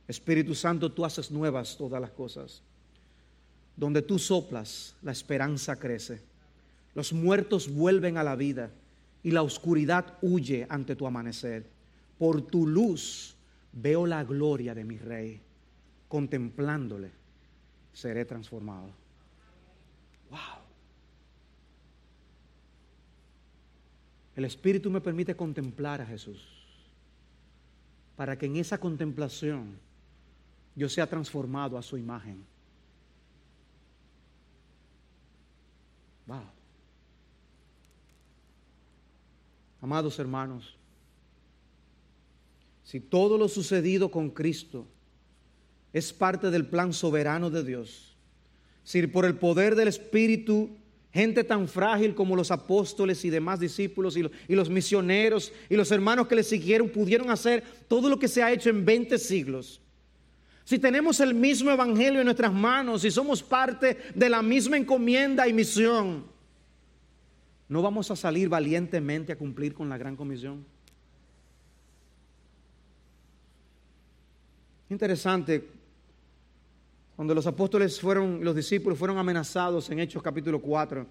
Espíritu 0.08 0.54
Santo, 0.54 0.90
tú 0.90 1.04
haces 1.04 1.30
nuevas 1.30 1.76
todas 1.76 2.00
las 2.00 2.12
cosas. 2.12 2.62
Donde 3.76 4.00
tú 4.00 4.18
soplas, 4.18 4.94
la 5.02 5.12
esperanza 5.12 5.76
crece. 5.76 6.22
Los 6.94 7.12
muertos 7.12 7.68
vuelven 7.68 8.16
a 8.16 8.24
la 8.24 8.36
vida 8.36 8.70
y 9.22 9.32
la 9.32 9.42
oscuridad 9.42 10.14
huye 10.22 10.66
ante 10.70 10.96
tu 10.96 11.06
amanecer. 11.06 11.66
Por 12.16 12.40
tu 12.40 12.66
luz 12.66 13.34
veo 13.70 14.06
la 14.06 14.24
gloria 14.24 14.74
de 14.74 14.84
mi 14.84 14.96
rey. 14.96 15.42
Contemplándole, 16.08 17.10
seré 17.92 18.24
transformado. 18.24 18.90
Wow. 20.30 20.64
El 24.36 24.44
Espíritu 24.44 24.90
me 24.90 25.00
permite 25.00 25.36
contemplar 25.36 26.00
a 26.00 26.06
Jesús 26.06 26.42
para 28.16 28.36
que 28.36 28.46
en 28.46 28.56
esa 28.56 28.78
contemplación 28.78 29.78
yo 30.74 30.88
sea 30.88 31.06
transformado 31.06 31.78
a 31.78 31.82
su 31.82 31.96
imagen. 31.96 32.44
Wow. 36.26 36.42
Amados 39.80 40.18
hermanos, 40.18 40.76
si 42.84 43.00
todo 43.00 43.36
lo 43.36 43.48
sucedido 43.48 44.10
con 44.10 44.30
Cristo 44.30 44.86
es 45.94 46.12
parte 46.12 46.50
del 46.50 46.66
plan 46.66 46.92
soberano 46.92 47.48
de 47.48 47.64
Dios, 47.64 48.16
si 48.82 49.06
por 49.06 49.24
el 49.24 49.36
poder 49.36 49.76
del 49.76 49.88
Espíritu 49.88 50.76
gente 51.12 51.44
tan 51.44 51.68
frágil 51.68 52.16
como 52.16 52.34
los 52.34 52.50
apóstoles 52.50 53.24
y 53.24 53.30
demás 53.30 53.60
discípulos 53.60 54.16
y 54.16 54.54
los, 54.54 54.68
misioneros 54.68 55.52
y 55.70 55.76
los 55.76 55.92
hermanos 55.92 56.26
que 56.26 56.34
le 56.34 56.42
siguieron 56.42 56.88
pudieron 56.88 57.30
hacer 57.30 57.62
todo 57.86 58.08
lo 58.08 58.18
que 58.18 58.26
se 58.26 58.42
ha 58.42 58.50
hecho 58.50 58.68
en 58.68 58.84
20 58.84 59.16
siglos. 59.18 59.80
Si 60.64 60.80
tenemos 60.80 61.20
el 61.20 61.32
mismo 61.32 61.70
evangelio 61.70 62.18
en 62.18 62.24
nuestras 62.24 62.52
manos 62.52 63.04
y 63.04 63.12
somos 63.12 63.44
parte 63.44 63.96
de 64.12 64.28
la 64.28 64.42
misma 64.42 64.76
encomienda 64.76 65.46
y 65.46 65.52
misión, 65.52 66.24
¿no 67.68 67.80
vamos 67.80 68.10
a 68.10 68.16
salir 68.16 68.48
valientemente 68.48 69.32
a 69.32 69.38
cumplir 69.38 69.72
con 69.72 69.88
la 69.88 69.96
gran 69.96 70.16
comisión? 70.16 70.66
Interesante, 74.90 75.83
cuando 77.16 77.34
los 77.34 77.46
apóstoles 77.46 78.00
fueron, 78.00 78.44
los 78.44 78.56
discípulos 78.56 78.98
fueron 78.98 79.18
amenazados 79.18 79.88
en 79.90 80.00
Hechos 80.00 80.22
capítulo 80.22 80.60
4, 80.60 81.06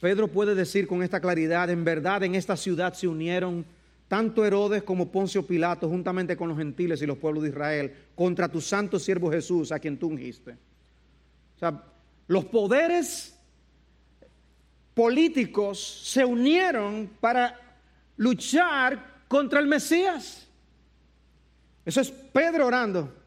Pedro 0.00 0.26
puede 0.26 0.56
decir 0.56 0.88
con 0.88 1.02
esta 1.02 1.20
claridad, 1.20 1.70
en 1.70 1.84
verdad 1.84 2.24
en 2.24 2.34
esta 2.34 2.56
ciudad 2.56 2.92
se 2.92 3.06
unieron 3.06 3.64
tanto 4.08 4.44
Herodes 4.44 4.82
como 4.82 5.12
Poncio 5.12 5.46
Pilato, 5.46 5.88
juntamente 5.88 6.36
con 6.36 6.48
los 6.48 6.58
gentiles 6.58 7.00
y 7.00 7.06
los 7.06 7.18
pueblos 7.18 7.44
de 7.44 7.50
Israel, 7.50 7.94
contra 8.14 8.48
tu 8.48 8.60
santo 8.60 8.98
siervo 8.98 9.30
Jesús, 9.30 9.70
a 9.70 9.78
quien 9.78 9.96
tú 9.96 10.08
ungiste. 10.08 10.52
O 11.56 11.58
sea, 11.58 11.84
los 12.26 12.44
poderes 12.46 13.38
políticos 14.92 16.02
se 16.04 16.24
unieron 16.24 17.08
para 17.20 17.58
luchar 18.16 19.22
contra 19.28 19.60
el 19.60 19.66
Mesías. 19.66 20.48
Eso 21.84 22.00
es 22.00 22.10
Pedro 22.10 22.66
orando. 22.66 23.21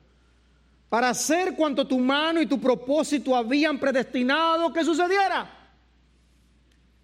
Para 0.95 1.09
hacer 1.09 1.55
cuanto 1.57 1.85
tu 1.85 1.99
mano 1.99 2.41
y 2.41 2.45
tu 2.45 2.57
propósito 2.57 3.35
habían 3.35 3.77
predestinado 3.77 4.71
que 4.71 4.81
sucediera. 4.81 5.69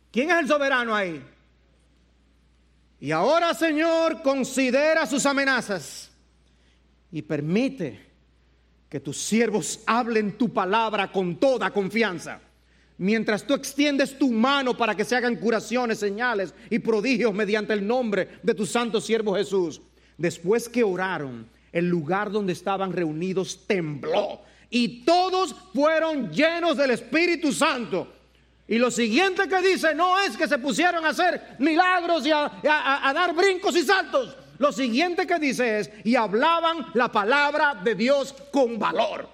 ¿Quién 0.10 0.32
es 0.32 0.40
el 0.40 0.48
soberano 0.48 0.96
ahí? 0.96 1.22
Y 3.02 3.12
ahora, 3.12 3.54
Señor, 3.54 4.22
considera 4.22 5.06
sus 5.06 5.26
amenazas 5.26 6.10
y 7.12 7.22
permite 7.22 8.00
que 8.88 9.02
tus 9.02 9.18
siervos 9.18 9.82
hablen 9.86 10.38
tu 10.38 10.54
palabra 10.54 11.12
con 11.12 11.36
toda 11.36 11.70
confianza. 11.72 12.40
Mientras 12.98 13.44
tú 13.44 13.54
extiendes 13.54 14.18
tu 14.18 14.32
mano 14.32 14.78
para 14.78 14.96
que 14.96 15.04
se 15.04 15.18
hagan 15.18 15.36
curaciones, 15.36 16.00
señales 16.00 16.54
y 16.70 16.80
prodigios 16.80 17.34
mediante 17.34 17.74
el 17.74 17.86
nombre 17.86 18.40
de 18.42 18.54
tu 18.54 18.66
santo 18.66 19.02
siervo 19.02 19.36
Jesús. 19.36 19.82
Después 20.18 20.70
que 20.70 20.82
oraron, 20.82 21.46
el 21.72 21.88
lugar 21.88 22.32
donde 22.32 22.54
estaban 22.54 22.92
reunidos 22.92 23.66
tembló 23.66 24.42
y 24.70 25.04
todos 25.04 25.56
fueron 25.74 26.32
llenos 26.32 26.78
del 26.78 26.92
Espíritu 26.92 27.52
Santo 27.52 28.08
y 28.72 28.78
lo 28.78 28.90
siguiente 28.90 29.50
que 29.50 29.62
dice 29.62 29.94
no 29.94 30.18
es 30.18 30.38
que 30.38 30.48
se 30.48 30.58
pusieron 30.58 31.06
a 31.06 31.10
hacer 31.10 31.58
milagros 31.60 32.26
y 32.26 32.32
a, 32.32 33.12
dar 33.14 33.36
brincos 33.36 33.76
y 33.76 33.84
saltos. 33.84 34.38
Lo 34.60 34.72
siguiente 34.72 35.28
que 35.28 35.38
dice 35.40 35.80
es, 35.80 35.92
y 36.06 36.16
hablaban 36.16 36.86
la 36.94 37.12
palabra 37.12 37.76
de 37.76 37.96
Dios 37.96 38.34
con 38.50 38.80
valor. 38.80 39.28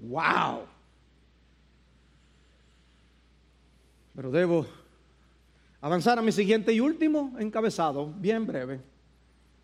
Wow. 0.00 0.62
Pero 4.16 4.30
debo 4.30 4.66
avanzar 5.82 6.18
a 6.18 6.22
mi 6.22 6.32
siguiente 6.32 6.72
y 6.72 6.80
último 6.80 7.36
encabezado, 7.38 8.06
bien 8.06 8.46
breve, 8.46 8.80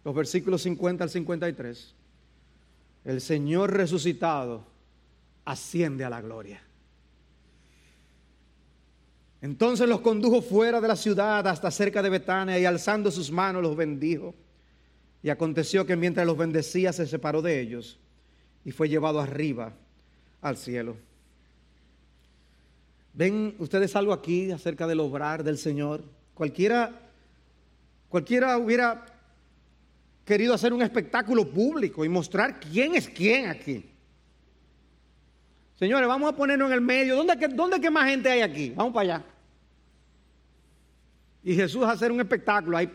los 0.06 0.14
versículos 0.14 0.62
50 0.62 1.02
al 1.02 1.10
53. 1.10 1.94
El 3.06 3.20
Señor 3.20 3.72
resucitado 3.72 4.64
asciende 5.44 6.04
a 6.04 6.10
la 6.10 6.20
gloria. 6.20 6.62
Entonces 9.42 9.88
los 9.88 10.02
condujo 10.02 10.42
fuera 10.42 10.80
de 10.80 10.86
la 10.86 10.94
ciudad 10.94 11.48
hasta 11.48 11.72
cerca 11.72 12.02
de 12.02 12.10
Betania 12.10 12.56
y 12.56 12.64
alzando 12.64 13.10
sus 13.10 13.32
manos 13.32 13.62
los 13.62 13.74
bendijo. 13.74 14.32
Y 15.24 15.28
aconteció 15.28 15.84
que 15.84 15.96
mientras 15.96 16.24
los 16.24 16.38
bendecía 16.38 16.92
se 16.92 17.08
separó 17.08 17.42
de 17.42 17.58
ellos 17.60 17.98
y 18.64 18.70
fue 18.70 18.88
llevado 18.88 19.18
arriba 19.18 19.72
al 20.40 20.56
cielo. 20.56 20.96
¿Ven 23.12 23.56
ustedes 23.58 23.96
algo 23.96 24.12
aquí 24.12 24.52
acerca 24.52 24.86
del 24.86 25.00
obrar 25.00 25.42
del 25.42 25.58
Señor? 25.58 26.04
Cualquiera, 26.32 26.92
cualquiera 28.08 28.56
hubiera 28.56 29.15
querido 30.26 30.52
hacer 30.52 30.72
un 30.72 30.82
espectáculo 30.82 31.48
público 31.48 32.04
y 32.04 32.08
mostrar 32.08 32.58
quién 32.58 32.96
es 32.96 33.08
quién 33.08 33.48
aquí. 33.48 33.88
Señores, 35.76 36.08
vamos 36.08 36.32
a 36.32 36.36
ponernos 36.36 36.66
en 36.68 36.74
el 36.74 36.80
medio. 36.80 37.16
¿Dónde, 37.16 37.48
dónde 37.48 37.80
que 37.80 37.90
más 37.90 38.10
gente 38.10 38.28
hay 38.28 38.40
aquí? 38.40 38.70
Vamos 38.70 38.92
para 38.92 39.14
allá. 39.14 39.24
Y 41.44 41.54
Jesús 41.54 41.84
hacer 41.84 42.10
un 42.10 42.20
espectáculo 42.20 42.76
ahí. 42.76 42.90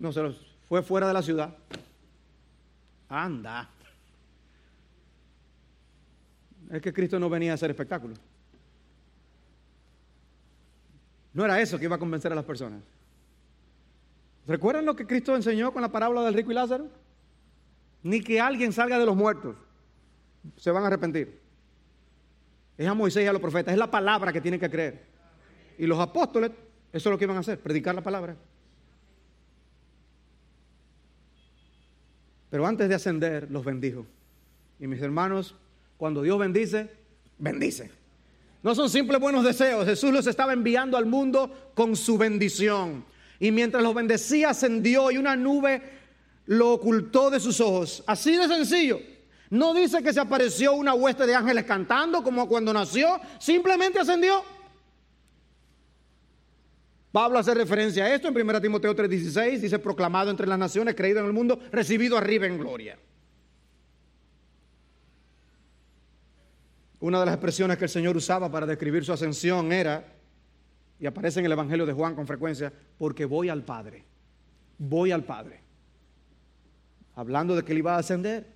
No 0.00 0.12
se 0.12 0.20
los 0.20 0.36
fue 0.68 0.82
fuera 0.82 1.06
de 1.06 1.14
la 1.14 1.22
ciudad. 1.22 1.56
Anda. 3.08 3.70
Es 6.72 6.82
que 6.82 6.92
Cristo 6.92 7.20
no 7.20 7.30
venía 7.30 7.52
a 7.52 7.54
hacer 7.54 7.70
espectáculo. 7.70 8.14
No 11.32 11.44
era 11.44 11.60
eso 11.60 11.78
que 11.78 11.84
iba 11.84 11.94
a 11.94 12.00
convencer 12.00 12.32
a 12.32 12.34
las 12.34 12.44
personas. 12.44 12.80
¿Recuerdan 14.46 14.84
lo 14.84 14.94
que 14.94 15.06
Cristo 15.06 15.34
enseñó 15.34 15.72
con 15.72 15.82
la 15.82 15.90
parábola 15.90 16.22
del 16.22 16.34
rico 16.34 16.52
y 16.52 16.54
Lázaro? 16.54 16.88
Ni 18.02 18.20
que 18.20 18.40
alguien 18.40 18.72
salga 18.72 18.98
de 18.98 19.06
los 19.06 19.16
muertos. 19.16 19.56
Se 20.56 20.70
van 20.70 20.84
a 20.84 20.86
arrepentir. 20.86 21.40
Es 22.78 22.86
a 22.86 22.94
Moisés 22.94 23.24
y 23.24 23.26
a 23.26 23.32
los 23.32 23.40
profetas, 23.40 23.72
es 23.72 23.78
la 23.78 23.90
palabra 23.90 24.32
que 24.32 24.40
tienen 24.40 24.60
que 24.60 24.70
creer. 24.70 25.06
Y 25.78 25.86
los 25.86 25.98
apóstoles, 25.98 26.50
eso 26.92 27.08
es 27.08 27.12
lo 27.12 27.18
que 27.18 27.24
iban 27.24 27.36
a 27.36 27.40
hacer, 27.40 27.58
predicar 27.58 27.94
la 27.94 28.02
palabra. 28.02 28.36
Pero 32.50 32.66
antes 32.66 32.88
de 32.88 32.94
ascender, 32.94 33.50
los 33.50 33.64
bendijo. 33.64 34.06
Y 34.78 34.86
mis 34.86 35.00
hermanos, 35.00 35.56
cuando 35.96 36.22
Dios 36.22 36.38
bendice, 36.38 36.90
bendice. 37.38 37.90
No 38.62 38.74
son 38.74 38.88
simples 38.90 39.20
buenos 39.20 39.44
deseos. 39.44 39.84
Jesús 39.84 40.12
los 40.12 40.26
estaba 40.26 40.52
enviando 40.52 40.96
al 40.96 41.06
mundo 41.06 41.72
con 41.74 41.96
su 41.96 42.18
bendición. 42.18 43.04
Y 43.38 43.50
mientras 43.50 43.82
los 43.82 43.94
bendecía, 43.94 44.50
ascendió 44.50 45.10
y 45.10 45.18
una 45.18 45.36
nube 45.36 45.82
lo 46.46 46.72
ocultó 46.72 47.30
de 47.30 47.40
sus 47.40 47.60
ojos. 47.60 48.02
Así 48.06 48.36
de 48.36 48.48
sencillo. 48.48 49.00
No 49.50 49.74
dice 49.74 50.02
que 50.02 50.12
se 50.12 50.20
apareció 50.20 50.72
una 50.72 50.94
hueste 50.94 51.26
de 51.26 51.34
ángeles 51.34 51.64
cantando 51.64 52.22
como 52.22 52.48
cuando 52.48 52.72
nació, 52.72 53.20
simplemente 53.38 54.00
ascendió. 54.00 54.42
Pablo 57.12 57.38
hace 57.38 57.54
referencia 57.54 58.04
a 58.04 58.14
esto 58.14 58.28
en 58.28 58.34
1 58.34 58.60
Timoteo 58.60 58.94
3:16, 58.94 59.60
dice 59.60 59.78
proclamado 59.78 60.30
entre 60.30 60.46
las 60.46 60.58
naciones, 60.58 60.94
creído 60.94 61.20
en 61.20 61.26
el 61.26 61.32
mundo, 61.32 61.58
recibido 61.70 62.18
arriba 62.18 62.46
en 62.46 62.58
gloria. 62.58 62.98
Una 66.98 67.20
de 67.20 67.26
las 67.26 67.34
expresiones 67.34 67.78
que 67.78 67.84
el 67.84 67.90
Señor 67.90 68.16
usaba 68.16 68.50
para 68.50 68.66
describir 68.66 69.04
su 69.04 69.12
ascensión 69.12 69.72
era 69.72 70.15
y 70.98 71.06
aparece 71.06 71.40
en 71.40 71.46
el 71.46 71.52
Evangelio 71.52 71.86
de 71.86 71.92
Juan 71.92 72.14
con 72.14 72.26
frecuencia, 72.26 72.72
porque 72.98 73.24
voy 73.24 73.48
al 73.48 73.62
Padre, 73.64 74.04
voy 74.78 75.12
al 75.12 75.24
Padre. 75.24 75.60
Hablando 77.14 77.54
de 77.54 77.64
que 77.64 77.72
él 77.72 77.78
iba 77.78 77.94
a 77.94 77.98
ascender. 77.98 78.54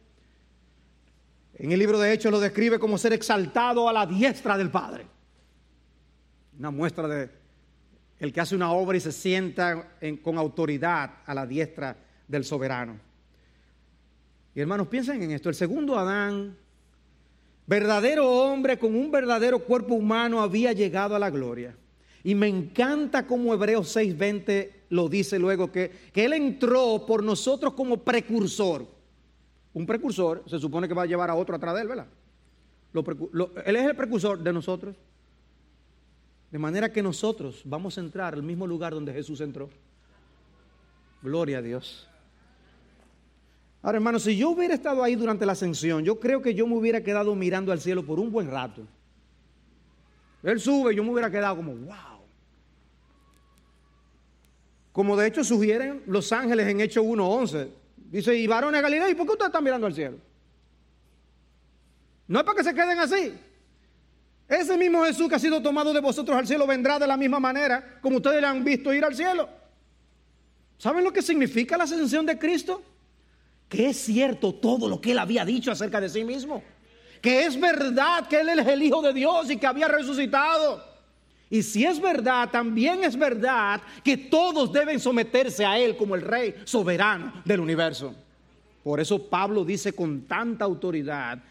En 1.55 1.73
el 1.73 1.79
libro 1.79 1.99
de 1.99 2.13
Hechos 2.13 2.31
lo 2.31 2.41
describe 2.41 2.79
como 2.79 2.99
ser 2.99 3.13
exaltado 3.13 3.89
a 3.89 3.93
la 3.93 4.07
diestra 4.07 4.57
del 4.57 4.71
Padre. 4.71 5.07
Una 6.59 6.71
muestra 6.71 7.09
de 7.09 7.41
el 8.21 8.35
que 8.35 8.41
hace 8.41 8.55
una 8.55 8.71
obra 8.71 8.99
y 8.99 9.01
se 9.01 9.13
sienta 9.13 9.97
con 10.23 10.37
autoridad 10.37 11.11
a 11.25 11.35
la 11.35 11.47
diestra 11.47 11.97
del 12.29 12.45
soberano. 12.45 12.99
Y 14.55 14.61
hermanos, 14.61 14.89
piensen 14.89 15.23
en 15.23 15.31
esto. 15.31 15.49
El 15.49 15.55
segundo 15.55 15.99
Adán, 15.99 16.57
verdadero 17.67 18.31
hombre 18.31 18.79
con 18.79 18.95
un 18.95 19.11
verdadero 19.11 19.61
cuerpo 19.61 19.95
humano, 19.95 20.43
había 20.43 20.73
llegado 20.73 21.17
a 21.17 21.19
la 21.19 21.31
gloria. 21.31 21.75
Y 22.23 22.35
me 22.35 22.49
encanta 22.49 23.27
como 23.27 23.55
Hebreos 23.55 23.97
6:20 23.97 24.71
lo 24.91 25.09
dice 25.09 25.39
luego, 25.39 25.71
que, 25.71 25.91
que 26.13 26.25
Él 26.25 26.33
entró 26.33 27.05
por 27.07 27.23
nosotros 27.23 27.75
como 27.75 27.99
precursor. 27.99 28.87
Un 29.73 29.87
precursor 29.87 30.43
se 30.47 30.59
supone 30.59 30.89
que 30.89 30.95
va 30.95 31.03
a 31.03 31.07
llevar 31.07 31.31
a 31.31 31.35
otro 31.35 31.55
atrás 31.55 31.75
de 31.75 31.83
Él, 31.83 31.89
¿verdad? 31.89 32.07
él 32.93 33.77
es 33.77 33.87
el 33.87 33.97
precursor 33.97 34.39
de 34.39 34.53
nosotros. 34.53 34.97
De 36.51 36.59
manera 36.59 36.93
que 36.93 37.03
nosotros 37.03 37.63
vamos 37.65 37.97
a 37.97 38.01
entrar 38.01 38.35
al 38.35 38.43
mismo 38.43 38.67
lugar 38.67 38.93
donde 38.93 39.13
Jesús 39.13 39.41
entró. 39.41 39.71
Gloria 41.23 41.59
a 41.59 41.63
Dios. 41.63 42.09
Ahora, 43.83 43.99
hermano, 43.99 44.19
si 44.19 44.37
yo 44.37 44.51
hubiera 44.51 44.75
estado 44.75 45.03
ahí 45.05 45.15
durante 45.15 45.47
la 45.47 45.53
ascensión, 45.53 46.05
yo 46.05 46.19
creo 46.19 46.43
que 46.43 46.55
yo 46.55 46.67
me 46.67 46.75
hubiera 46.75 47.03
quedado 47.03 47.35
mirando 47.35 47.71
al 47.71 47.81
cielo 47.81 48.05
por 48.05 48.19
un 48.19 48.33
buen 48.33 48.51
rato. 48.51 48.83
Él 50.43 50.59
sube 50.59 50.95
yo 50.95 51.05
me 51.05 51.11
hubiera 51.11 51.31
quedado 51.31 51.57
como, 51.57 51.75
wow. 51.75 52.10
Como 55.01 55.17
de 55.17 55.29
hecho 55.29 55.43
sugieren 55.43 56.03
los 56.05 56.31
ángeles 56.31 56.69
en 56.69 56.79
Hechos 56.83 57.03
1.11. 57.03 57.71
Dice, 57.97 58.37
y 58.37 58.47
varones 58.47 58.83
Galilea, 58.83 59.09
¿y 59.09 59.15
por 59.15 59.25
qué 59.25 59.33
ustedes 59.33 59.49
están 59.49 59.65
mirando 59.65 59.87
al 59.87 59.95
cielo? 59.95 60.19
No 62.27 62.41
es 62.41 62.45
para 62.45 62.59
que 62.59 62.65
se 62.65 62.75
queden 62.75 62.99
así. 62.99 63.33
Ese 64.47 64.77
mismo 64.77 65.03
Jesús 65.07 65.27
que 65.27 65.37
ha 65.37 65.39
sido 65.39 65.63
tomado 65.63 65.95
de 65.95 66.01
vosotros 66.01 66.37
al 66.37 66.47
cielo 66.47 66.67
vendrá 66.67 66.99
de 66.99 67.07
la 67.07 67.17
misma 67.17 67.41
manera 67.41 67.99
como 68.03 68.17
ustedes 68.17 68.43
le 68.43 68.47
han 68.47 68.63
visto 68.63 68.93
ir 68.93 69.03
al 69.03 69.15
cielo. 69.15 69.49
¿Saben 70.77 71.03
lo 71.03 71.15
que 71.15 71.23
significa 71.23 71.79
la 71.79 71.85
ascensión 71.85 72.27
de 72.27 72.39
Cristo? 72.39 72.83
Que 73.71 73.89
es 73.89 73.97
cierto 73.97 74.55
todo 74.55 74.87
lo 74.87 75.01
que 75.01 75.13
él 75.13 75.19
había 75.19 75.47
dicho 75.47 75.73
acerca 75.73 75.99
de 75.99 76.11
sí 76.11 76.25
mismo. 76.25 76.63
Que 77.23 77.47
es 77.47 77.59
verdad 77.59 78.29
que 78.29 78.41
él 78.41 78.51
es 78.51 78.67
el 78.67 78.83
Hijo 78.83 79.01
de 79.01 79.15
Dios 79.15 79.51
y 79.51 79.57
que 79.57 79.67
había 79.67 79.89
resucitado. 79.89 80.90
Y 81.51 81.63
si 81.63 81.85
es 81.85 82.01
verdad, 82.01 82.49
también 82.51 83.05
es 83.05 83.17
verdad 83.17 83.83
que 84.05 84.17
todos 84.17 84.73
deben 84.73 85.01
someterse 85.01 85.67
a 85.67 85.79
Él 85.79 85.97
como 85.97 86.15
el 86.15 86.23
Rey 86.23 86.55
soberano 86.65 87.43
del 87.45 87.61
universo. 87.61 88.15
Por 88.85 89.01
eso 89.01 89.29
Pablo 89.29 89.65
dice 89.65 89.93
con 89.93 90.23
tanta 90.23 90.65
autoridad 90.65 91.43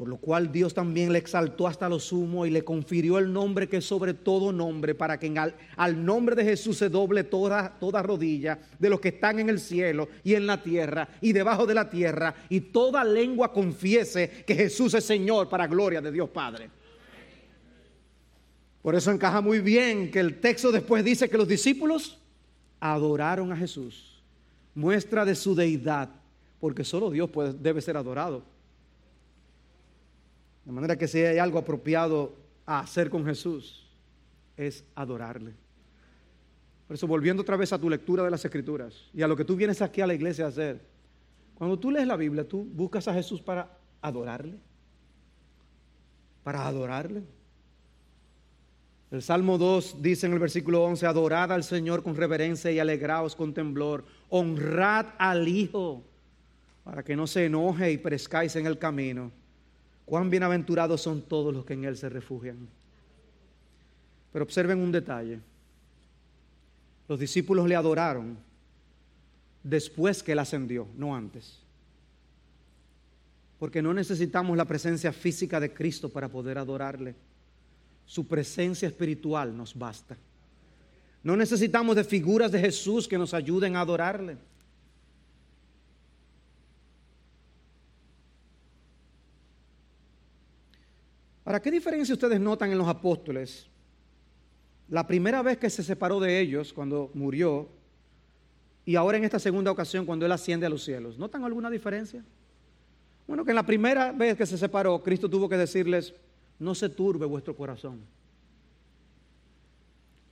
por 0.00 0.08
lo 0.08 0.16
cual 0.16 0.50
Dios 0.50 0.72
también 0.72 1.12
le 1.12 1.18
exaltó 1.18 1.66
hasta 1.66 1.86
lo 1.86 2.00
sumo 2.00 2.46
y 2.46 2.50
le 2.50 2.64
confirió 2.64 3.18
el 3.18 3.30
nombre 3.30 3.68
que 3.68 3.76
es 3.76 3.84
sobre 3.84 4.14
todo 4.14 4.50
nombre, 4.50 4.94
para 4.94 5.18
que 5.18 5.30
al, 5.76 6.04
nombre 6.06 6.34
de 6.34 6.44
Jesús 6.44 6.78
se 6.78 6.88
doble 6.88 7.24
toda, 7.24 7.78
toda 7.78 8.02
rodilla 8.02 8.58
de 8.78 8.88
los 8.88 8.98
que 8.98 9.08
están 9.08 9.40
en 9.40 9.50
el 9.50 9.60
cielo 9.60 10.08
y 10.24 10.34
en 10.34 10.46
la 10.46 10.62
tierra 10.62 11.06
y 11.20 11.34
debajo 11.34 11.66
de 11.66 11.74
la 11.74 11.90
tierra, 11.90 12.34
y 12.48 12.60
toda 12.60 13.04
lengua 13.04 13.52
confiese 13.52 14.42
que 14.46 14.54
Jesús 14.54 14.94
es 14.94 15.04
Señor 15.04 15.50
para 15.50 15.66
gloria 15.66 16.00
de 16.00 16.12
Dios 16.12 16.30
Padre. 16.30 16.70
Por 18.82 18.94
eso 18.94 19.10
encaja 19.10 19.40
muy 19.40 19.60
bien 19.60 20.10
que 20.10 20.20
el 20.20 20.40
texto 20.40 20.72
después 20.72 21.04
dice 21.04 21.28
que 21.28 21.36
los 21.36 21.48
discípulos 21.48 22.18
adoraron 22.80 23.52
a 23.52 23.56
Jesús, 23.56 24.22
muestra 24.74 25.24
de 25.24 25.34
su 25.34 25.54
deidad, 25.54 26.08
porque 26.60 26.84
solo 26.84 27.10
Dios 27.10 27.30
debe 27.60 27.82
ser 27.82 27.96
adorado. 27.96 28.42
De 30.64 30.72
manera 30.72 30.96
que 30.96 31.08
si 31.08 31.18
hay 31.18 31.38
algo 31.38 31.58
apropiado 31.58 32.34
a 32.64 32.80
hacer 32.80 33.10
con 33.10 33.24
Jesús, 33.24 33.86
es 34.56 34.84
adorarle. 34.94 35.52
Por 36.86 36.94
eso, 36.94 37.06
volviendo 37.06 37.42
otra 37.42 37.56
vez 37.56 37.72
a 37.72 37.78
tu 37.78 37.88
lectura 37.88 38.24
de 38.24 38.30
las 38.30 38.44
Escrituras 38.44 38.94
y 39.14 39.22
a 39.22 39.28
lo 39.28 39.36
que 39.36 39.44
tú 39.44 39.56
vienes 39.56 39.80
aquí 39.80 40.00
a 40.00 40.06
la 40.06 40.14
iglesia 40.14 40.46
a 40.46 40.48
hacer, 40.48 40.80
cuando 41.54 41.78
tú 41.78 41.90
lees 41.90 42.06
la 42.06 42.16
Biblia, 42.16 42.48
tú 42.48 42.64
buscas 42.64 43.06
a 43.08 43.14
Jesús 43.14 43.40
para 43.42 43.78
adorarle. 44.00 44.58
Para 46.42 46.66
adorarle. 46.66 47.22
El 49.10 49.22
Salmo 49.22 49.58
2 49.58 49.96
dice 50.00 50.26
en 50.26 50.34
el 50.34 50.38
versículo 50.38 50.84
11, 50.84 51.04
adorad 51.04 51.50
al 51.52 51.64
Señor 51.64 52.04
con 52.04 52.14
reverencia 52.14 52.70
y 52.70 52.78
alegraos 52.78 53.34
con 53.34 53.52
temblor, 53.52 54.04
honrad 54.28 55.06
al 55.18 55.48
Hijo 55.48 56.04
para 56.84 57.02
que 57.02 57.16
no 57.16 57.26
se 57.26 57.46
enoje 57.46 57.90
y 57.90 57.98
perezcáis 57.98 58.54
en 58.54 58.66
el 58.66 58.78
camino. 58.78 59.32
Cuán 60.04 60.30
bienaventurados 60.30 61.00
son 61.00 61.22
todos 61.22 61.52
los 61.52 61.64
que 61.64 61.74
en 61.74 61.84
Él 61.84 61.96
se 61.96 62.08
refugian. 62.08 62.68
Pero 64.32 64.44
observen 64.44 64.78
un 64.78 64.92
detalle. 64.92 65.40
Los 67.08 67.18
discípulos 67.18 67.68
le 67.68 67.74
adoraron 67.74 68.38
después 69.62 70.22
que 70.22 70.32
Él 70.32 70.38
ascendió, 70.38 70.86
no 70.96 71.14
antes. 71.14 71.58
Porque 73.58 73.82
no 73.82 73.92
necesitamos 73.92 74.56
la 74.56 74.64
presencia 74.64 75.12
física 75.12 75.58
de 75.58 75.74
Cristo 75.74 76.08
para 76.08 76.28
poder 76.28 76.58
adorarle. 76.58 77.14
Su 78.10 78.26
presencia 78.26 78.88
espiritual 78.88 79.56
nos 79.56 79.72
basta. 79.72 80.16
No 81.22 81.36
necesitamos 81.36 81.94
de 81.94 82.02
figuras 82.02 82.50
de 82.50 82.58
Jesús 82.58 83.06
que 83.06 83.16
nos 83.16 83.32
ayuden 83.32 83.76
a 83.76 83.82
adorarle. 83.82 84.36
¿Para 91.44 91.62
¿qué 91.62 91.70
diferencia 91.70 92.12
ustedes 92.12 92.40
notan 92.40 92.72
en 92.72 92.78
los 92.78 92.88
apóstoles? 92.88 93.68
La 94.88 95.06
primera 95.06 95.40
vez 95.42 95.58
que 95.58 95.70
se 95.70 95.84
separó 95.84 96.18
de 96.18 96.40
ellos, 96.40 96.72
cuando 96.72 97.12
murió, 97.14 97.68
y 98.84 98.96
ahora 98.96 99.18
en 99.18 99.24
esta 99.24 99.38
segunda 99.38 99.70
ocasión, 99.70 100.04
cuando 100.04 100.26
Él 100.26 100.32
asciende 100.32 100.66
a 100.66 100.70
los 100.70 100.82
cielos. 100.82 101.16
¿Notan 101.16 101.44
alguna 101.44 101.70
diferencia? 101.70 102.24
Bueno, 103.28 103.44
que 103.44 103.52
en 103.52 103.56
la 103.56 103.66
primera 103.66 104.10
vez 104.10 104.36
que 104.36 104.46
se 104.46 104.58
separó, 104.58 105.00
Cristo 105.00 105.30
tuvo 105.30 105.48
que 105.48 105.56
decirles, 105.56 106.12
no 106.60 106.74
se 106.74 106.88
turbe 106.88 107.26
vuestro 107.26 107.56
corazón. 107.56 108.00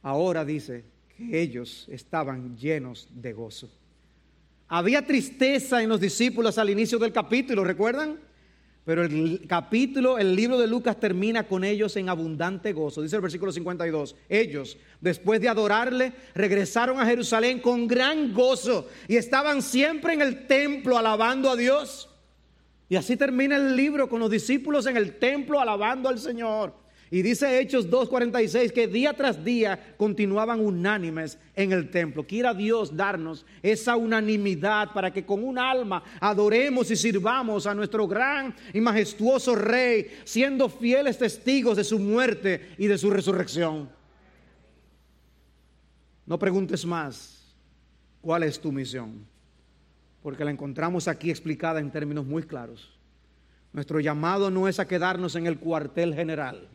Ahora 0.03 0.45
dice 0.45 0.85
que 1.17 1.41
ellos 1.41 1.87
estaban 1.89 2.57
llenos 2.57 3.09
de 3.11 3.33
gozo. 3.33 3.69
Había 4.69 5.05
tristeza 5.05 5.83
en 5.83 5.89
los 5.89 6.01
discípulos 6.01 6.59
al 6.59 6.71
inicio 6.71 6.99
del 6.99 7.13
capítulo, 7.13 7.65
¿recuerdan? 7.65 8.19
Pero 8.85 9.03
el 9.03 9.47
capítulo, 9.47 10.19
el 10.19 10.35
libro 10.35 10.59
de 10.59 10.67
Lucas 10.67 10.99
termina 10.99 11.47
con 11.47 11.65
ellos 11.65 11.97
en 11.97 12.09
abundante 12.09 12.73
gozo. 12.73 13.03
Dice 13.03 13.17
el 13.17 13.23
versículo 13.23 13.53
52. 13.53 14.17
Ellos, 14.29 14.79
después 15.01 15.41
de 15.41 15.49
adorarle, 15.49 16.13
regresaron 16.35 16.99
a 16.99 17.05
Jerusalén 17.07 17.61
con 17.61 17.87
gran 17.87 18.33
gozo 18.33 18.89
y 19.07 19.17
estaban 19.17 19.61
siempre 19.61 20.15
en 20.15 20.23
el 20.23 20.47
templo 20.47 20.97
alabando 20.97 21.51
a 21.51 21.57
Dios. 21.57 22.08
Y 22.89 22.97
así 22.97 23.17
termina 23.17 23.57
el 23.57 23.77
libro 23.77 24.09
con 24.09 24.21
los 24.21 24.31
discípulos 24.31 24.87
en 24.87 24.97
el 24.97 25.19
templo 25.19 25.61
alabando 25.61 26.09
al 26.09 26.19
Señor. 26.19 26.73
Y 27.11 27.23
dice 27.23 27.59
Hechos 27.59 27.89
2.46 27.89 28.71
que 28.71 28.87
día 28.87 29.15
tras 29.15 29.43
día 29.43 29.95
continuaban 29.97 30.61
unánimes 30.61 31.39
en 31.55 31.73
el 31.73 31.91
templo. 31.91 32.27
Quiera 32.27 32.53
Dios 32.53 32.95
darnos 32.95 33.47
esa 33.63 33.97
unanimidad 33.97 34.93
para 34.93 35.11
que 35.11 35.25
con 35.25 35.43
un 35.43 35.59
alma 35.59 36.03
adoremos 36.21 36.91
y 36.91 36.97
sirvamos 36.97 37.67
a 37.67 37.75
nuestro 37.75 38.07
gran 38.07 38.55
y 38.75 38.81
majestuoso 38.81 39.55
Rey, 39.55 40.19
siendo 40.25 40.69
fieles 40.69 41.17
testigos 41.17 41.79
de 41.79 41.85
su 41.85 41.99
muerte 41.99 42.75
y 42.77 42.87
de 42.87 42.99
su 42.99 43.11
resurrección. 43.11 43.89
No 46.27 46.39
preguntes 46.39 46.85
más 46.85 47.55
cuál 48.21 48.43
es 48.43 48.61
tu 48.61 48.71
misión, 48.71 49.27
porque 50.23 50.45
la 50.45 50.51
encontramos 50.51 51.09
aquí 51.09 51.31
explicada 51.31 51.81
en 51.81 51.91
términos 51.91 52.27
muy 52.27 52.43
claros. 52.43 52.99
Nuestro 53.73 54.01
llamado 54.01 54.51
no 54.51 54.69
es 54.69 54.81
a 54.81 54.89
quedarnos 54.89 55.37
en 55.37 55.47
el 55.47 55.59
cuartel 55.59 56.15
general 56.15 56.69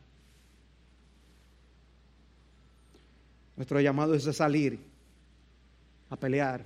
Nuestro 3.56 3.80
llamado 3.80 4.16
es 4.16 4.26
a 4.28 4.34
salir 4.34 4.80
a 6.10 6.16
pelear 6.16 6.66